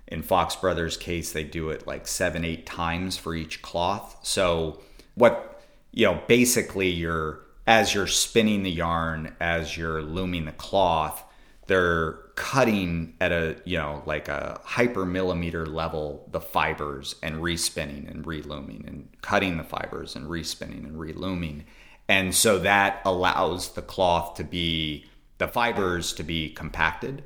in 0.09 0.23
Fox 0.23 0.55
Brothers' 0.55 0.97
case, 0.97 1.31
they 1.31 1.43
do 1.43 1.69
it 1.69 1.87
like 1.87 2.07
seven, 2.07 2.43
eight 2.43 2.65
times 2.65 3.15
for 3.15 3.35
each 3.35 3.61
cloth. 3.61 4.17
So, 4.23 4.81
what, 5.13 5.61
you 5.91 6.05
know, 6.05 6.21
basically, 6.27 6.89
you're, 6.89 7.41
as 7.67 7.93
you're 7.93 8.07
spinning 8.07 8.63
the 8.63 8.71
yarn, 8.71 9.35
as 9.39 9.77
you're 9.77 10.01
looming 10.01 10.45
the 10.45 10.51
cloth, 10.51 11.23
they're 11.67 12.13
cutting 12.35 13.13
at 13.21 13.31
a, 13.31 13.57
you 13.65 13.77
know, 13.77 14.01
like 14.07 14.27
a 14.27 14.59
hyper 14.63 15.05
millimeter 15.05 15.67
level 15.67 16.27
the 16.31 16.41
fibers 16.41 17.15
and 17.21 17.35
respinning 17.35 18.09
and 18.09 18.25
relooming 18.25 18.87
and 18.87 19.07
cutting 19.21 19.57
the 19.57 19.63
fibers 19.63 20.15
and 20.15 20.25
respinning 20.27 20.85
and 20.85 20.99
relooming. 20.99 21.65
And 22.07 22.33
so 22.33 22.57
that 22.59 23.01
allows 23.05 23.73
the 23.73 23.83
cloth 23.83 24.37
to 24.37 24.43
be, 24.43 25.05
the 25.37 25.47
fibers 25.47 26.13
to 26.13 26.23
be 26.23 26.49
compacted 26.49 27.23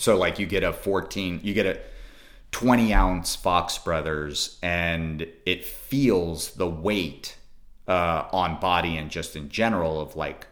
so 0.00 0.16
like 0.16 0.38
you 0.38 0.46
get 0.46 0.64
a 0.64 0.72
14, 0.72 1.40
you 1.42 1.52
get 1.52 1.66
a 1.66 1.78
20 2.52 2.94
ounce 2.94 3.36
Fox 3.36 3.76
Brothers, 3.76 4.58
and 4.62 5.26
it 5.44 5.62
feels 5.62 6.52
the 6.52 6.66
weight 6.66 7.36
uh, 7.86 8.24
on 8.32 8.58
body 8.58 8.96
and 8.96 9.10
just 9.10 9.36
in 9.36 9.50
general 9.50 10.00
of 10.00 10.16
like 10.16 10.46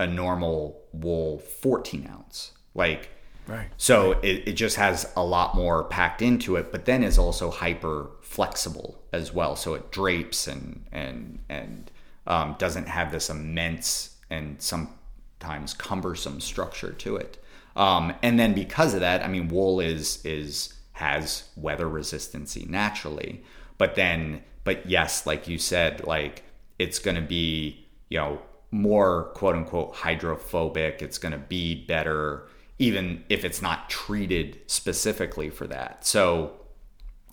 a 0.00 0.06
normal 0.06 0.80
wool 0.94 1.38
14 1.38 2.08
ounce. 2.10 2.52
Like, 2.74 3.10
right. 3.46 3.68
So 3.76 4.14
right. 4.14 4.24
It, 4.24 4.48
it 4.48 4.52
just 4.54 4.76
has 4.76 5.12
a 5.14 5.22
lot 5.22 5.54
more 5.54 5.84
packed 5.84 6.22
into 6.22 6.56
it, 6.56 6.72
but 6.72 6.86
then 6.86 7.04
is 7.04 7.18
also 7.18 7.50
hyper 7.50 8.08
flexible 8.22 9.02
as 9.12 9.30
well. 9.30 9.56
So 9.56 9.74
it 9.74 9.92
drapes 9.92 10.48
and 10.48 10.86
and 10.90 11.40
and 11.50 11.90
um, 12.26 12.56
doesn't 12.58 12.88
have 12.88 13.12
this 13.12 13.28
immense 13.28 14.16
and 14.30 14.60
sometimes 14.62 15.74
cumbersome 15.74 16.40
structure 16.40 16.92
to 16.92 17.16
it. 17.16 17.42
Um, 17.76 18.14
and 18.22 18.40
then 18.40 18.54
because 18.54 18.94
of 18.94 19.00
that, 19.00 19.22
I 19.22 19.28
mean, 19.28 19.48
wool 19.48 19.80
is 19.80 20.24
is 20.24 20.72
has 20.92 21.44
weather 21.56 21.86
resistancy 21.86 22.68
naturally, 22.68 23.44
but 23.78 23.94
then 23.94 24.42
but 24.64 24.86
yes, 24.86 25.26
like 25.26 25.46
you 25.46 25.58
said, 25.58 26.04
like 26.06 26.42
it's 26.78 26.98
going 26.98 27.14
to 27.14 27.22
be, 27.22 27.86
you 28.08 28.18
know, 28.18 28.40
more 28.72 29.30
quote 29.34 29.54
unquote 29.54 29.94
hydrophobic. 29.94 31.02
It's 31.02 31.18
going 31.18 31.32
to 31.32 31.38
be 31.38 31.84
better, 31.86 32.48
even 32.78 33.24
if 33.28 33.44
it's 33.44 33.62
not 33.62 33.88
treated 33.88 34.58
specifically 34.66 35.50
for 35.50 35.66
that. 35.68 36.04
So, 36.04 36.52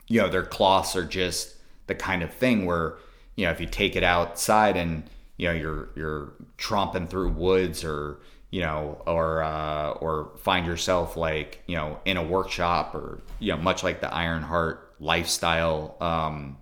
you 0.07 0.21
know, 0.21 0.29
their 0.29 0.43
cloths 0.43 0.95
are 0.95 1.05
just 1.05 1.55
the 1.87 1.95
kind 1.95 2.21
of 2.21 2.31
thing 2.33 2.65
where, 2.65 2.97
you 3.35 3.45
know, 3.45 3.51
if 3.51 3.59
you 3.59 3.65
take 3.65 3.95
it 3.95 4.03
outside 4.03 4.77
and, 4.77 5.03
you 5.37 5.47
know, 5.47 5.53
you're, 5.53 5.89
you're 5.95 6.33
tromping 6.57 7.09
through 7.09 7.29
woods 7.29 7.83
or, 7.83 8.19
you 8.53 8.61
know, 8.61 9.01
or 9.07 9.41
uh, 9.41 9.93
or 9.93 10.29
find 10.37 10.67
yourself 10.67 11.17
like 11.17 11.63
you 11.65 11.75
know 11.75 11.99
in 12.05 12.17
a 12.17 12.23
workshop 12.23 12.93
or 12.93 13.19
you 13.39 13.51
know 13.51 13.57
much 13.57 13.81
like 13.81 13.99
the 13.99 14.13
Ironheart 14.13 14.93
lifestyle, 14.99 15.97
um, 15.99 16.57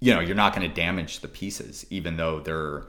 you 0.00 0.14
know, 0.14 0.20
you're 0.20 0.34
not 0.34 0.54
going 0.54 0.66
to 0.66 0.74
damage 0.74 1.20
the 1.20 1.28
pieces 1.28 1.84
even 1.90 2.16
though 2.16 2.40
they're 2.40 2.86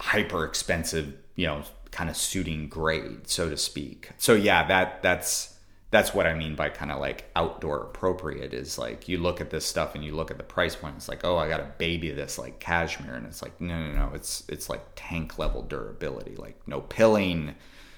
hyper 0.00 0.44
expensive, 0.44 1.14
you 1.36 1.46
know, 1.46 1.62
kind 1.92 2.10
of 2.10 2.16
suiting 2.16 2.68
grade, 2.68 3.28
so 3.28 3.48
to 3.48 3.56
speak. 3.56 4.10
So 4.18 4.34
yeah, 4.34 4.66
that 4.66 5.00
that's 5.00 5.55
that's 5.90 6.12
what 6.12 6.26
I 6.26 6.34
mean 6.34 6.56
by 6.56 6.68
kind 6.68 6.90
of 6.90 6.98
like 6.98 7.30
outdoor 7.36 7.84
appropriate 7.84 8.52
is 8.52 8.76
like 8.76 9.08
you 9.08 9.18
look 9.18 9.40
at 9.40 9.50
this 9.50 9.64
stuff 9.64 9.94
and 9.94 10.04
you 10.04 10.14
look 10.14 10.30
at 10.30 10.36
the 10.36 10.44
price 10.44 10.74
point. 10.74 10.96
It's 10.96 11.08
like, 11.08 11.24
oh, 11.24 11.36
I 11.36 11.48
got 11.48 11.58
to 11.58 11.72
baby 11.78 12.10
this 12.10 12.38
like 12.38 12.58
cashmere, 12.58 13.14
and 13.14 13.26
it's 13.26 13.42
like, 13.42 13.60
no, 13.60 13.78
no, 13.78 13.92
no. 13.92 14.10
It's 14.14 14.44
it's 14.48 14.68
like 14.68 14.84
tank 14.96 15.38
level 15.38 15.62
durability, 15.62 16.36
like 16.36 16.56
no 16.66 16.80
pilling. 16.80 17.54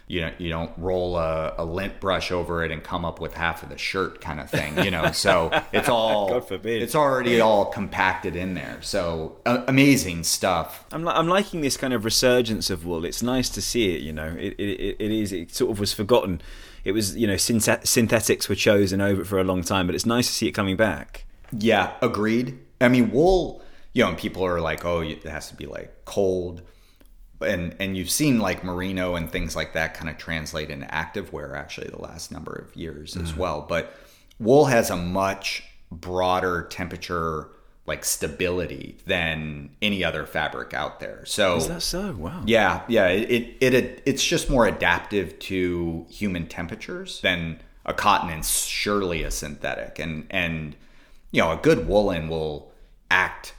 You 0.08 0.22
know, 0.22 0.32
you 0.38 0.48
don't 0.48 0.70
roll 0.78 1.16
a, 1.18 1.54
a 1.58 1.64
lint 1.64 2.00
brush 2.00 2.32
over 2.32 2.64
it 2.64 2.70
and 2.70 2.82
come 2.82 3.04
up 3.04 3.20
with 3.20 3.34
half 3.34 3.62
of 3.62 3.68
the 3.68 3.76
shirt 3.76 4.20
kind 4.22 4.40
of 4.40 4.48
thing. 4.50 4.82
You 4.82 4.90
know, 4.90 5.12
so 5.12 5.50
it's 5.70 5.88
all 5.88 6.28
God 6.30 6.48
forbid. 6.48 6.82
it's 6.82 6.94
already 6.94 7.40
all 7.40 7.66
compacted 7.66 8.34
in 8.34 8.54
there. 8.54 8.78
So 8.80 9.36
uh, 9.44 9.64
amazing 9.68 10.24
stuff. 10.24 10.86
I'm, 10.92 11.04
li- 11.04 11.12
I'm 11.14 11.28
liking 11.28 11.60
this 11.60 11.76
kind 11.76 11.92
of 11.92 12.04
resurgence 12.06 12.70
of 12.70 12.86
wool. 12.86 13.04
It's 13.04 13.22
nice 13.22 13.50
to 13.50 13.60
see 13.60 13.94
it. 13.94 14.00
You 14.00 14.12
know, 14.14 14.34
it, 14.38 14.54
it, 14.58 14.96
it 14.98 15.10
is. 15.10 15.30
It 15.32 15.54
sort 15.54 15.70
of 15.72 15.78
was 15.78 15.92
forgotten. 15.92 16.40
It 16.84 16.92
was, 16.92 17.14
you 17.14 17.26
know, 17.26 17.34
synthet- 17.34 17.86
synthetics 17.86 18.48
were 18.48 18.54
chosen 18.54 19.00
over 19.02 19.20
it 19.22 19.26
for 19.26 19.38
a 19.38 19.44
long 19.44 19.62
time, 19.62 19.86
but 19.86 19.94
it's 19.94 20.06
nice 20.06 20.26
to 20.28 20.32
see 20.32 20.48
it 20.48 20.52
coming 20.52 20.76
back. 20.76 21.26
Yeah, 21.52 21.92
agreed. 22.00 22.58
I 22.80 22.88
mean, 22.88 23.10
wool, 23.10 23.62
you 23.92 24.04
know, 24.04 24.08
and 24.10 24.16
people 24.18 24.42
are 24.46 24.60
like, 24.60 24.86
oh, 24.86 25.00
it 25.00 25.22
has 25.24 25.48
to 25.50 25.54
be 25.54 25.66
like 25.66 26.04
cold. 26.06 26.62
And 27.40 27.74
and 27.78 27.96
you've 27.96 28.10
seen 28.10 28.38
like 28.38 28.64
merino 28.64 29.14
and 29.14 29.30
things 29.30 29.54
like 29.54 29.72
that 29.74 29.94
kind 29.94 30.10
of 30.10 30.18
translate 30.18 30.70
into 30.70 30.92
active 30.92 31.32
wear 31.32 31.54
actually 31.54 31.88
the 31.88 32.00
last 32.00 32.32
number 32.32 32.52
of 32.52 32.74
years 32.74 33.16
as 33.16 33.30
mm-hmm. 33.30 33.40
well. 33.40 33.66
But 33.68 33.94
wool 34.38 34.66
has 34.66 34.90
a 34.90 34.96
much 34.96 35.64
broader 35.90 36.66
temperature 36.70 37.48
like 37.88 38.04
stability 38.04 38.98
than 39.06 39.70
any 39.80 40.04
other 40.04 40.26
fabric 40.26 40.74
out 40.74 41.00
there. 41.00 41.24
So 41.24 41.56
Is 41.56 41.68
that 41.68 41.82
so? 41.82 42.12
Wow. 42.12 42.42
yeah, 42.44 42.82
yeah. 42.86 43.06
It, 43.08 43.56
it 43.60 43.74
it 43.74 44.02
it's 44.04 44.24
just 44.24 44.50
more 44.50 44.66
adaptive 44.66 45.38
to 45.40 46.06
human 46.10 46.46
temperatures 46.46 47.20
than 47.22 47.60
a 47.86 47.94
cotton 47.94 48.28
and 48.30 48.44
surely 48.44 49.22
a 49.22 49.30
synthetic. 49.30 49.98
And 49.98 50.26
and 50.30 50.76
you 51.30 51.40
know, 51.40 51.50
a 51.52 51.56
good 51.56 51.88
woolen 51.88 52.28
will 52.28 52.72
act 53.10 53.54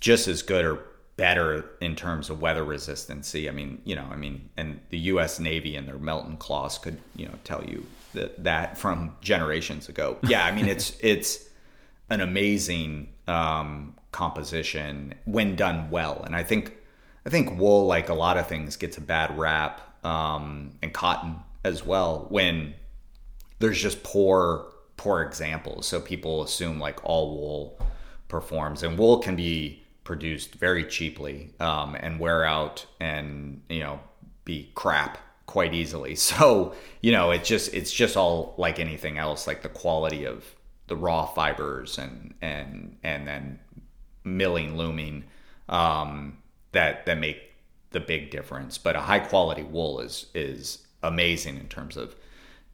just 0.00 0.26
as 0.26 0.42
good 0.42 0.64
or 0.64 0.80
better 1.16 1.64
in 1.80 1.94
terms 1.94 2.30
of 2.30 2.40
weather 2.40 2.64
resistancy. 2.64 3.48
I 3.48 3.52
mean, 3.52 3.80
you 3.84 3.94
know, 3.94 4.06
I 4.10 4.16
mean, 4.16 4.48
and 4.56 4.80
the 4.90 4.98
U.S. 4.98 5.38
Navy 5.38 5.76
and 5.76 5.86
their 5.86 5.98
Melton 5.98 6.36
cloths 6.36 6.78
could 6.78 6.98
you 7.14 7.26
know 7.26 7.34
tell 7.44 7.64
you 7.64 7.86
that 8.14 8.42
that 8.44 8.78
from 8.78 9.16
generations 9.20 9.88
ago. 9.88 10.18
Yeah, 10.26 10.44
I 10.44 10.52
mean, 10.52 10.66
it's 10.66 10.96
it's 11.00 11.48
an 12.10 12.20
amazing 12.20 13.08
um, 13.28 13.94
composition 14.12 15.14
when 15.24 15.56
done 15.56 15.90
well, 15.90 16.22
and 16.24 16.34
I 16.34 16.42
think 16.42 16.76
I 17.26 17.30
think 17.30 17.58
wool, 17.58 17.86
like 17.86 18.08
a 18.08 18.14
lot 18.14 18.36
of 18.36 18.46
things, 18.46 18.76
gets 18.76 18.98
a 18.98 19.00
bad 19.00 19.38
rap, 19.38 19.80
um, 20.04 20.72
and 20.82 20.92
cotton 20.92 21.36
as 21.64 21.84
well 21.84 22.26
when 22.28 22.74
there's 23.60 23.80
just 23.80 24.02
poor 24.02 24.66
poor 24.96 25.22
examples. 25.22 25.86
So 25.86 26.00
people 26.00 26.42
assume 26.42 26.80
like 26.80 27.04
all 27.04 27.36
wool 27.36 27.78
performs, 28.28 28.82
and 28.82 28.98
wool 28.98 29.18
can 29.18 29.36
be 29.36 29.83
produced 30.04 30.54
very 30.54 30.84
cheaply 30.84 31.50
um, 31.60 31.96
and 31.98 32.20
wear 32.20 32.44
out, 32.44 32.86
and 33.00 33.62
you 33.68 33.80
know 33.80 34.00
be 34.44 34.70
crap 34.74 35.18
quite 35.46 35.74
easily. 35.74 36.14
So 36.34 36.74
you 37.00 37.12
know 37.12 37.30
it's 37.30 37.48
just 37.48 37.74
it's 37.74 37.92
just 37.92 38.16
all 38.16 38.54
like 38.58 38.78
anything 38.78 39.18
else, 39.18 39.46
like 39.46 39.62
the 39.62 39.68
quality 39.68 40.24
of 40.24 40.44
the 40.86 40.96
raw 40.96 41.26
fibers 41.26 41.98
and 41.98 42.34
and 42.42 42.96
and 43.02 43.26
then 43.26 43.58
milling, 44.24 44.76
looming 44.76 45.24
um, 45.68 46.38
that 46.72 47.06
that 47.06 47.18
make 47.18 47.38
the 47.90 48.00
big 48.00 48.30
difference. 48.30 48.78
But 48.78 48.96
a 48.96 49.00
high 49.00 49.20
quality 49.20 49.62
wool 49.62 50.00
is 50.00 50.26
is 50.34 50.86
amazing 51.02 51.56
in 51.56 51.68
terms 51.68 51.96
of 51.96 52.14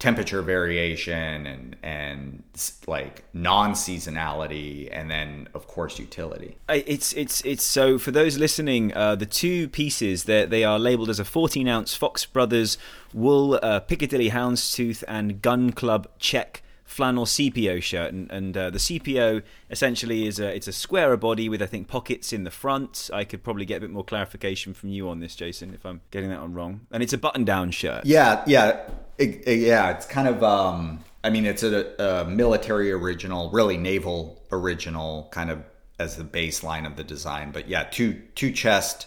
temperature 0.00 0.42
variation 0.42 1.46
and 1.46 1.76
and 1.82 2.42
like 2.88 3.22
non 3.32 3.74
seasonality, 3.74 4.88
and 4.90 5.08
then 5.08 5.48
of 5.54 5.68
course 5.68 6.00
utility. 6.00 6.56
It's 6.68 7.12
it's 7.12 7.40
it's 7.42 7.62
so 7.62 7.98
for 7.98 8.10
those 8.10 8.36
listening, 8.36 8.92
uh, 8.94 9.14
the 9.14 9.26
two 9.26 9.68
pieces 9.68 10.24
they 10.24 10.46
they 10.46 10.64
are 10.64 10.78
labelled 10.78 11.10
as 11.10 11.20
a 11.20 11.24
14 11.24 11.68
ounce 11.68 11.94
Fox 11.94 12.26
Brothers 12.26 12.78
wool 13.14 13.60
uh, 13.62 13.80
Piccadilly 13.80 14.30
Houndstooth 14.30 15.04
and 15.06 15.40
Gun 15.40 15.70
Club 15.70 16.08
check 16.18 16.62
flannel 16.90 17.24
CPO 17.24 17.80
shirt, 17.82 18.12
and, 18.12 18.28
and 18.32 18.56
uh, 18.56 18.68
the 18.68 18.78
CPO 18.78 19.42
essentially 19.70 20.26
is 20.26 20.40
a 20.40 20.54
it's 20.54 20.66
a 20.66 20.72
squarer 20.72 21.16
body 21.16 21.48
with 21.48 21.62
I 21.62 21.66
think 21.66 21.86
pockets 21.86 22.32
in 22.32 22.44
the 22.44 22.50
front. 22.50 23.10
I 23.12 23.24
could 23.24 23.44
probably 23.44 23.64
get 23.64 23.76
a 23.76 23.80
bit 23.80 23.90
more 23.90 24.04
clarification 24.04 24.74
from 24.74 24.88
you 24.88 25.08
on 25.08 25.20
this, 25.20 25.36
Jason, 25.36 25.72
if 25.72 25.86
I'm 25.86 26.00
getting 26.10 26.30
that 26.30 26.38
on 26.40 26.52
wrong. 26.52 26.80
And 26.90 27.02
it's 27.02 27.12
a 27.12 27.18
button 27.18 27.44
down 27.44 27.70
shirt. 27.70 28.04
Yeah, 28.04 28.42
yeah, 28.46 28.88
it, 29.20 29.48
it- 29.48 29.60
yeah. 29.60 29.90
It's 29.92 30.06
kind 30.06 30.28
of. 30.28 30.42
Um, 30.42 31.04
I 31.22 31.30
mean, 31.30 31.44
it's 31.46 31.62
a, 31.62 31.94
a 32.02 32.24
military 32.24 32.90
original, 32.92 33.50
really 33.50 33.76
naval 33.76 34.42
original, 34.52 35.28
kind 35.32 35.50
of 35.50 35.62
as 35.98 36.16
the 36.16 36.24
baseline 36.24 36.86
of 36.86 36.96
the 36.96 37.04
design. 37.04 37.52
But 37.52 37.68
yeah, 37.68 37.84
two 37.84 38.14
two 38.34 38.52
chest 38.52 39.06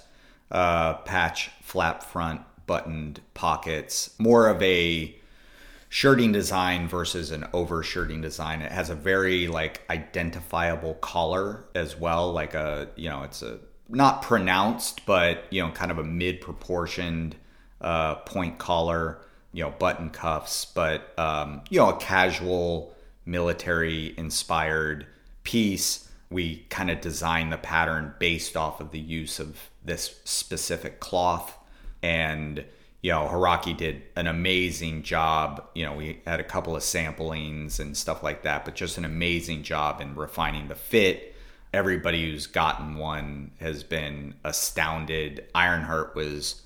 uh, 0.51 0.95
patch, 0.95 1.49
flap 1.61 2.03
front, 2.03 2.41
buttoned 2.68 3.22
pockets. 3.34 4.14
More 4.20 4.47
of 4.47 4.61
a 4.61 5.16
shirting 5.89 6.32
design 6.32 6.88
versus 6.88 7.32
an 7.32 7.45
over 7.53 7.84
shirting 7.84 8.22
design. 8.22 8.61
It 8.61 8.72
has 8.72 8.89
a 8.91 8.95
very 8.95 9.47
like 9.47 9.82
identifiable 9.89 10.95
collar 10.95 11.66
as 11.76 11.97
well, 11.99 12.32
like 12.34 12.53
a 12.55 12.89
you 12.95 13.09
know 13.09 13.24
it's 13.24 13.41
a 13.43 13.59
not 13.89 14.22
pronounced, 14.22 15.05
but 15.05 15.45
you 15.51 15.61
know 15.64 15.72
kind 15.72 15.91
of 15.91 15.99
a 15.99 16.03
mid 16.03 16.41
proportioned 16.41 17.36
uh, 17.82 18.16
point 18.16 18.57
collar, 18.57 19.20
you 19.54 19.64
know 19.64 19.72
button 19.72 20.10
cuffs, 20.10 20.66
but 20.66 21.18
um, 21.18 21.62
you 21.70 21.80
know 21.80 21.89
a 21.89 21.97
casual 21.97 22.93
military 23.26 24.14
inspired 24.18 25.06
piece. 25.43 26.10
We 26.30 26.66
kind 26.70 26.89
of 26.89 26.99
designed 26.99 27.54
the 27.54 27.58
pattern 27.58 28.14
based 28.20 28.58
off 28.58 28.82
of 28.82 28.91
the 28.91 28.99
use 28.99 29.39
of 29.39 29.70
this 29.86 30.20
specific 30.24 30.99
cloth 30.99 31.58
and 32.04 32.64
you 33.01 33.12
know 33.12 33.28
Haraki 33.28 33.76
did 33.76 34.04
an 34.16 34.28
amazing 34.28 35.04
job. 35.04 35.66
You 35.74 35.86
know, 35.86 35.93
we 35.93 36.22
had 36.28 36.39
a 36.39 36.43
couple 36.43 36.76
of 36.76 36.84
samplings 36.84 37.80
and 37.80 37.97
stuff 37.97 38.22
like 38.22 38.43
that, 38.43 38.66
but 38.66 38.76
just 38.76 38.97
an 38.97 39.06
amazing 39.06 39.64
job 39.64 40.01
in 40.01 40.16
refining 40.16 40.68
the 40.68 40.76
fit. 40.76 41.36
Everybody 41.74 42.30
who's 42.30 42.45
gotten 42.45 42.97
one 42.97 43.51
has 43.60 43.84
been 43.84 44.36
astounded. 44.43 45.45
Ironheart 45.56 46.16
was 46.16 46.62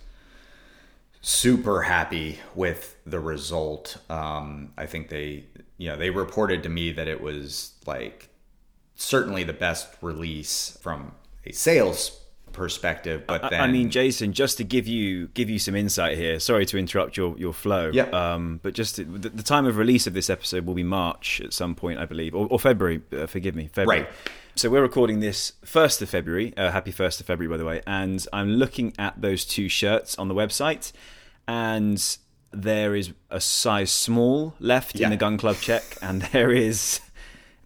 super 1.27 1.81
happy 1.81 2.39
with 2.55 2.95
the 3.05 3.19
result. 3.19 3.97
Um, 4.09 4.71
I 4.77 4.85
think 4.85 5.09
they, 5.09 5.43
you 5.77 5.89
know, 5.89 5.97
they 5.97 6.09
reported 6.09 6.63
to 6.63 6.69
me 6.69 6.93
that 6.93 7.09
it 7.09 7.19
was 7.19 7.73
like 7.85 8.29
certainly 8.95 9.43
the 9.43 9.51
best 9.51 9.89
release 10.01 10.77
from 10.81 11.11
a 11.45 11.51
sales 11.51 12.17
perspective. 12.53 13.25
But 13.27 13.43
I- 13.43 13.49
then, 13.49 13.61
I 13.61 13.67
mean, 13.67 13.89
Jason, 13.89 14.31
just 14.31 14.55
to 14.59 14.63
give 14.63 14.87
you 14.87 15.27
give 15.27 15.49
you 15.49 15.59
some 15.59 15.75
insight 15.75 16.17
here. 16.17 16.39
Sorry 16.39 16.65
to 16.65 16.77
interrupt 16.77 17.17
your 17.17 17.37
your 17.37 17.53
flow. 17.53 17.91
Yeah. 17.93 18.03
Um, 18.03 18.61
but 18.63 18.73
just 18.73 18.95
to, 18.95 19.03
the, 19.03 19.27
the 19.27 19.43
time 19.43 19.65
of 19.65 19.75
release 19.75 20.07
of 20.07 20.13
this 20.13 20.29
episode 20.29 20.65
will 20.65 20.75
be 20.75 20.83
March 20.83 21.41
at 21.43 21.51
some 21.51 21.75
point, 21.75 21.99
I 21.99 22.05
believe, 22.05 22.35
or, 22.35 22.47
or 22.49 22.57
February. 22.57 23.01
Uh, 23.11 23.27
forgive 23.27 23.53
me, 23.53 23.69
February. 23.73 24.03
Right. 24.03 24.09
So 24.55 24.69
we're 24.69 24.81
recording 24.81 25.19
this 25.19 25.53
first 25.65 26.01
of 26.01 26.09
February. 26.09 26.55
Uh, 26.55 26.71
happy 26.71 26.91
first 26.91 27.19
of 27.19 27.27
February, 27.27 27.51
by 27.51 27.57
the 27.57 27.65
way. 27.65 27.81
And 27.85 28.25
I'm 28.31 28.51
looking 28.51 28.93
at 28.97 29.21
those 29.21 29.43
two 29.43 29.67
shirts 29.69 30.17
on 30.17 30.29
the 30.29 30.33
website, 30.33 30.93
and 31.47 32.17
there 32.51 32.95
is 32.95 33.13
a 33.29 33.39
size 33.39 33.91
small 33.91 34.55
left 34.59 34.99
in 34.99 35.09
the 35.09 35.17
Gun 35.17 35.37
Club 35.37 35.57
check, 35.57 35.83
and 36.01 36.21
there 36.33 36.51
is 36.51 37.01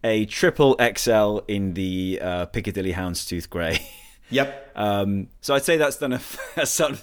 a 0.03 0.25
triple 0.25 0.77
XL 0.95 1.39
in 1.47 1.73
the 1.73 2.19
uh, 2.21 2.45
Piccadilly 2.47 2.93
Houndstooth 2.93 3.49
grey. 3.49 3.79
yep. 4.29 4.71
Um, 4.75 5.27
so 5.41 5.53
I'd 5.55 5.63
say 5.63 5.77
that's 5.77 5.97
done 5.97 6.13
a, 6.13 6.21
that's 6.55 6.75
done 6.77 6.97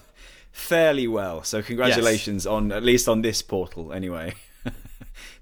fairly 0.52 1.06
well. 1.06 1.42
So 1.44 1.62
congratulations 1.62 2.46
on 2.46 2.72
at 2.72 2.82
least 2.82 3.08
on 3.08 3.22
this 3.22 3.42
portal, 3.42 3.92
anyway. 3.92 4.34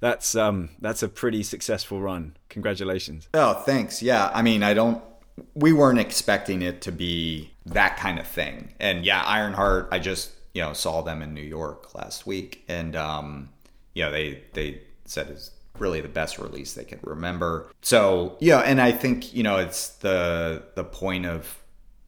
that's 0.01 0.35
um 0.35 0.69
that's 0.81 1.03
a 1.03 1.09
pretty 1.09 1.43
successful 1.43 2.01
run. 2.01 2.37
Congratulations. 2.49 3.29
Oh, 3.35 3.55
thanks. 3.55 4.03
Yeah, 4.03 4.31
I 4.33 4.43
mean, 4.43 4.63
I 4.63 4.75
don't. 4.75 5.03
We 5.55 5.73
weren't 5.73 5.99
expecting 5.99 6.63
it 6.63 6.81
to 6.83 6.93
be 6.93 7.51
that 7.67 7.99
kind 7.99 8.19
of 8.19 8.27
thing, 8.27 8.73
and 8.81 9.05
yeah, 9.05 9.23
Ironheart. 9.23 9.89
I 9.93 9.99
just 9.99 10.31
you 10.57 10.63
know 10.63 10.73
saw 10.73 11.03
them 11.03 11.21
in 11.21 11.35
New 11.35 11.43
York 11.43 11.95
last 11.95 12.27
week, 12.27 12.65
and 12.67 12.97
um, 12.97 13.51
you 13.93 14.03
know 14.03 14.11
they 14.11 14.43
they 14.55 14.81
said 15.05 15.29
it's 15.29 15.51
really 15.79 16.01
the 16.01 16.09
best 16.09 16.39
release 16.39 16.73
they 16.73 16.85
could 16.85 17.07
remember. 17.07 17.71
So 17.83 18.39
yeah, 18.41 18.61
and 18.61 18.81
I 18.81 18.91
think 18.91 19.35
you 19.35 19.43
know 19.43 19.59
it's 19.59 19.91
the 19.97 20.63
the 20.75 20.83
point 20.83 21.27
of 21.27 21.59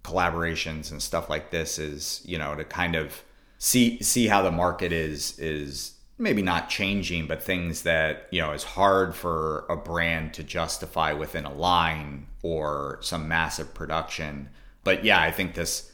collaborations 0.02 0.90
and 0.90 1.02
stuff 1.02 1.28
like 1.28 1.50
this 1.50 1.78
is 1.78 2.22
you 2.24 2.38
know 2.38 2.54
to 2.54 2.64
kind 2.64 2.96
of 2.96 3.22
see 3.58 4.02
see 4.02 4.28
how 4.28 4.40
the 4.40 4.50
market 4.50 4.92
is 4.92 5.38
is 5.38 5.92
maybe 6.16 6.40
not 6.40 6.70
changing 6.70 7.26
but 7.26 7.42
things 7.42 7.82
that 7.82 8.26
you 8.30 8.40
know 8.40 8.52
is 8.52 8.64
hard 8.64 9.14
for 9.14 9.66
a 9.68 9.76
brand 9.76 10.32
to 10.32 10.42
justify 10.42 11.12
within 11.12 11.44
a 11.44 11.52
line 11.52 12.26
or 12.42 12.98
some 13.02 13.28
massive 13.28 13.74
production 13.74 14.48
but 14.84 15.04
yeah 15.04 15.20
i 15.20 15.30
think 15.30 15.54
this 15.54 15.92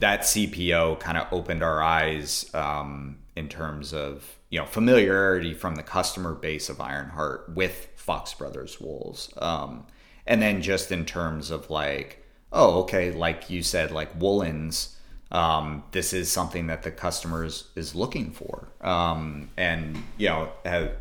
that 0.00 0.22
cpo 0.22 0.98
kind 0.98 1.16
of 1.16 1.26
opened 1.32 1.62
our 1.62 1.82
eyes 1.82 2.50
um, 2.54 3.18
in 3.36 3.48
terms 3.48 3.94
of 3.94 4.38
you 4.50 4.58
know 4.58 4.66
familiarity 4.66 5.54
from 5.54 5.76
the 5.76 5.82
customer 5.82 6.34
base 6.34 6.68
of 6.68 6.80
ironheart 6.80 7.50
with 7.54 7.88
fox 7.96 8.34
brothers 8.34 8.80
wools 8.80 9.32
um, 9.38 9.86
and 10.26 10.42
then 10.42 10.60
just 10.60 10.90
in 10.90 11.04
terms 11.04 11.50
of 11.50 11.70
like 11.70 12.24
oh 12.52 12.80
okay 12.80 13.12
like 13.12 13.48
you 13.48 13.62
said 13.62 13.90
like 13.90 14.10
woolens 14.18 14.96
um, 15.32 15.84
this 15.92 16.12
is 16.12 16.30
something 16.30 16.66
that 16.66 16.82
the 16.82 16.90
customers 16.90 17.68
is, 17.76 17.90
is 17.90 17.94
looking 17.94 18.32
for. 18.32 18.68
Um, 18.80 19.50
and 19.56 20.02
you 20.16 20.28
know 20.28 20.50
have 20.64 20.92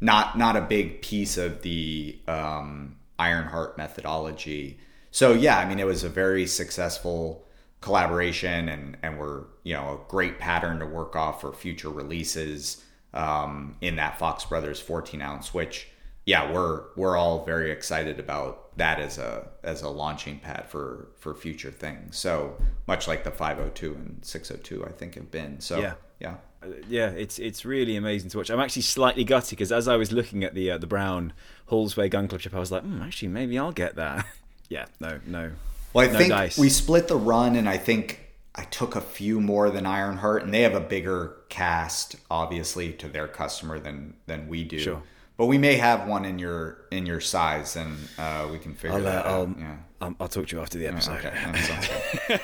not 0.00 0.38
not 0.38 0.56
a 0.56 0.60
big 0.60 1.02
piece 1.02 1.36
of 1.36 1.62
the 1.62 2.18
um, 2.26 2.96
ironheart 3.18 3.76
methodology. 3.76 4.78
So 5.10 5.32
yeah 5.32 5.58
i 5.58 5.64
mean 5.64 5.78
it 5.78 5.86
was 5.86 6.02
a 6.02 6.08
very 6.08 6.46
successful 6.46 7.46
collaboration 7.84 8.68
and 8.68 8.96
and 9.02 9.18
we're 9.18 9.44
you 9.62 9.74
know 9.74 9.86
a 9.94 10.10
great 10.10 10.38
pattern 10.38 10.78
to 10.80 10.86
work 10.86 11.14
off 11.14 11.40
for 11.42 11.52
future 11.52 11.90
releases 11.90 12.82
um, 13.12 13.76
in 13.80 13.96
that 13.96 14.18
fox 14.18 14.44
brothers 14.44 14.80
14 14.80 15.20
ounce 15.20 15.52
which 15.52 15.88
yeah 16.24 16.50
we're 16.52 16.84
we're 16.96 17.16
all 17.16 17.44
very 17.44 17.70
excited 17.70 18.18
about 18.18 18.64
that 18.76 18.98
as 18.98 19.18
a 19.18 19.48
as 19.62 19.82
a 19.82 19.88
launching 19.88 20.38
pad 20.38 20.66
for 20.68 21.08
for 21.16 21.34
future 21.34 21.70
things. 21.70 22.16
So 22.16 22.56
much 22.86 23.06
like 23.06 23.24
the 23.24 23.30
502 23.30 23.94
and 23.94 24.18
602, 24.22 24.84
I 24.84 24.90
think 24.90 25.14
have 25.14 25.30
been. 25.30 25.60
So 25.60 25.78
Yeah. 25.78 25.94
yeah. 26.18 26.36
Uh, 26.62 26.68
yeah, 26.88 27.10
it's 27.10 27.38
it's 27.38 27.64
really 27.64 27.96
amazing 27.96 28.30
to 28.30 28.38
watch. 28.38 28.50
I'm 28.50 28.60
actually 28.60 28.82
slightly 28.82 29.24
gutted 29.24 29.50
because 29.50 29.70
as 29.70 29.86
I 29.86 29.96
was 29.96 30.12
looking 30.12 30.42
at 30.44 30.54
the 30.54 30.72
uh, 30.72 30.78
the 30.78 30.86
brown 30.86 31.32
Hallsway 31.70 32.10
Gun 32.10 32.26
Club 32.26 32.40
chip, 32.40 32.54
I 32.54 32.58
was 32.58 32.72
like, 32.72 32.82
hmm, 32.82 33.02
actually, 33.02 33.28
maybe 33.28 33.58
I'll 33.58 33.72
get 33.72 33.96
that. 33.96 34.26
yeah, 34.68 34.86
no, 34.98 35.20
no. 35.26 35.52
Well, 35.94 36.08
I 36.08 36.12
no 36.12 36.18
think 36.18 36.30
dice. 36.30 36.58
we 36.58 36.68
split 36.68 37.08
the 37.08 37.16
run, 37.16 37.56
and 37.56 37.68
I 37.68 37.76
think 37.78 38.20
I 38.54 38.64
took 38.64 38.96
a 38.96 39.00
few 39.00 39.40
more 39.40 39.70
than 39.70 39.86
Ironheart, 39.86 40.42
and 40.42 40.52
they 40.52 40.62
have 40.62 40.74
a 40.74 40.80
bigger 40.80 41.36
cast, 41.48 42.16
obviously, 42.30 42.92
to 42.94 43.08
their 43.08 43.28
customer 43.28 43.78
than 43.78 44.14
than 44.26 44.48
we 44.48 44.64
do. 44.64 44.78
Sure. 44.78 45.02
But 45.36 45.46
we 45.46 45.58
may 45.58 45.76
have 45.76 46.06
one 46.06 46.24
in 46.24 46.38
your 46.38 46.78
in 46.90 47.06
your 47.06 47.20
size, 47.20 47.76
and 47.76 47.96
uh, 48.18 48.48
we 48.50 48.58
can 48.58 48.74
figure 48.74 48.98
I'll, 48.98 49.06
uh, 49.06 49.10
that 49.10 49.26
I'll, 49.26 49.42
out. 49.42 49.58
Yeah. 49.58 49.76
um, 50.00 50.16
I'll 50.20 50.28
talk 50.28 50.46
to 50.48 50.56
you 50.56 50.62
after 50.62 50.78
the 50.78 50.86
episode. 50.86 51.24
Okay. 51.24 51.32
sounds 51.62 51.88
good. 52.28 52.40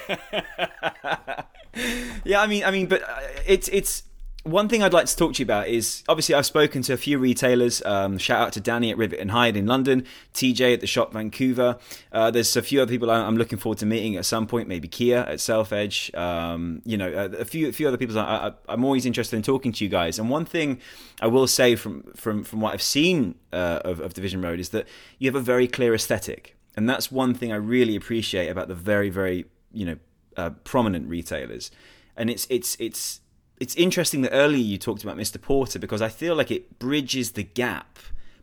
Yeah, 2.24 2.40
I 2.42 2.46
mean, 2.46 2.64
I 2.64 2.70
mean, 2.70 2.86
but 2.86 3.02
uh, 3.02 3.18
it's 3.46 3.68
it's 3.68 4.02
one 4.44 4.68
thing 4.68 4.82
I'd 4.82 4.94
like 4.94 5.06
to 5.06 5.16
talk 5.16 5.34
to 5.34 5.40
you 5.40 5.44
about 5.44 5.68
is 5.68 6.02
obviously 6.08 6.34
I've 6.34 6.46
spoken 6.46 6.80
to 6.82 6.94
a 6.94 6.96
few 6.96 7.18
retailers. 7.18 7.82
Um, 7.84 8.16
shout 8.16 8.40
out 8.40 8.52
to 8.54 8.60
Danny 8.60 8.90
at 8.90 8.96
Rivet 8.96 9.20
and 9.20 9.30
Hide 9.30 9.54
in 9.54 9.66
London, 9.66 10.06
TJ 10.32 10.74
at 10.74 10.80
the 10.80 10.86
shop 10.86 11.12
Vancouver. 11.12 11.78
Uh, 12.10 12.30
there's 12.30 12.56
a 12.56 12.62
few 12.62 12.80
other 12.80 12.90
people 12.90 13.10
I'm 13.10 13.36
looking 13.36 13.58
forward 13.58 13.78
to 13.78 13.86
meeting 13.86 14.16
at 14.16 14.24
some 14.24 14.46
point. 14.46 14.66
Maybe 14.66 14.88
Kiya 14.88 15.28
at 15.28 15.40
Self 15.40 15.72
Edge. 15.72 16.14
Um, 16.14 16.80
you 16.86 16.96
know, 16.96 17.08
a, 17.12 17.40
a 17.40 17.44
few 17.44 17.68
a 17.68 17.72
few 17.72 17.86
other 17.86 17.98
people. 17.98 18.18
I, 18.18 18.52
I'm 18.68 18.84
always 18.84 19.04
interested 19.04 19.36
in 19.36 19.42
talking 19.42 19.72
to 19.72 19.84
you 19.84 19.90
guys. 19.90 20.18
And 20.18 20.30
one 20.30 20.46
thing 20.46 20.80
I 21.20 21.26
will 21.26 21.46
say 21.46 21.76
from 21.76 22.02
from 22.16 22.42
from 22.42 22.60
what 22.62 22.72
I've 22.72 22.82
seen 22.82 23.34
uh, 23.52 23.80
of, 23.84 24.00
of 24.00 24.14
Division 24.14 24.40
Road 24.40 24.58
is 24.58 24.70
that 24.70 24.86
you 25.18 25.28
have 25.28 25.36
a 25.36 25.44
very 25.44 25.68
clear 25.68 25.94
aesthetic, 25.94 26.56
and 26.76 26.88
that's 26.88 27.12
one 27.12 27.34
thing 27.34 27.52
I 27.52 27.56
really 27.56 27.94
appreciate 27.94 28.48
about 28.48 28.68
the 28.68 28.74
very 28.74 29.10
very 29.10 29.44
you 29.70 29.84
know 29.84 29.96
uh, 30.38 30.50
prominent 30.64 31.08
retailers. 31.08 31.70
And 32.16 32.30
it's 32.30 32.46
it's 32.48 32.76
it's 32.80 33.20
it's 33.60 33.76
interesting 33.76 34.22
that 34.22 34.30
earlier 34.32 34.62
you 34.62 34.78
talked 34.78 35.04
about 35.04 35.16
Mr. 35.16 35.40
Porter 35.40 35.78
because 35.78 36.00
I 36.00 36.08
feel 36.08 36.34
like 36.34 36.50
it 36.50 36.78
bridges 36.78 37.32
the 37.32 37.42
gap 37.42 37.98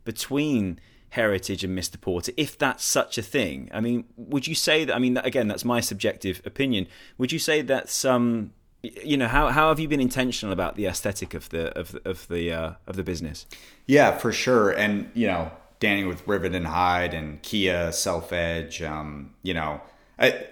between 0.05 0.79
heritage 1.09 1.63
and 1.63 1.77
Mr. 1.77 1.99
Porter, 1.99 2.31
if 2.37 2.57
that's 2.57 2.83
such 2.83 3.17
a 3.17 3.23
thing. 3.23 3.69
I 3.73 3.81
mean, 3.81 4.05
would 4.15 4.45
you 4.45 4.53
say 4.55 4.85
that? 4.85 4.95
I 4.95 4.99
mean, 4.99 5.17
again, 5.17 5.47
that's 5.47 5.65
my 5.65 5.79
subjective 5.79 6.41
opinion. 6.45 6.87
Would 7.17 7.31
you 7.31 7.39
say 7.39 7.61
that's 7.61 8.05
um, 8.05 8.53
y- 8.83 8.91
you 9.03 9.17
know, 9.17 9.27
how 9.27 9.47
how 9.49 9.69
have 9.69 9.79
you 9.79 9.87
been 9.87 9.99
intentional 9.99 10.53
about 10.53 10.75
the 10.75 10.85
aesthetic 10.85 11.33
of 11.33 11.49
the 11.49 11.77
of 11.77 11.93
the, 11.93 12.09
of 12.09 12.27
the 12.27 12.51
uh, 12.51 12.73
of 12.85 12.95
the 12.95 13.03
business? 13.03 13.47
Yeah, 13.87 14.17
for 14.17 14.31
sure. 14.31 14.69
And, 14.69 15.09
you 15.15 15.27
know, 15.27 15.51
Danny 15.79 16.03
with 16.03 16.27
Rivet 16.27 16.53
and 16.53 16.67
Hide 16.67 17.13
and 17.13 17.41
Kiya, 17.41 17.93
Self 17.93 18.31
Edge, 18.31 18.81
um, 18.81 19.33
you 19.41 19.53
know, 19.53 19.81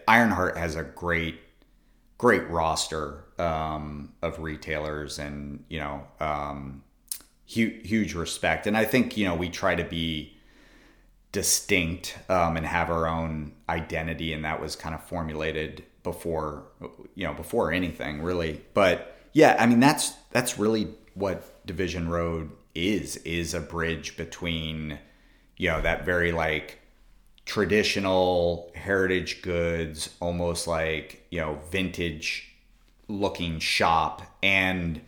Ironheart 0.08 0.58
has 0.58 0.76
a 0.76 0.84
great, 0.84 1.40
great 2.18 2.48
roster 2.50 3.25
um, 3.38 4.14
of 4.22 4.40
retailers 4.40 5.20
and, 5.20 5.64
you 5.70 5.80
know, 5.80 6.04
um, 6.20 6.84
huge, 7.46 7.88
huge 7.88 8.14
respect. 8.14 8.68
And 8.68 8.78
I 8.78 8.86
think, 8.86 9.18
you 9.18 9.26
know, 9.26 9.36
we 9.36 9.50
try 9.50 9.76
to 9.76 9.84
be 9.84 10.38
distinct 11.32 12.18
um, 12.30 12.56
and 12.56 12.66
have 12.66 12.90
our 12.90 13.08
own 13.08 13.54
identity. 13.68 14.34
And 14.34 14.46
that 14.46 14.62
was 14.62 14.76
kind 14.76 14.96
of 14.96 15.04
formulated 15.04 15.84
before, 16.04 16.64
you 17.16 17.26
know, 17.26 17.34
before 17.34 17.72
anything 17.72 18.22
really. 18.22 18.62
But 18.74 19.18
yeah, 19.34 19.58
I 19.60 19.66
mean, 19.66 19.80
that's, 19.80 20.12
that's 20.32 20.58
really 20.58 20.88
what 21.14 21.66
Division 21.66 22.10
Road 22.10 22.52
is, 22.74 23.18
is 23.18 23.54
a 23.54 23.60
bridge 23.60 24.16
between, 24.16 25.00
you 25.58 25.70
know, 25.70 25.82
that 25.82 26.06
very 26.06 26.32
like 26.32 26.80
traditional 27.46 28.72
heritage 28.76 29.42
goods, 29.42 30.10
almost 30.20 30.68
like, 30.68 31.26
you 31.32 31.40
know, 31.40 31.60
vintage 31.70 32.55
looking 33.08 33.60
shop 33.60 34.22
and 34.42 35.02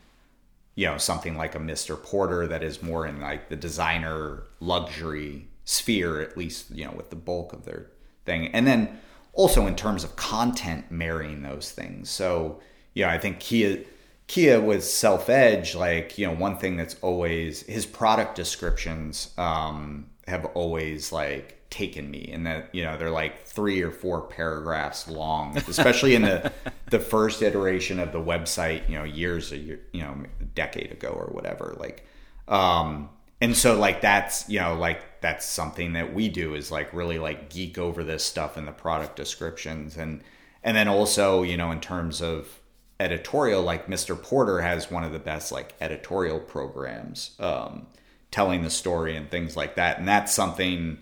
you 0.76 0.86
know 0.86 0.98
something 0.98 1.36
like 1.36 1.56
a 1.56 1.60
Mr. 1.60 2.02
Porter 2.02 2.48
that 2.48 2.64
is 2.64 2.84
more 2.84 3.06
in 3.08 3.20
like 3.20 3.50
the 3.50 3.56
designer 3.56 4.44
luxury 4.60 5.48
sphere 5.66 6.22
at 6.22 6.38
least 6.38 6.72
you 6.72 6.86
know 6.86 6.92
with 6.92 7.10
the 7.10 7.16
bulk 7.16 7.52
of 7.54 7.66
their 7.66 7.88
thing 8.26 8.48
and 8.54 8.68
then 8.68 9.00
also 9.34 9.68
in 9.68 9.76
terms 9.76 10.04
of 10.04 10.16
content 10.16 10.90
marrying 10.90 11.42
those 11.42 11.72
things 11.72 12.10
so 12.10 12.60
you 12.94 13.04
know 13.04 13.10
I 13.10 13.18
think 13.18 13.40
Kiya 13.40 13.86
Kiya 14.28 14.64
with 14.64 14.84
Self 14.84 15.30
Edge 15.30 15.76
like 15.76 16.18
you 16.18 16.28
know 16.28 16.34
one 16.34 16.58
thing 16.58 16.78
that's 16.78 16.96
always 17.02 17.64
his 17.64 17.86
product 17.86 18.36
descriptions 18.36 19.34
um 19.38 20.08
have 20.28 20.46
always 20.54 21.12
like 21.12 21.57
taken 21.70 22.10
me 22.10 22.30
and 22.32 22.46
that 22.46 22.70
you 22.74 22.84
know 22.84 22.98
they're 22.98 23.12
like 23.12 23.46
three 23.46 23.82
or 23.82 23.92
four 23.92 24.22
paragraphs 24.22 25.08
long 25.08 25.58
especially 25.68 26.16
in 26.16 26.22
the 26.22 26.52
the 26.90 27.00
first 27.00 27.42
iteration 27.42 28.00
of 28.00 28.12
the 28.12 28.20
website 28.20 28.88
you 28.90 28.98
know 28.98 29.04
years 29.04 29.52
a 29.52 29.58
year 29.58 29.80
you 29.92 30.02
know 30.02 30.24
a 30.40 30.44
decade 30.44 30.92
ago 30.92 31.10
or 31.10 31.28
whatever 31.34 31.76
like 31.78 32.08
um 32.48 33.10
and 33.42 33.56
so 33.56 33.78
like 33.78 34.02
that's 34.02 34.48
you 34.50 34.60
know 34.60 34.76
like 34.76 35.20
that's 35.22 35.46
something 35.46 35.94
that 35.94 36.14
we 36.14 36.30
do 36.30 36.54
is 36.54 36.72
like 36.72 36.94
really 36.94 37.20
like 37.20 37.50
geek 37.50 37.78
over 37.78 38.04
this 38.04 38.24
stuff 38.24 38.58
in 38.58 38.66
the 38.66 38.72
product 38.72 39.16
descriptions 39.16 39.98
and 39.98 40.22
and 40.64 40.78
then 40.78 40.88
also 40.88 41.44
you 41.44 41.58
know 41.58 41.72
in 41.72 41.82
terms 41.82 42.22
of 42.22 42.60
editorial 43.00 43.62
like 43.62 43.88
mr 43.88 44.20
porter 44.22 44.62
has 44.62 44.90
one 44.90 45.04
of 45.04 45.12
the 45.12 45.20
best 45.20 45.52
like 45.52 45.74
editorial 45.82 46.40
programs 46.40 47.36
um 47.40 47.86
telling 48.32 48.62
the 48.62 48.70
story 48.70 49.16
and 49.16 49.30
things 49.30 49.56
like 49.56 49.76
that. 49.76 50.00
And 50.00 50.08
that's 50.08 50.34
something 50.34 51.00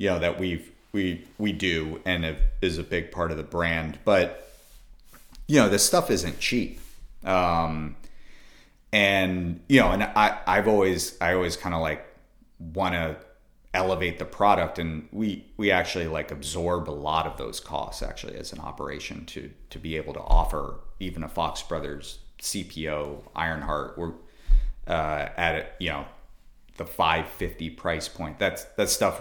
you 0.00 0.08
know 0.08 0.18
that 0.18 0.40
we've 0.40 0.72
we 0.92 1.22
we 1.36 1.52
do 1.52 2.00
and 2.06 2.24
it 2.24 2.38
is 2.62 2.78
a 2.78 2.82
big 2.82 3.12
part 3.12 3.30
of 3.30 3.36
the 3.36 3.42
brand. 3.42 3.98
But 4.02 4.50
you 5.46 5.60
know 5.60 5.68
this 5.68 5.84
stuff 5.84 6.10
isn't 6.10 6.40
cheap. 6.40 6.80
Um 7.22 7.96
and 8.92 9.60
you 9.68 9.78
know 9.78 9.90
and 9.92 10.02
i 10.02 10.36
i've 10.48 10.66
always 10.66 11.16
i 11.20 11.34
always 11.34 11.56
kind 11.56 11.76
of 11.76 11.80
like 11.80 12.04
want 12.58 12.94
to 12.94 13.14
elevate 13.74 14.18
the 14.18 14.24
product. 14.24 14.78
And 14.78 15.06
we 15.12 15.44
we 15.58 15.70
actually 15.70 16.08
like 16.08 16.30
absorb 16.30 16.88
a 16.88 16.96
lot 17.08 17.26
of 17.26 17.36
those 17.36 17.60
costs 17.60 18.02
actually 18.02 18.36
as 18.36 18.54
an 18.54 18.58
operation 18.60 19.26
to 19.26 19.50
to 19.68 19.78
be 19.78 19.98
able 19.98 20.14
to 20.14 20.20
offer 20.20 20.76
even 20.98 21.22
a 21.22 21.28
fox 21.28 21.62
brothers 21.62 22.20
cpo 22.40 23.20
ironheart. 23.36 23.98
We're 23.98 24.14
uh 24.88 25.28
at 25.36 25.56
it 25.56 25.72
you 25.78 25.90
know 25.90 26.06
the 26.78 26.86
550 26.86 27.68
price 27.68 28.08
point. 28.08 28.38
That's 28.38 28.64
that 28.78 28.88
stuff 28.88 29.20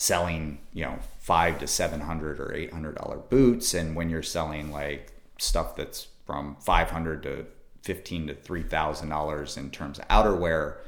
selling, 0.00 0.58
you 0.72 0.82
know, 0.82 0.98
five 1.18 1.58
to 1.58 1.66
seven 1.66 2.00
hundred 2.00 2.40
or 2.40 2.54
eight 2.54 2.72
hundred 2.72 2.94
dollar 2.94 3.18
boots, 3.18 3.74
and 3.74 3.94
when 3.94 4.08
you're 4.08 4.22
selling 4.22 4.72
like 4.72 5.12
stuff 5.38 5.76
that's 5.76 6.08
from 6.24 6.56
five 6.56 6.90
hundred 6.90 7.22
to 7.22 7.44
fifteen 7.82 8.26
to 8.26 8.34
three 8.34 8.62
thousand 8.62 9.10
dollars 9.10 9.58
in 9.58 9.70
terms 9.70 9.98
of 9.98 10.08
outerwear, 10.08 10.78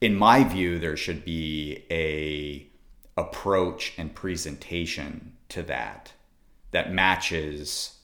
in 0.00 0.16
my 0.16 0.42
view, 0.42 0.80
there 0.80 0.96
should 0.96 1.24
be 1.24 1.84
a 1.92 2.66
approach 3.16 3.94
and 3.96 4.12
presentation 4.16 5.36
to 5.48 5.62
that 5.62 6.12
that 6.72 6.92
matches 6.92 7.98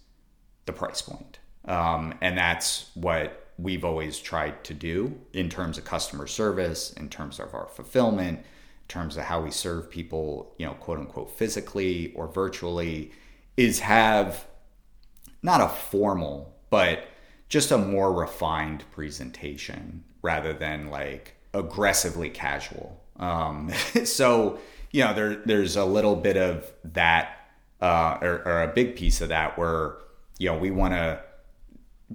the 0.67 0.73
price 0.73 1.03
point. 1.03 1.41
Um, 1.65 2.15
and 2.21 2.39
that's 2.39 2.89
what 2.95 3.53
we've 3.59 3.85
always 3.85 4.17
tried 4.21 4.63
to 4.63 4.75
do 4.75 5.19
in 5.33 5.49
terms 5.49 5.77
of 5.77 5.85
customer 5.85 6.29
service, 6.29 6.93
in 6.93 7.09
terms 7.09 7.41
of 7.41 7.53
our 7.53 7.67
fulfillment, 7.67 8.45
terms 8.89 9.17
of 9.17 9.25
how 9.25 9.41
we 9.41 9.51
serve 9.51 9.91
people, 9.91 10.55
you 10.59 10.67
know, 10.67 10.75
quote 10.75 10.99
unquote, 10.99 11.31
physically 11.31 12.13
or 12.15 12.29
virtually, 12.29 13.13
is 13.57 13.81
have 13.81 14.47
not 15.43 15.61
a 15.61 15.69
formal, 15.69 16.55
but 16.71 17.05
just 17.49 17.71
a 17.71 17.79
more 17.79 18.13
refined 18.13 18.85
presentation 18.93 20.05
rather 20.23 20.53
than 20.53 20.89
like 20.89 21.35
aggressively 21.53 22.31
casual. 22.31 23.01
Um, 23.17 23.71
so, 24.05 24.59
you 24.91 25.05
know, 25.05 25.15
there, 25.15 25.37
there's 25.45 25.77
a 25.77 25.85
little 25.85 26.17
bit 26.17 26.37
of 26.37 26.71
that, 26.85 27.39
uh, 27.81 28.19
or, 28.23 28.43
or 28.47 28.63
a 28.63 28.69
big 28.69 28.97
piece 28.97 29.21
of 29.21 29.29
that 29.31 29.59
where, 29.59 29.97
you 30.39 30.49
know, 30.49 30.57
we 30.57 30.71
want 30.71 30.95
to 30.95 31.21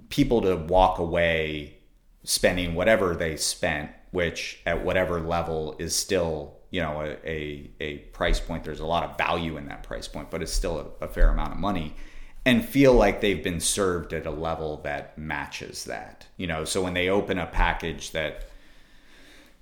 people 0.08 0.40
to 0.42 0.56
walk 0.56 0.98
away 0.98 1.76
spending 2.24 2.74
whatever 2.74 3.14
they 3.14 3.36
spent, 3.36 3.90
which 4.10 4.60
at 4.66 4.84
whatever 4.84 5.20
level 5.20 5.76
is 5.78 5.94
still, 5.94 6.57
you 6.70 6.80
know, 6.80 7.00
a, 7.00 7.16
a, 7.24 7.70
a 7.80 7.98
price 8.12 8.40
point. 8.40 8.64
There's 8.64 8.80
a 8.80 8.86
lot 8.86 9.04
of 9.04 9.16
value 9.16 9.56
in 9.56 9.66
that 9.66 9.82
price 9.82 10.08
point, 10.08 10.30
but 10.30 10.42
it's 10.42 10.52
still 10.52 10.94
a, 11.00 11.04
a 11.04 11.08
fair 11.08 11.30
amount 11.30 11.52
of 11.52 11.58
money 11.58 11.94
and 12.44 12.64
feel 12.64 12.94
like 12.94 13.20
they've 13.20 13.42
been 13.42 13.60
served 13.60 14.12
at 14.12 14.26
a 14.26 14.30
level 14.30 14.78
that 14.78 15.18
matches 15.18 15.84
that. 15.84 16.26
You 16.36 16.46
know, 16.46 16.64
so 16.64 16.82
when 16.82 16.94
they 16.94 17.08
open 17.08 17.38
a 17.38 17.46
package 17.46 18.12
that, 18.12 18.48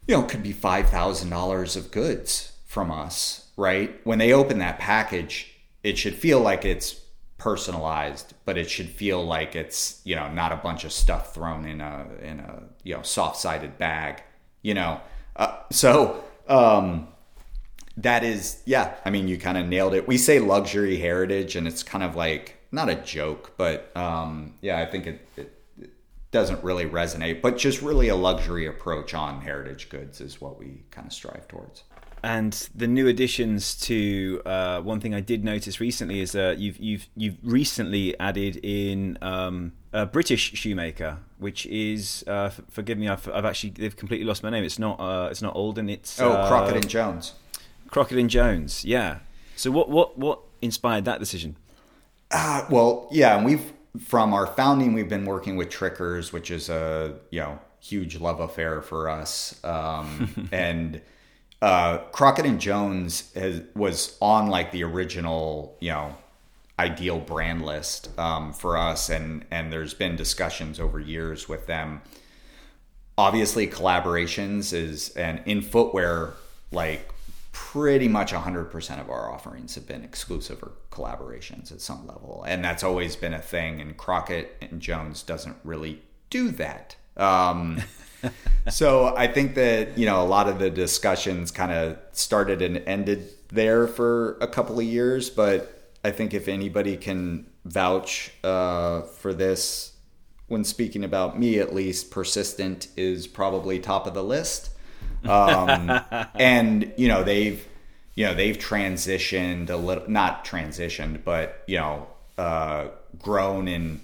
you 0.06 0.16
know, 0.16 0.22
could 0.22 0.42
be 0.42 0.54
$5,000 0.54 1.76
of 1.76 1.90
goods 1.90 2.52
from 2.64 2.90
us, 2.90 3.48
right? 3.56 4.00
When 4.04 4.18
they 4.18 4.32
open 4.32 4.58
that 4.58 4.78
package, 4.78 5.52
it 5.82 5.98
should 5.98 6.14
feel 6.14 6.40
like 6.40 6.64
it's 6.64 7.00
personalized, 7.38 8.34
but 8.44 8.56
it 8.56 8.70
should 8.70 8.88
feel 8.88 9.24
like 9.24 9.54
it's 9.54 10.00
you 10.04 10.16
know 10.16 10.28
not 10.32 10.52
a 10.52 10.56
bunch 10.56 10.84
of 10.84 10.92
stuff 10.92 11.34
thrown 11.34 11.66
in 11.66 11.80
a 11.80 12.06
in 12.22 12.40
a 12.40 12.62
you 12.82 12.94
know 12.94 13.02
soft 13.02 13.36
sided 13.36 13.78
bag, 13.78 14.22
you 14.62 14.74
know. 14.74 15.00
Uh, 15.36 15.58
so 15.70 16.24
um, 16.48 17.08
that 17.96 18.24
is 18.24 18.62
yeah. 18.64 18.94
I 19.04 19.10
mean, 19.10 19.28
you 19.28 19.38
kind 19.38 19.58
of 19.58 19.66
nailed 19.66 19.94
it. 19.94 20.06
We 20.06 20.18
say 20.18 20.38
luxury 20.38 20.98
heritage, 20.98 21.56
and 21.56 21.66
it's 21.66 21.82
kind 21.82 22.04
of 22.04 22.16
like 22.16 22.56
not 22.72 22.88
a 22.88 22.94
joke, 22.96 23.54
but 23.56 23.96
um, 23.96 24.54
yeah, 24.60 24.80
I 24.80 24.86
think 24.86 25.06
it, 25.06 25.28
it, 25.36 25.58
it 25.80 25.90
doesn't 26.30 26.62
really 26.62 26.86
resonate. 26.86 27.40
But 27.40 27.56
just 27.56 27.82
really 27.82 28.08
a 28.08 28.16
luxury 28.16 28.66
approach 28.66 29.14
on 29.14 29.40
heritage 29.40 29.88
goods 29.88 30.20
is 30.20 30.40
what 30.40 30.58
we 30.58 30.82
kind 30.90 31.06
of 31.06 31.12
strive 31.12 31.48
towards. 31.48 31.84
And 32.22 32.52
the 32.74 32.88
new 32.88 33.06
additions 33.06 33.76
to 33.82 34.42
uh, 34.44 34.80
one 34.80 35.00
thing 35.00 35.14
I 35.14 35.20
did 35.20 35.44
notice 35.44 35.80
recently 35.80 36.20
is 36.20 36.34
uh, 36.34 36.54
you've 36.58 36.78
you've 36.78 37.08
you've 37.16 37.36
recently 37.42 38.18
added 38.18 38.56
in 38.62 39.16
um, 39.22 39.72
a 39.92 40.06
British 40.06 40.52
shoemaker, 40.54 41.18
which 41.38 41.66
is 41.66 42.24
uh, 42.26 42.44
f- 42.44 42.60
forgive 42.70 42.98
me, 42.98 43.08
I've, 43.08 43.28
I've, 43.32 43.44
actually 43.44 43.70
they've 43.70 43.96
completely 43.96 44.26
lost 44.26 44.42
my 44.42 44.50
name. 44.50 44.64
It's 44.64 44.78
not 44.78 44.98
uh, 45.00 45.28
it's 45.30 45.42
not 45.42 45.54
Alden. 45.54 45.88
It's 45.88 46.20
oh 46.20 46.32
uh, 46.32 46.48
Crockett 46.48 46.76
and 46.76 46.88
Jones. 46.88 47.34
Crockett 47.88 48.18
and 48.18 48.30
Jones, 48.30 48.84
yeah. 48.84 49.18
So 49.56 49.70
what 49.70 49.88
what 49.88 50.18
what 50.18 50.40
inspired 50.62 51.04
that 51.04 51.20
decision? 51.20 51.56
Uh, 52.30 52.66
well, 52.70 53.08
yeah, 53.10 53.36
and 53.36 53.44
we've 53.44 53.72
from 53.98 54.34
our 54.34 54.46
founding, 54.46 54.92
we've 54.92 55.08
been 55.08 55.24
working 55.24 55.56
with 55.56 55.70
Tricker's, 55.70 56.32
which 56.32 56.50
is 56.50 56.68
a 56.68 57.14
you 57.30 57.40
know 57.40 57.58
huge 57.80 58.18
love 58.18 58.40
affair 58.40 58.82
for 58.82 59.08
us, 59.08 59.62
um, 59.64 60.48
and 60.52 61.00
uh, 61.62 61.98
Crockett 62.12 62.46
and 62.46 62.60
Jones 62.60 63.32
has, 63.34 63.62
was 63.74 64.16
on 64.20 64.48
like 64.48 64.72
the 64.72 64.84
original, 64.84 65.76
you 65.80 65.90
know, 65.90 66.16
ideal 66.78 67.18
brand 67.18 67.64
list 67.64 68.16
um, 68.18 68.52
for 68.52 68.76
us, 68.76 69.08
and 69.08 69.44
and 69.50 69.72
there's 69.72 69.94
been 69.94 70.16
discussions 70.16 70.78
over 70.78 71.00
years 71.00 71.48
with 71.48 71.66
them. 71.66 72.02
Obviously, 73.18 73.66
collaborations 73.66 74.72
is 74.72 75.10
and 75.10 75.40
in 75.46 75.62
footwear, 75.62 76.34
like 76.70 77.10
pretty 77.52 78.06
much 78.06 78.34
100% 78.34 79.00
of 79.00 79.08
our 79.08 79.32
offerings 79.32 79.74
have 79.76 79.86
been 79.86 80.04
exclusive 80.04 80.62
or 80.62 80.72
collaborations 80.90 81.72
at 81.72 81.80
some 81.80 82.06
level, 82.06 82.44
and 82.46 82.62
that's 82.62 82.84
always 82.84 83.16
been 83.16 83.32
a 83.32 83.40
thing. 83.40 83.80
And 83.80 83.96
Crockett 83.96 84.56
and 84.60 84.80
Jones 84.80 85.22
doesn't 85.22 85.56
really 85.64 86.02
do 86.28 86.50
that. 86.50 86.96
Um, 87.16 87.82
so 88.68 89.16
I 89.16 89.26
think 89.28 89.54
that 89.54 89.96
you 89.96 90.04
know 90.04 90.22
a 90.22 90.26
lot 90.26 90.48
of 90.48 90.58
the 90.58 90.68
discussions 90.68 91.50
kind 91.50 91.72
of 91.72 91.98
started 92.12 92.60
and 92.60 92.76
ended 92.86 93.30
there 93.48 93.86
for 93.86 94.36
a 94.42 94.46
couple 94.46 94.78
of 94.78 94.84
years, 94.84 95.30
but 95.30 95.75
I 96.06 96.12
think 96.12 96.34
if 96.34 96.46
anybody 96.46 96.96
can 96.96 97.46
vouch 97.64 98.30
uh, 98.44 99.02
for 99.02 99.34
this, 99.34 99.96
when 100.46 100.62
speaking 100.62 101.02
about 101.02 101.36
me 101.36 101.58
at 101.58 101.74
least, 101.74 102.12
persistent 102.12 102.86
is 102.96 103.26
probably 103.26 103.80
top 103.80 104.06
of 104.06 104.14
the 104.14 104.22
list. 104.22 104.70
Um, 105.24 105.90
and 106.36 106.92
you 106.96 107.08
know 107.08 107.24
they've 107.24 107.66
you 108.14 108.24
know 108.24 108.34
they've 108.34 108.56
transitioned 108.56 109.68
a 109.68 109.74
little, 109.74 110.08
not 110.08 110.44
transitioned, 110.44 111.24
but 111.24 111.64
you 111.66 111.78
know 111.78 112.06
uh, 112.38 112.86
grown 113.18 113.66
in 113.66 114.00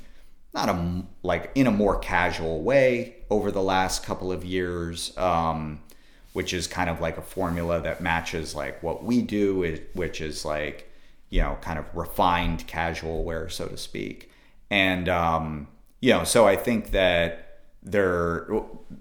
not 0.52 0.68
a 0.68 1.04
like 1.22 1.52
in 1.54 1.68
a 1.68 1.70
more 1.70 2.00
casual 2.00 2.62
way 2.62 3.14
over 3.30 3.52
the 3.52 3.62
last 3.62 4.04
couple 4.04 4.32
of 4.32 4.44
years, 4.44 5.16
um, 5.16 5.80
which 6.32 6.52
is 6.52 6.66
kind 6.66 6.90
of 6.90 7.00
like 7.00 7.16
a 7.16 7.22
formula 7.22 7.80
that 7.80 8.00
matches 8.00 8.56
like 8.56 8.82
what 8.82 9.04
we 9.04 9.22
do, 9.22 9.78
which 9.94 10.20
is 10.20 10.44
like 10.44 10.88
you 11.32 11.40
know 11.40 11.56
kind 11.62 11.78
of 11.78 11.86
refined 11.94 12.66
casual 12.66 13.24
wear, 13.24 13.48
so 13.48 13.66
to 13.66 13.76
speak. 13.78 14.30
And 14.70 15.08
um, 15.08 15.66
you 16.00 16.10
know, 16.12 16.24
so 16.24 16.46
I 16.46 16.56
think 16.56 16.90
that 16.90 17.62
there 17.82 18.46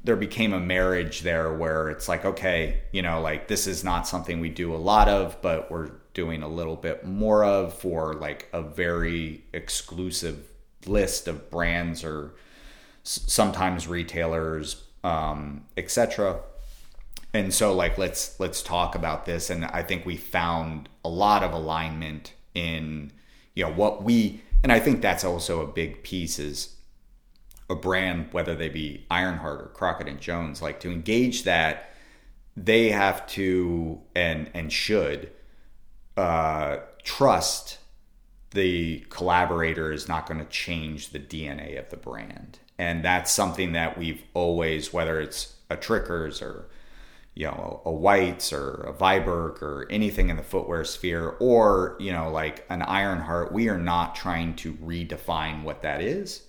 there 0.04 0.16
became 0.16 0.54
a 0.54 0.60
marriage 0.60 1.22
there 1.22 1.54
where 1.54 1.90
it's 1.90 2.08
like 2.08 2.24
okay, 2.24 2.82
you 2.94 3.02
know, 3.02 3.22
like 3.22 3.50
this 3.50 3.68
is 3.68 3.84
not 3.84 4.08
something 4.08 4.40
we 4.40 4.50
do 4.50 4.74
a 4.74 4.78
lot 4.78 5.10
of, 5.10 5.42
but 5.42 5.70
we're 5.70 5.92
doing 6.14 6.42
a 6.42 6.48
little 6.48 6.78
bit 6.78 7.06
more 7.06 7.44
of 7.44 7.74
for 7.74 8.14
like 8.14 8.48
a 8.54 8.62
very 8.62 9.44
exclusive 9.52 10.48
list 10.86 11.28
of 11.28 11.52
brands 11.52 12.04
or 12.04 12.34
sometimes 13.04 13.88
retailers, 13.88 14.84
um, 15.04 15.66
etc. 15.76 16.40
And 17.34 17.54
so, 17.54 17.74
like, 17.74 17.98
let's 17.98 18.40
let's 18.40 18.62
talk 18.62 18.96
about 18.96 19.26
this. 19.26 19.50
And 19.50 19.66
I 19.66 19.84
think 19.84 20.06
we 20.06 20.18
found 20.18 20.90
a 21.06 21.10
lot 21.10 21.44
of 21.44 21.54
alignment 21.54 22.34
in 22.54 23.12
you 23.56 23.66
know 23.66 23.72
what 23.72 24.04
we, 24.04 24.42
and 24.64 24.72
I 24.72 24.80
think 24.80 25.02
that's 25.02 25.24
also 25.24 25.62
a 25.62 25.68
big 25.68 26.04
piece 26.04 26.40
is 26.40 26.76
a 27.70 27.76
brand, 27.76 28.28
whether 28.32 28.54
they 28.54 28.70
be 28.70 29.06
Ironheart 29.10 29.62
or 29.62 29.68
Crockett 29.68 30.08
and 30.08 30.20
Jones, 30.20 30.62
like 30.62 30.80
to 30.82 30.92
engage 30.92 31.44
that 31.44 31.92
they 32.58 32.92
have 32.92 33.26
to 33.28 34.02
and 34.14 34.50
and 34.54 34.72
should 34.72 35.32
uh, 36.18 36.78
trust 37.04 37.78
the 38.52 39.00
collaborator 39.10 39.92
is 39.92 40.08
not 40.08 40.28
going 40.28 40.40
to 40.40 40.46
change 40.46 41.10
the 41.10 41.20
DNA 41.20 41.80
of 41.80 41.90
the 41.90 41.98
brand. 41.98 42.60
And 42.78 43.04
that's 43.04 43.32
something 43.32 43.72
that 43.74 43.98
we've 43.98 44.24
always, 44.34 44.92
whether 44.92 45.22
it's 45.22 45.56
a 45.70 45.78
Tricker's 45.78 46.42
or 46.42 46.68
you 47.36 47.46
know 47.46 47.82
a, 47.86 47.92
White's 47.92 48.52
or 48.54 48.86
a 48.88 48.94
Viberg 48.94 49.62
or 49.62 49.88
anything 49.90 50.30
in 50.30 50.38
the 50.38 50.44
footwear 50.44 50.84
sphere, 50.84 51.36
or 51.40 51.96
you 52.00 52.12
know 52.12 52.30
like 52.30 52.66
an 52.70 52.82
Ironheart, 52.82 53.52
we 53.52 53.70
are 53.70 53.78
not 53.78 54.16
trying 54.16 54.56
to 54.58 54.74
redefine 54.74 55.64
what 55.64 55.82
that 55.82 56.02
is. 56.02 56.44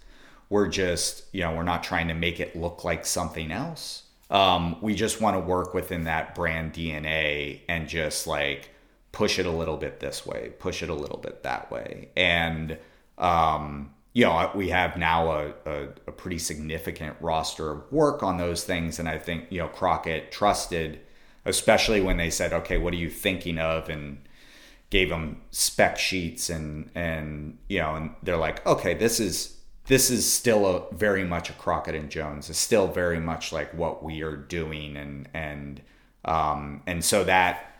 We're 0.49 0.69
just 0.69 1.25
you 1.33 1.43
know 1.43 1.55
we're 1.55 1.63
not 1.63 1.83
trying 1.83 2.09
to 2.09 2.15
make 2.15 2.41
it 2.41 2.57
look 2.57 2.85
like 2.85 3.07
something 3.07 3.51
else. 3.53 4.05
Um, 4.31 4.79
we 4.81 4.95
just 4.95 5.21
want 5.21 5.37
to 5.37 5.41
work 5.41 5.75
within 5.75 6.05
that 6.05 6.35
brand 6.35 6.73
DNA 6.73 7.61
and 7.69 7.87
just 7.87 8.27
like 8.27 8.71
push 9.13 9.39
it 9.39 9.45
a 9.45 9.51
little 9.51 9.77
bit 9.77 10.01
this 10.01 10.27
way, 10.27 10.53
push 10.59 10.83
it 10.83 10.89
a 10.89 10.95
little 10.95 11.19
bit 11.19 11.43
that 11.43 11.71
way. 11.71 12.09
And, 12.17 12.79
um, 13.19 13.93
you 14.13 14.25
know, 14.25 14.51
we 14.55 14.69
have 14.69 14.97
now 14.97 15.31
a, 15.31 15.53
a, 15.65 15.83
a, 16.07 16.13
pretty 16.13 16.39
significant 16.39 17.17
roster 17.21 17.71
of 17.73 17.91
work 17.91 18.23
on 18.23 18.37
those 18.37 18.63
things. 18.63 18.99
And 18.99 19.09
I 19.09 19.19
think, 19.19 19.47
you 19.51 19.59
know, 19.59 19.69
Crockett 19.69 20.31
trusted, 20.31 21.01
especially 21.47 22.01
when 22.03 22.19
they 22.19 22.29
said, 22.29 22.53
okay, 22.53 22.77
what 22.77 22.93
are 22.93 22.99
you 22.99 23.09
thinking 23.09 23.59
of? 23.59 23.89
And 23.89 24.19
gave 24.91 25.09
them 25.09 25.41
spec 25.51 25.99
sheets 25.99 26.51
and, 26.51 26.91
and, 26.95 27.57
you 27.71 27.79
know, 27.79 27.95
and 27.95 28.15
they're 28.23 28.37
like, 28.37 28.65
okay, 28.67 28.93
this 28.93 29.19
is, 29.19 29.57
this 29.87 30.11
is 30.11 30.31
still 30.31 30.67
a 30.67 30.95
very 30.95 31.25
much 31.25 31.49
a 31.49 31.55
Crockett 31.55 31.95
and 31.95 32.11
Jones. 32.11 32.51
It's 32.51 32.59
still 32.59 32.89
very 32.89 33.19
much 33.19 33.53
like 33.53 33.73
what 33.73 34.03
we 34.03 34.21
are 34.21 34.37
doing. 34.37 34.99
And, 34.99 35.29
and, 35.33 35.81
um, 36.27 36.83
and 36.87 37.03
so 37.03 37.25
that, 37.25 37.77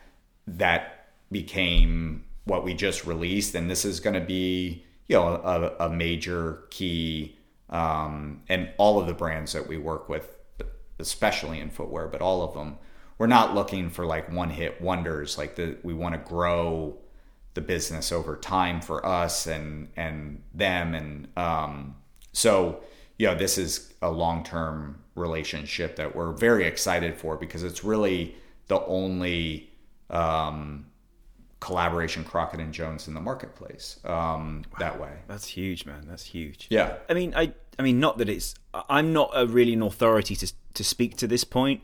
that 0.47 1.09
became 1.31 2.25
what 2.45 2.63
we 2.63 2.73
just 2.73 3.05
released. 3.05 3.53
And 3.53 3.69
this 3.69 3.85
is 3.85 3.99
going 3.99 4.15
to 4.15 4.25
be, 4.25 4.83
you 5.07 5.15
know 5.15 5.27
a, 5.27 5.87
a 5.87 5.89
major 5.89 6.63
key 6.69 7.37
um, 7.69 8.41
and 8.49 8.69
all 8.77 8.99
of 8.99 9.07
the 9.07 9.13
brands 9.13 9.53
that 9.53 9.67
we 9.67 9.77
work 9.77 10.09
with 10.09 10.37
especially 10.99 11.59
in 11.59 11.69
footwear 11.69 12.07
but 12.07 12.21
all 12.21 12.41
of 12.43 12.53
them 12.53 12.77
we're 13.17 13.27
not 13.27 13.53
looking 13.53 13.89
for 13.89 14.05
like 14.05 14.31
one 14.31 14.49
hit 14.49 14.81
wonders 14.81 15.37
like 15.37 15.55
the 15.55 15.77
we 15.83 15.93
want 15.93 16.13
to 16.13 16.29
grow 16.29 16.97
the 17.53 17.61
business 17.61 18.11
over 18.11 18.35
time 18.35 18.81
for 18.81 19.05
us 19.05 19.47
and 19.47 19.89
and 19.95 20.41
them 20.53 20.93
and 20.95 21.27
um, 21.37 21.95
so 22.31 22.81
you 23.17 23.27
know 23.27 23.35
this 23.35 23.57
is 23.57 23.93
a 24.01 24.09
long-term 24.09 24.99
relationship 25.15 25.95
that 25.95 26.15
we're 26.15 26.31
very 26.31 26.65
excited 26.65 27.15
for 27.15 27.37
because 27.37 27.63
it's 27.63 27.83
really 27.83 28.35
the 28.67 28.83
only 28.85 29.69
um, 30.09 30.85
collaboration 31.63 32.25
Crockett 32.25 32.59
and 32.59 32.73
Jones 32.73 33.07
in 33.07 33.13
the 33.13 33.21
marketplace 33.21 33.99
um, 34.03 34.63
wow, 34.73 34.79
that 34.79 34.99
way. 34.99 35.13
That's 35.27 35.47
huge, 35.47 35.85
man. 35.85 36.05
That's 36.05 36.25
huge. 36.25 36.67
Yeah. 36.69 36.95
I 37.09 37.13
mean, 37.13 37.33
I 37.35 37.53
I 37.79 37.81
mean, 37.81 37.99
not 37.99 38.17
that 38.17 38.29
it's 38.29 38.53
I'm 38.89 39.13
not 39.13 39.31
a 39.33 39.47
really 39.47 39.73
an 39.73 39.81
authority 39.81 40.35
to 40.35 40.51
to 40.73 40.83
speak 40.83 41.15
to 41.17 41.27
this 41.27 41.45
point, 41.45 41.81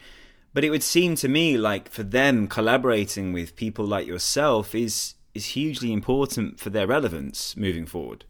but 0.54 0.64
it 0.66 0.70
would 0.70 0.84
seem 0.84 1.16
to 1.16 1.30
me 1.30 1.58
like 1.58 1.90
for 1.90 2.04
them 2.04 2.48
collaborating 2.48 3.32
with 3.32 3.56
people 3.56 3.86
like 3.86 4.06
yourself 4.06 4.76
is 4.76 5.16
is 5.34 5.46
hugely 5.48 5.94
important 5.94 6.60
for 6.60 6.70
their 6.70 6.88
relevance 6.88 7.56
moving 7.56 7.86
forward. 7.86 8.26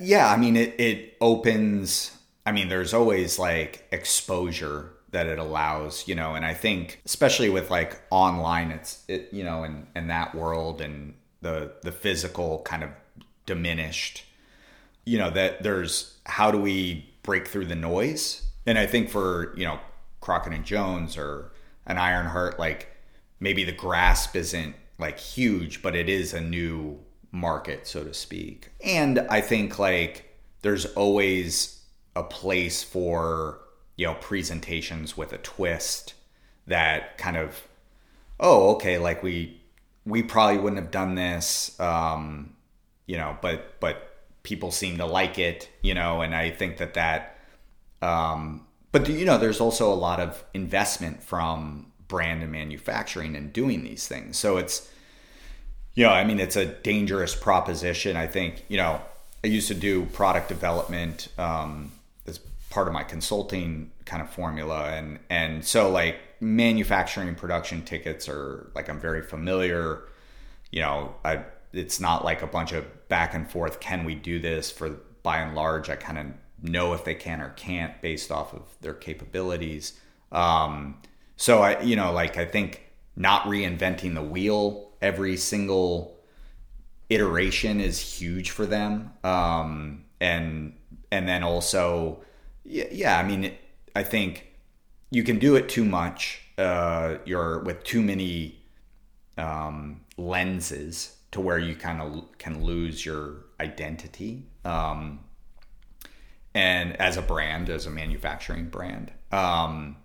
Yeah, 0.00 0.30
I 0.30 0.36
mean, 0.36 0.56
it 0.56 0.78
it 0.78 1.16
opens. 1.20 2.16
I 2.44 2.52
mean, 2.52 2.68
there's 2.68 2.92
always 2.92 3.38
like 3.38 3.88
exposure 3.90 4.93
that 5.14 5.26
it 5.26 5.38
allows, 5.38 6.08
you 6.08 6.14
know, 6.14 6.34
and 6.34 6.44
I 6.44 6.54
think 6.54 7.00
especially 7.06 7.48
with 7.48 7.70
like 7.70 8.02
online, 8.10 8.72
it's 8.72 9.04
it, 9.08 9.28
you 9.32 9.44
know, 9.44 9.62
and 9.62 9.86
and 9.94 10.10
that 10.10 10.34
world 10.34 10.80
and 10.80 11.14
the 11.40 11.72
the 11.82 11.92
physical 11.92 12.60
kind 12.64 12.82
of 12.82 12.90
diminished, 13.46 14.24
you 15.04 15.16
know, 15.16 15.30
that 15.30 15.62
there's 15.62 16.18
how 16.26 16.50
do 16.50 16.58
we 16.58 17.08
break 17.22 17.46
through 17.46 17.66
the 17.66 17.76
noise? 17.76 18.42
And 18.66 18.76
I 18.76 18.86
think 18.86 19.08
for 19.08 19.54
you 19.56 19.64
know 19.64 19.78
Crockett 20.20 20.52
and 20.52 20.64
Jones 20.64 21.16
or 21.16 21.52
an 21.86 21.96
Ironheart, 21.96 22.58
like 22.58 22.88
maybe 23.38 23.62
the 23.62 23.72
grasp 23.72 24.34
isn't 24.34 24.74
like 24.98 25.18
huge, 25.18 25.80
but 25.80 25.94
it 25.94 26.08
is 26.08 26.34
a 26.34 26.40
new 26.40 26.98
market, 27.30 27.86
so 27.86 28.02
to 28.02 28.14
speak. 28.14 28.72
And 28.84 29.20
I 29.30 29.40
think 29.40 29.78
like 29.78 30.36
there's 30.62 30.86
always 30.94 31.82
a 32.16 32.24
place 32.24 32.82
for 32.82 33.60
you 33.96 34.06
know 34.06 34.14
presentations 34.14 35.16
with 35.16 35.32
a 35.32 35.38
twist 35.38 36.14
that 36.66 37.16
kind 37.18 37.36
of 37.36 37.62
oh 38.40 38.74
okay 38.74 38.98
like 38.98 39.22
we 39.22 39.60
we 40.04 40.22
probably 40.22 40.58
wouldn't 40.58 40.80
have 40.80 40.90
done 40.90 41.14
this 41.14 41.78
um 41.80 42.54
you 43.06 43.16
know 43.16 43.36
but 43.40 43.78
but 43.80 44.10
people 44.42 44.70
seem 44.70 44.98
to 44.98 45.06
like 45.06 45.38
it 45.38 45.68
you 45.82 45.94
know 45.94 46.20
and 46.20 46.34
i 46.34 46.50
think 46.50 46.78
that 46.78 46.94
that 46.94 47.38
um 48.02 48.66
but 48.92 49.08
you 49.08 49.24
know 49.24 49.38
there's 49.38 49.60
also 49.60 49.92
a 49.92 49.94
lot 49.94 50.20
of 50.20 50.44
investment 50.54 51.22
from 51.22 51.92
brand 52.08 52.42
and 52.42 52.52
manufacturing 52.52 53.34
and 53.34 53.52
doing 53.52 53.82
these 53.82 54.06
things. 54.06 54.38
So 54.38 54.56
it's 54.56 54.88
you 55.94 56.04
know 56.04 56.10
i 56.10 56.24
mean 56.24 56.38
it's 56.38 56.56
a 56.56 56.66
dangerous 56.66 57.34
proposition. 57.34 58.16
I 58.16 58.28
think 58.28 58.64
you 58.68 58.76
know 58.76 59.00
i 59.42 59.48
used 59.48 59.68
to 59.68 59.74
do 59.74 60.06
product 60.06 60.48
development 60.48 61.28
um 61.38 61.90
part 62.74 62.88
of 62.88 62.92
my 62.92 63.04
consulting 63.04 63.92
kind 64.04 64.20
of 64.20 64.28
formula. 64.28 64.90
And 64.90 65.20
and 65.30 65.64
so 65.64 65.88
like 65.88 66.18
manufacturing 66.40 67.36
production 67.36 67.82
tickets 67.82 68.28
are 68.28 68.70
like 68.74 68.88
I'm 68.88 68.98
very 68.98 69.22
familiar. 69.22 70.08
You 70.72 70.82
know 70.82 71.14
I 71.24 71.44
it's 71.72 72.00
not 72.00 72.24
like 72.24 72.42
a 72.42 72.48
bunch 72.48 72.72
of 72.72 73.08
back 73.08 73.32
and 73.32 73.48
forth 73.48 73.78
can 73.78 74.04
we 74.04 74.16
do 74.16 74.40
this? 74.40 74.72
For 74.72 74.90
by 75.22 75.38
and 75.38 75.54
large 75.54 75.88
I 75.88 75.94
kind 75.94 76.18
of 76.18 76.26
know 76.68 76.94
if 76.94 77.04
they 77.04 77.14
can 77.14 77.40
or 77.40 77.50
can't 77.50 78.00
based 78.02 78.32
off 78.32 78.52
of 78.52 78.62
their 78.80 78.94
capabilities. 78.94 79.92
Um 80.32 81.00
so 81.36 81.62
I 81.62 81.80
you 81.80 81.94
know 81.94 82.12
like 82.12 82.36
I 82.36 82.44
think 82.44 82.82
not 83.14 83.44
reinventing 83.44 84.14
the 84.14 84.22
wheel 84.22 84.90
every 85.00 85.36
single 85.36 86.18
iteration 87.08 87.80
is 87.80 88.00
huge 88.00 88.50
for 88.50 88.66
them. 88.66 89.12
Um 89.22 90.06
and 90.20 90.74
and 91.12 91.28
then 91.28 91.44
also 91.44 92.24
yeah, 92.64 92.84
yeah. 92.90 93.18
I 93.18 93.22
mean, 93.22 93.44
it, 93.44 93.58
I 93.94 94.02
think 94.02 94.46
you 95.10 95.22
can 95.22 95.38
do 95.38 95.56
it 95.56 95.68
too 95.68 95.84
much. 95.84 96.40
Uh, 96.58 97.16
you're 97.24 97.60
with 97.60 97.84
too 97.84 98.02
many 98.02 98.60
um, 99.36 100.00
lenses 100.16 101.16
to 101.32 101.40
where 101.40 101.58
you 101.58 101.74
kind 101.74 102.00
of 102.00 102.38
can 102.38 102.64
lose 102.64 103.04
your 103.04 103.44
identity. 103.60 104.46
Um, 104.64 105.20
and 106.54 106.96
as 107.00 107.16
a 107.16 107.22
brand, 107.22 107.68
as 107.68 107.86
a 107.86 107.90
manufacturing 107.90 108.68
brand, 108.68 109.10
um, 109.32 109.96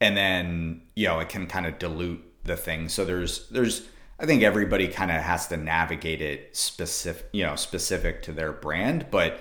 and 0.00 0.16
then 0.16 0.82
you 0.94 1.08
know 1.08 1.18
it 1.18 1.28
can 1.28 1.46
kind 1.46 1.66
of 1.66 1.78
dilute 1.78 2.24
the 2.44 2.56
thing. 2.56 2.88
So 2.88 3.04
there's 3.04 3.48
there's 3.48 3.88
I 4.20 4.26
think 4.26 4.42
everybody 4.42 4.88
kind 4.88 5.10
of 5.10 5.20
has 5.22 5.46
to 5.48 5.56
navigate 5.56 6.20
it 6.20 6.56
specific, 6.56 7.28
you 7.32 7.44
know, 7.44 7.56
specific 7.56 8.22
to 8.22 8.32
their 8.32 8.52
brand, 8.52 9.06
but 9.10 9.40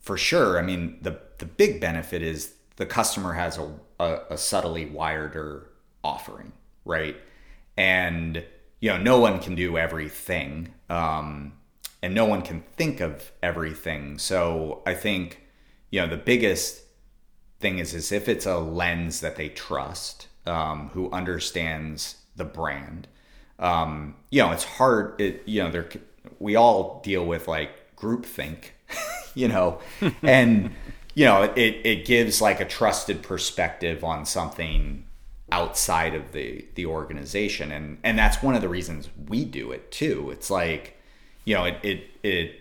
for 0.00 0.16
sure, 0.16 0.58
I 0.58 0.62
mean, 0.62 0.98
the 1.02 1.20
the 1.40 1.46
big 1.46 1.80
benefit 1.80 2.22
is 2.22 2.54
the 2.76 2.86
customer 2.86 3.32
has 3.32 3.58
a, 3.58 3.72
a, 3.98 4.18
a 4.30 4.38
subtly 4.38 4.86
wireder 4.86 5.64
offering, 6.04 6.52
right? 6.84 7.16
And 7.76 8.44
you 8.80 8.90
know, 8.90 8.98
no 8.98 9.18
one 9.18 9.40
can 9.40 9.54
do 9.54 9.76
everything, 9.76 10.72
um, 10.88 11.52
and 12.02 12.14
no 12.14 12.24
one 12.24 12.42
can 12.42 12.62
think 12.76 13.00
of 13.00 13.32
everything. 13.42 14.18
So 14.18 14.82
I 14.86 14.94
think 14.94 15.42
you 15.90 16.00
know 16.00 16.06
the 16.06 16.16
biggest 16.16 16.82
thing 17.58 17.78
is 17.78 17.92
is 17.92 18.12
if 18.12 18.28
it's 18.28 18.46
a 18.46 18.58
lens 18.58 19.20
that 19.20 19.36
they 19.36 19.48
trust, 19.48 20.28
um, 20.46 20.90
who 20.90 21.10
understands 21.10 22.16
the 22.36 22.44
brand. 22.44 23.08
Um, 23.58 24.16
you 24.30 24.42
know, 24.42 24.52
it's 24.52 24.64
hard. 24.64 25.20
It 25.20 25.42
you 25.46 25.62
know, 25.62 25.70
there 25.70 25.88
we 26.38 26.56
all 26.56 27.00
deal 27.02 27.26
with 27.26 27.48
like 27.48 27.96
groupthink 27.96 28.70
you 29.34 29.48
know, 29.48 29.80
and 30.22 30.70
you 31.14 31.24
know, 31.24 31.42
it 31.42 31.80
it 31.84 32.04
gives 32.04 32.40
like 32.40 32.60
a 32.60 32.64
trusted 32.64 33.22
perspective 33.22 34.04
on 34.04 34.24
something 34.24 35.04
outside 35.52 36.14
of 36.14 36.32
the 36.32 36.66
the 36.74 36.86
organization, 36.86 37.72
and 37.72 37.98
and 38.04 38.18
that's 38.18 38.42
one 38.42 38.54
of 38.54 38.60
the 38.60 38.68
reasons 38.68 39.08
we 39.28 39.44
do 39.44 39.72
it 39.72 39.90
too. 39.90 40.30
It's 40.30 40.50
like, 40.50 40.96
you 41.44 41.54
know, 41.54 41.64
it 41.64 41.78
it 41.82 42.04
it 42.22 42.60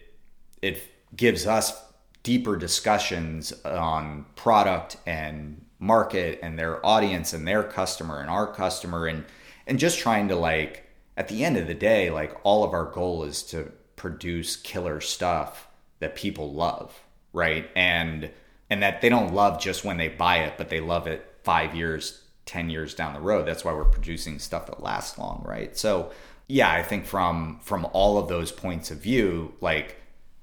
it 0.62 0.82
gives 1.16 1.46
us 1.48 1.82
deeper 2.24 2.56
discussions 2.56 3.54
on 3.64 4.26
product 4.36 4.98
and 5.06 5.66
market 5.80 6.40
and 6.44 6.60
their 6.60 6.86
audience 6.86 7.34
and 7.34 7.48
their 7.48 7.64
customer 7.64 8.20
and 8.20 8.30
our 8.30 8.48
customer. 8.48 9.08
And 9.08 9.26
and 9.68 9.80
just 9.80 10.00
trying 10.00 10.28
to 10.30 10.36
like 10.36 10.90
at 11.16 11.28
the 11.28 11.44
end 11.44 11.58
of 11.58 11.68
the 11.68 11.74
day 11.74 12.10
like 12.10 12.36
all 12.44 12.64
of 12.64 12.74
our 12.74 12.86
goal 12.86 13.24
is 13.24 13.44
to 13.44 13.72
produce 13.96 14.56
killer 14.56 15.02
stuff 15.02 15.68
that 16.00 16.16
people 16.16 16.54
love, 16.54 17.00
right? 17.34 17.70
And 17.76 18.32
and 18.70 18.84
that 18.84 19.02
they 19.02 19.10
don't 19.10 19.34
love 19.34 19.60
just 19.60 19.84
when 19.84 19.98
they 19.98 20.08
buy 20.08 20.40
it, 20.40 20.54
but 20.58 20.70
they 20.70 20.80
love 20.80 21.08
it 21.08 21.26
5 21.44 21.74
years, 21.74 22.22
10 22.46 22.70
years 22.70 22.94
down 22.94 23.14
the 23.14 23.20
road. 23.20 23.48
That's 23.48 23.66
why 23.66 23.74
we're 23.74 23.86
producing 23.86 24.38
stuff 24.38 24.68
that 24.68 24.84
lasts 24.84 25.18
long, 25.18 25.44
right? 25.44 25.76
So, 25.76 26.12
yeah, 26.48 26.72
I 26.72 26.84
think 26.84 27.06
from 27.06 27.60
from 27.62 27.88
all 27.94 28.18
of 28.18 28.28
those 28.28 28.52
points 28.52 28.92
of 28.92 29.00
view, 29.00 29.54
like 29.62 29.98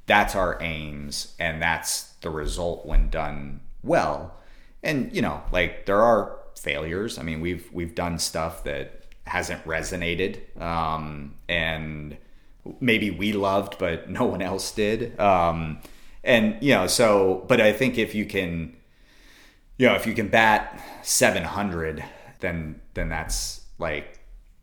that's 0.06 0.34
our 0.34 0.58
aims 0.60 1.34
and 1.38 1.60
that's 1.60 2.12
the 2.20 2.30
result 2.30 2.86
when 2.86 3.10
done 3.10 3.60
well. 3.82 4.34
And, 4.82 5.14
you 5.14 5.22
know, 5.22 5.42
like 5.52 5.86
there 5.86 6.02
are 6.02 6.38
failures. 6.58 7.18
I 7.18 7.22
mean, 7.22 7.40
we've 7.40 7.68
we've 7.72 7.94
done 7.94 8.18
stuff 8.18 8.64
that 8.64 9.02
hasn't 9.26 9.64
resonated 9.64 10.60
um, 10.60 11.34
and 11.48 12.16
maybe 12.80 13.10
we 13.10 13.32
loved, 13.32 13.78
but 13.78 14.08
no 14.08 14.24
one 14.24 14.42
else 14.42 14.70
did. 14.70 15.18
Um, 15.18 15.80
and 16.26 16.56
you 16.62 16.74
know, 16.74 16.86
so 16.86 17.44
but 17.48 17.60
I 17.60 17.72
think 17.72 17.98
if 17.98 18.14
you 18.14 18.26
can, 18.26 18.76
you 19.78 19.86
know, 19.88 19.94
if 19.94 20.06
you 20.06 20.14
can 20.14 20.28
bat 20.28 20.82
700, 21.02 22.04
then 22.40 22.80
then 22.94 23.08
that's 23.08 23.62
like 23.78 24.20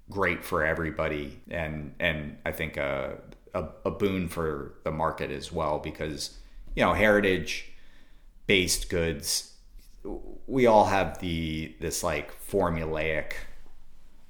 great 0.09 0.43
for 0.43 0.65
everybody, 0.65 1.39
and 1.49 1.95
and 1.99 2.37
I 2.45 2.51
think 2.51 2.77
a, 2.77 3.17
a, 3.53 3.65
a 3.85 3.91
boon 3.91 4.27
for 4.27 4.75
the 4.83 4.91
market 4.91 5.31
as 5.31 5.51
well 5.51 5.79
because 5.79 6.37
you 6.75 6.83
know, 6.83 6.93
heritage 6.93 7.71
based 8.47 8.89
goods, 8.89 9.53
we 10.47 10.65
all 10.65 10.85
have 10.85 11.19
the 11.19 11.75
this 11.79 12.03
like 12.03 12.31
formulaic 12.45 13.33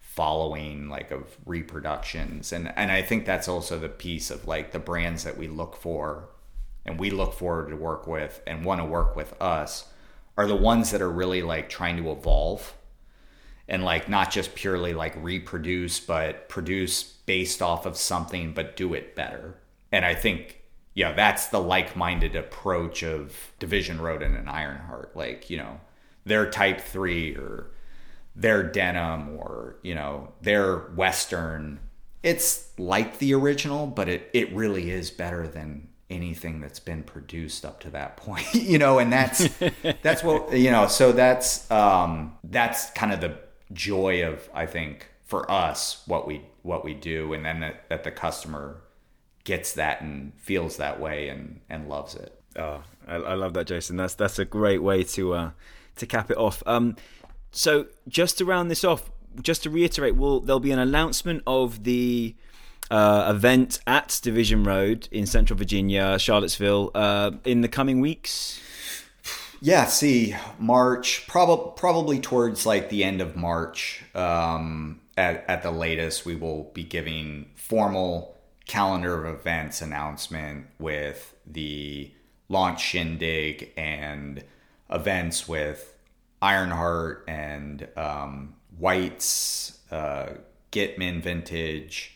following 0.01 0.89
like 0.89 1.09
of 1.09 1.37
reproductions. 1.45 2.51
And 2.51 2.71
and 2.75 2.91
I 2.91 3.01
think 3.01 3.25
that's 3.25 3.47
also 3.47 3.79
the 3.79 3.89
piece 3.89 4.29
of 4.29 4.47
like 4.47 4.71
the 4.71 4.79
brands 4.79 5.23
that 5.23 5.37
we 5.37 5.47
look 5.47 5.75
for 5.75 6.29
and 6.85 6.99
we 6.99 7.09
look 7.09 7.33
forward 7.33 7.69
to 7.69 7.75
work 7.75 8.07
with 8.07 8.41
and 8.45 8.65
want 8.65 8.81
to 8.81 8.85
work 8.85 9.15
with 9.15 9.33
us 9.41 9.85
are 10.37 10.47
the 10.47 10.55
ones 10.55 10.91
that 10.91 11.01
are 11.01 11.11
really 11.11 11.41
like 11.41 11.69
trying 11.69 11.97
to 11.97 12.11
evolve 12.11 12.75
and 13.67 13.83
like 13.83 14.09
not 14.09 14.31
just 14.31 14.55
purely 14.55 14.93
like 14.93 15.15
reproduce 15.23 15.99
but 15.99 16.49
produce 16.49 17.03
based 17.03 17.61
off 17.61 17.85
of 17.85 17.97
something 17.97 18.53
but 18.53 18.75
do 18.75 18.93
it 18.93 19.15
better. 19.15 19.55
And 19.91 20.03
i 20.05 20.15
think 20.15 20.61
yeah 20.93 21.13
that's 21.13 21.47
the 21.47 21.61
like-minded 21.61 22.35
approach 22.35 23.03
of 23.03 23.53
division 23.59 24.01
road 24.01 24.21
and 24.21 24.49
ironheart. 24.49 25.15
Like 25.15 25.49
you 25.49 25.57
know 25.57 25.79
their 26.25 26.49
type 26.49 26.81
3 26.81 27.35
or 27.35 27.71
their 28.35 28.63
denim 28.63 29.37
or 29.37 29.77
you 29.83 29.95
know 29.95 30.33
their 30.41 30.77
western. 30.77 31.79
It's 32.23 32.69
like 32.77 33.19
the 33.19 33.33
original 33.33 33.87
but 33.87 34.09
it, 34.09 34.29
it 34.33 34.53
really 34.53 34.91
is 34.91 35.11
better 35.11 35.47
than 35.47 35.89
anything 36.09 36.61
that's 36.61 36.79
been 36.79 37.03
produced 37.03 37.65
up 37.65 37.79
to 37.79 37.89
that 37.89 38.17
point 38.17 38.53
you 38.53 38.77
know 38.77 38.99
and 38.99 39.11
that's 39.11 39.49
that's 40.01 40.23
what 40.23 40.51
you 40.57 40.71
know 40.71 40.87
so 40.87 41.11
that's 41.11 41.69
um 41.71 42.37
that's 42.43 42.89
kind 42.91 43.11
of 43.11 43.21
the 43.21 43.37
joy 43.71 44.23
of 44.27 44.49
i 44.53 44.65
think 44.65 45.09
for 45.25 45.49
us 45.49 46.03
what 46.05 46.27
we 46.27 46.41
what 46.61 46.83
we 46.83 46.93
do 46.93 47.33
and 47.33 47.45
then 47.45 47.59
that, 47.61 47.89
that 47.89 48.03
the 48.03 48.11
customer 48.11 48.81
gets 49.43 49.73
that 49.73 50.01
and 50.01 50.33
feels 50.37 50.77
that 50.77 50.99
way 50.99 51.27
and 51.27 51.59
and 51.69 51.89
loves 51.89 52.15
it. 52.15 52.39
Oh 52.55 52.83
I, 53.07 53.15
I 53.15 53.33
love 53.33 53.53
that 53.53 53.67
jason. 53.67 53.97
That's 53.97 54.15
that's 54.15 54.39
a 54.39 54.45
great 54.45 54.81
way 54.81 55.03
to 55.03 55.33
uh 55.33 55.51
to 55.97 56.05
cap 56.05 56.31
it 56.31 56.37
off. 56.37 56.63
Um 56.65 56.95
so 57.51 57.87
just 58.07 58.37
to 58.39 58.45
round 58.45 58.71
this 58.71 58.83
off, 58.83 59.11
just 59.41 59.63
to 59.63 59.69
reiterate, 59.69 60.15
will 60.15 60.39
there'll 60.39 60.59
be 60.59 60.71
an 60.71 60.79
announcement 60.79 61.43
of 61.45 61.83
the 61.83 62.35
uh, 62.93 63.33
event 63.35 63.79
at 63.87 64.19
Division 64.21 64.63
Road 64.63 65.07
in 65.11 65.25
Central 65.25 65.57
Virginia, 65.57 66.19
Charlottesville, 66.19 66.91
uh, 66.93 67.31
in 67.43 67.61
the 67.61 67.67
coming 67.67 67.99
weeks? 67.99 68.61
Yeah, 69.61 69.85
see, 69.85 70.35
March, 70.59 71.25
probably 71.27 71.71
probably 71.75 72.19
towards 72.19 72.67
like 72.67 72.89
the 72.89 73.03
end 73.03 73.19
of 73.19 73.35
March, 73.35 74.03
um, 74.13 75.01
at 75.17 75.43
at 75.47 75.63
the 75.63 75.71
latest, 75.71 76.23
we 76.23 76.35
will 76.35 76.69
be 76.75 76.83
giving 76.83 77.49
formal 77.55 78.37
calendar 78.67 79.25
of 79.25 79.39
events 79.39 79.81
announcement 79.81 80.67
with 80.77 81.35
the 81.47 82.11
launch 82.47 82.79
shindig 82.79 83.71
and 83.75 84.43
events 84.91 85.47
with 85.47 85.95
Ironheart 86.43 87.23
and 87.27 87.87
um, 87.97 88.53
White's, 88.77 89.79
uh, 89.89 90.33
Gitman 90.71 91.23
Vintage, 91.23 92.12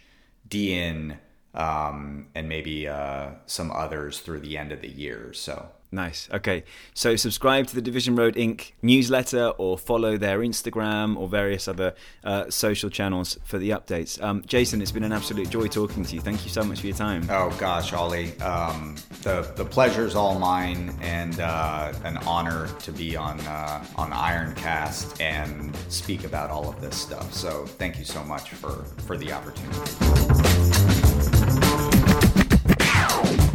Dean, 0.48 1.18
um, 1.54 2.28
and 2.36 2.48
maybe 2.48 2.88
uh, 2.88 3.32
some 3.46 3.72
others 3.72 4.20
through 4.20 4.40
the 4.42 4.58
end 4.58 4.72
of 4.72 4.82
the 4.82 4.90
year. 4.90 5.34
So 5.34 5.70
Nice. 5.92 6.28
Okay. 6.34 6.64
So 6.94 7.16
subscribe 7.16 7.68
to 7.68 7.76
the 7.76 7.82
Division 7.82 8.16
Road 8.16 8.36
Inc. 8.36 8.74
newsletter 8.82 9.48
or 9.58 9.78
follow 9.78 10.18
their 10.18 10.40
Instagram 10.40 11.16
or 11.18 11.30
various 11.30 11.68
other 11.68 11.96
uh, 12.26 12.50
social 12.50 12.90
channels 12.90 13.38
for 13.46 13.58
the 13.58 13.70
updates. 13.70 14.22
Um, 14.22 14.44
Jason, 14.46 14.82
it's 14.82 14.92
been 14.92 15.04
an 15.04 15.14
absolute 15.14 15.50
joy 15.50 15.68
talking 15.68 16.04
to 16.04 16.16
you. 16.16 16.22
Thank 16.22 16.44
you 16.44 16.50
so 16.50 16.64
much 16.64 16.82
for 16.82 16.88
your 16.88 16.96
time. 16.96 17.26
Oh 17.30 17.56
gosh, 17.58 17.94
Ollie, 17.94 18.38
um, 18.42 18.96
the 19.22 19.50
the 19.56 19.64
pleasure's 19.64 20.16
all 20.16 20.38
mine, 20.40 20.94
and 21.02 21.40
uh, 21.40 21.94
an 22.04 22.18
honor 22.18 22.68
to 22.80 22.92
be 22.92 23.16
on 23.16 23.40
uh, 23.42 23.86
on 23.96 24.12
Ironcast 24.12 25.22
and 25.22 25.74
speak 25.88 26.26
about 26.26 26.50
all 26.50 26.68
of 26.68 26.82
this 26.82 26.98
stuff. 26.98 27.34
So 27.34 27.66
thank 27.66 27.98
you 27.98 28.06
so 28.06 28.24
much 28.26 28.50
for 28.52 28.84
for 29.06 29.18
the 29.18 29.32
opportunity. 29.32 29.78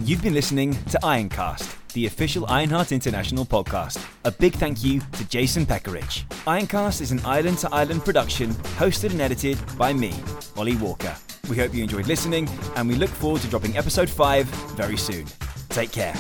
You've 0.05 0.21
been 0.21 0.35
listening 0.35 0.73
to 0.87 0.99
Ironcast, 1.05 1.77
the 1.93 2.07
official 2.07 2.45
Ironheart 2.47 2.91
International 2.91 3.47
podcast. 3.47 4.05
A 4.25 4.33
big 4.33 4.53
thank 4.55 4.83
you 4.83 4.99
to 4.99 5.25
Jason 5.29 5.65
Pecarich. 5.65 6.25
Ironcast 6.45 7.01
is 7.01 7.13
an 7.13 7.21
island 7.25 7.59
to 7.59 7.73
island 7.73 8.05
production 8.05 8.51
hosted 8.79 9.13
and 9.13 9.21
edited 9.21 9.59
by 9.79 9.93
me, 9.93 10.13
Ollie 10.57 10.75
Walker. 10.75 11.15
We 11.49 11.57
hope 11.57 11.73
you 11.73 11.85
enjoyed 11.85 12.09
listening, 12.09 12.49
and 12.75 12.89
we 12.89 12.97
look 12.97 13.11
forward 13.11 13.43
to 13.43 13.47
dropping 13.47 13.77
episode 13.77 14.11
5 14.11 14.47
very 14.75 14.97
soon. 14.97 15.25
Take 15.69 15.93
care. 15.93 16.15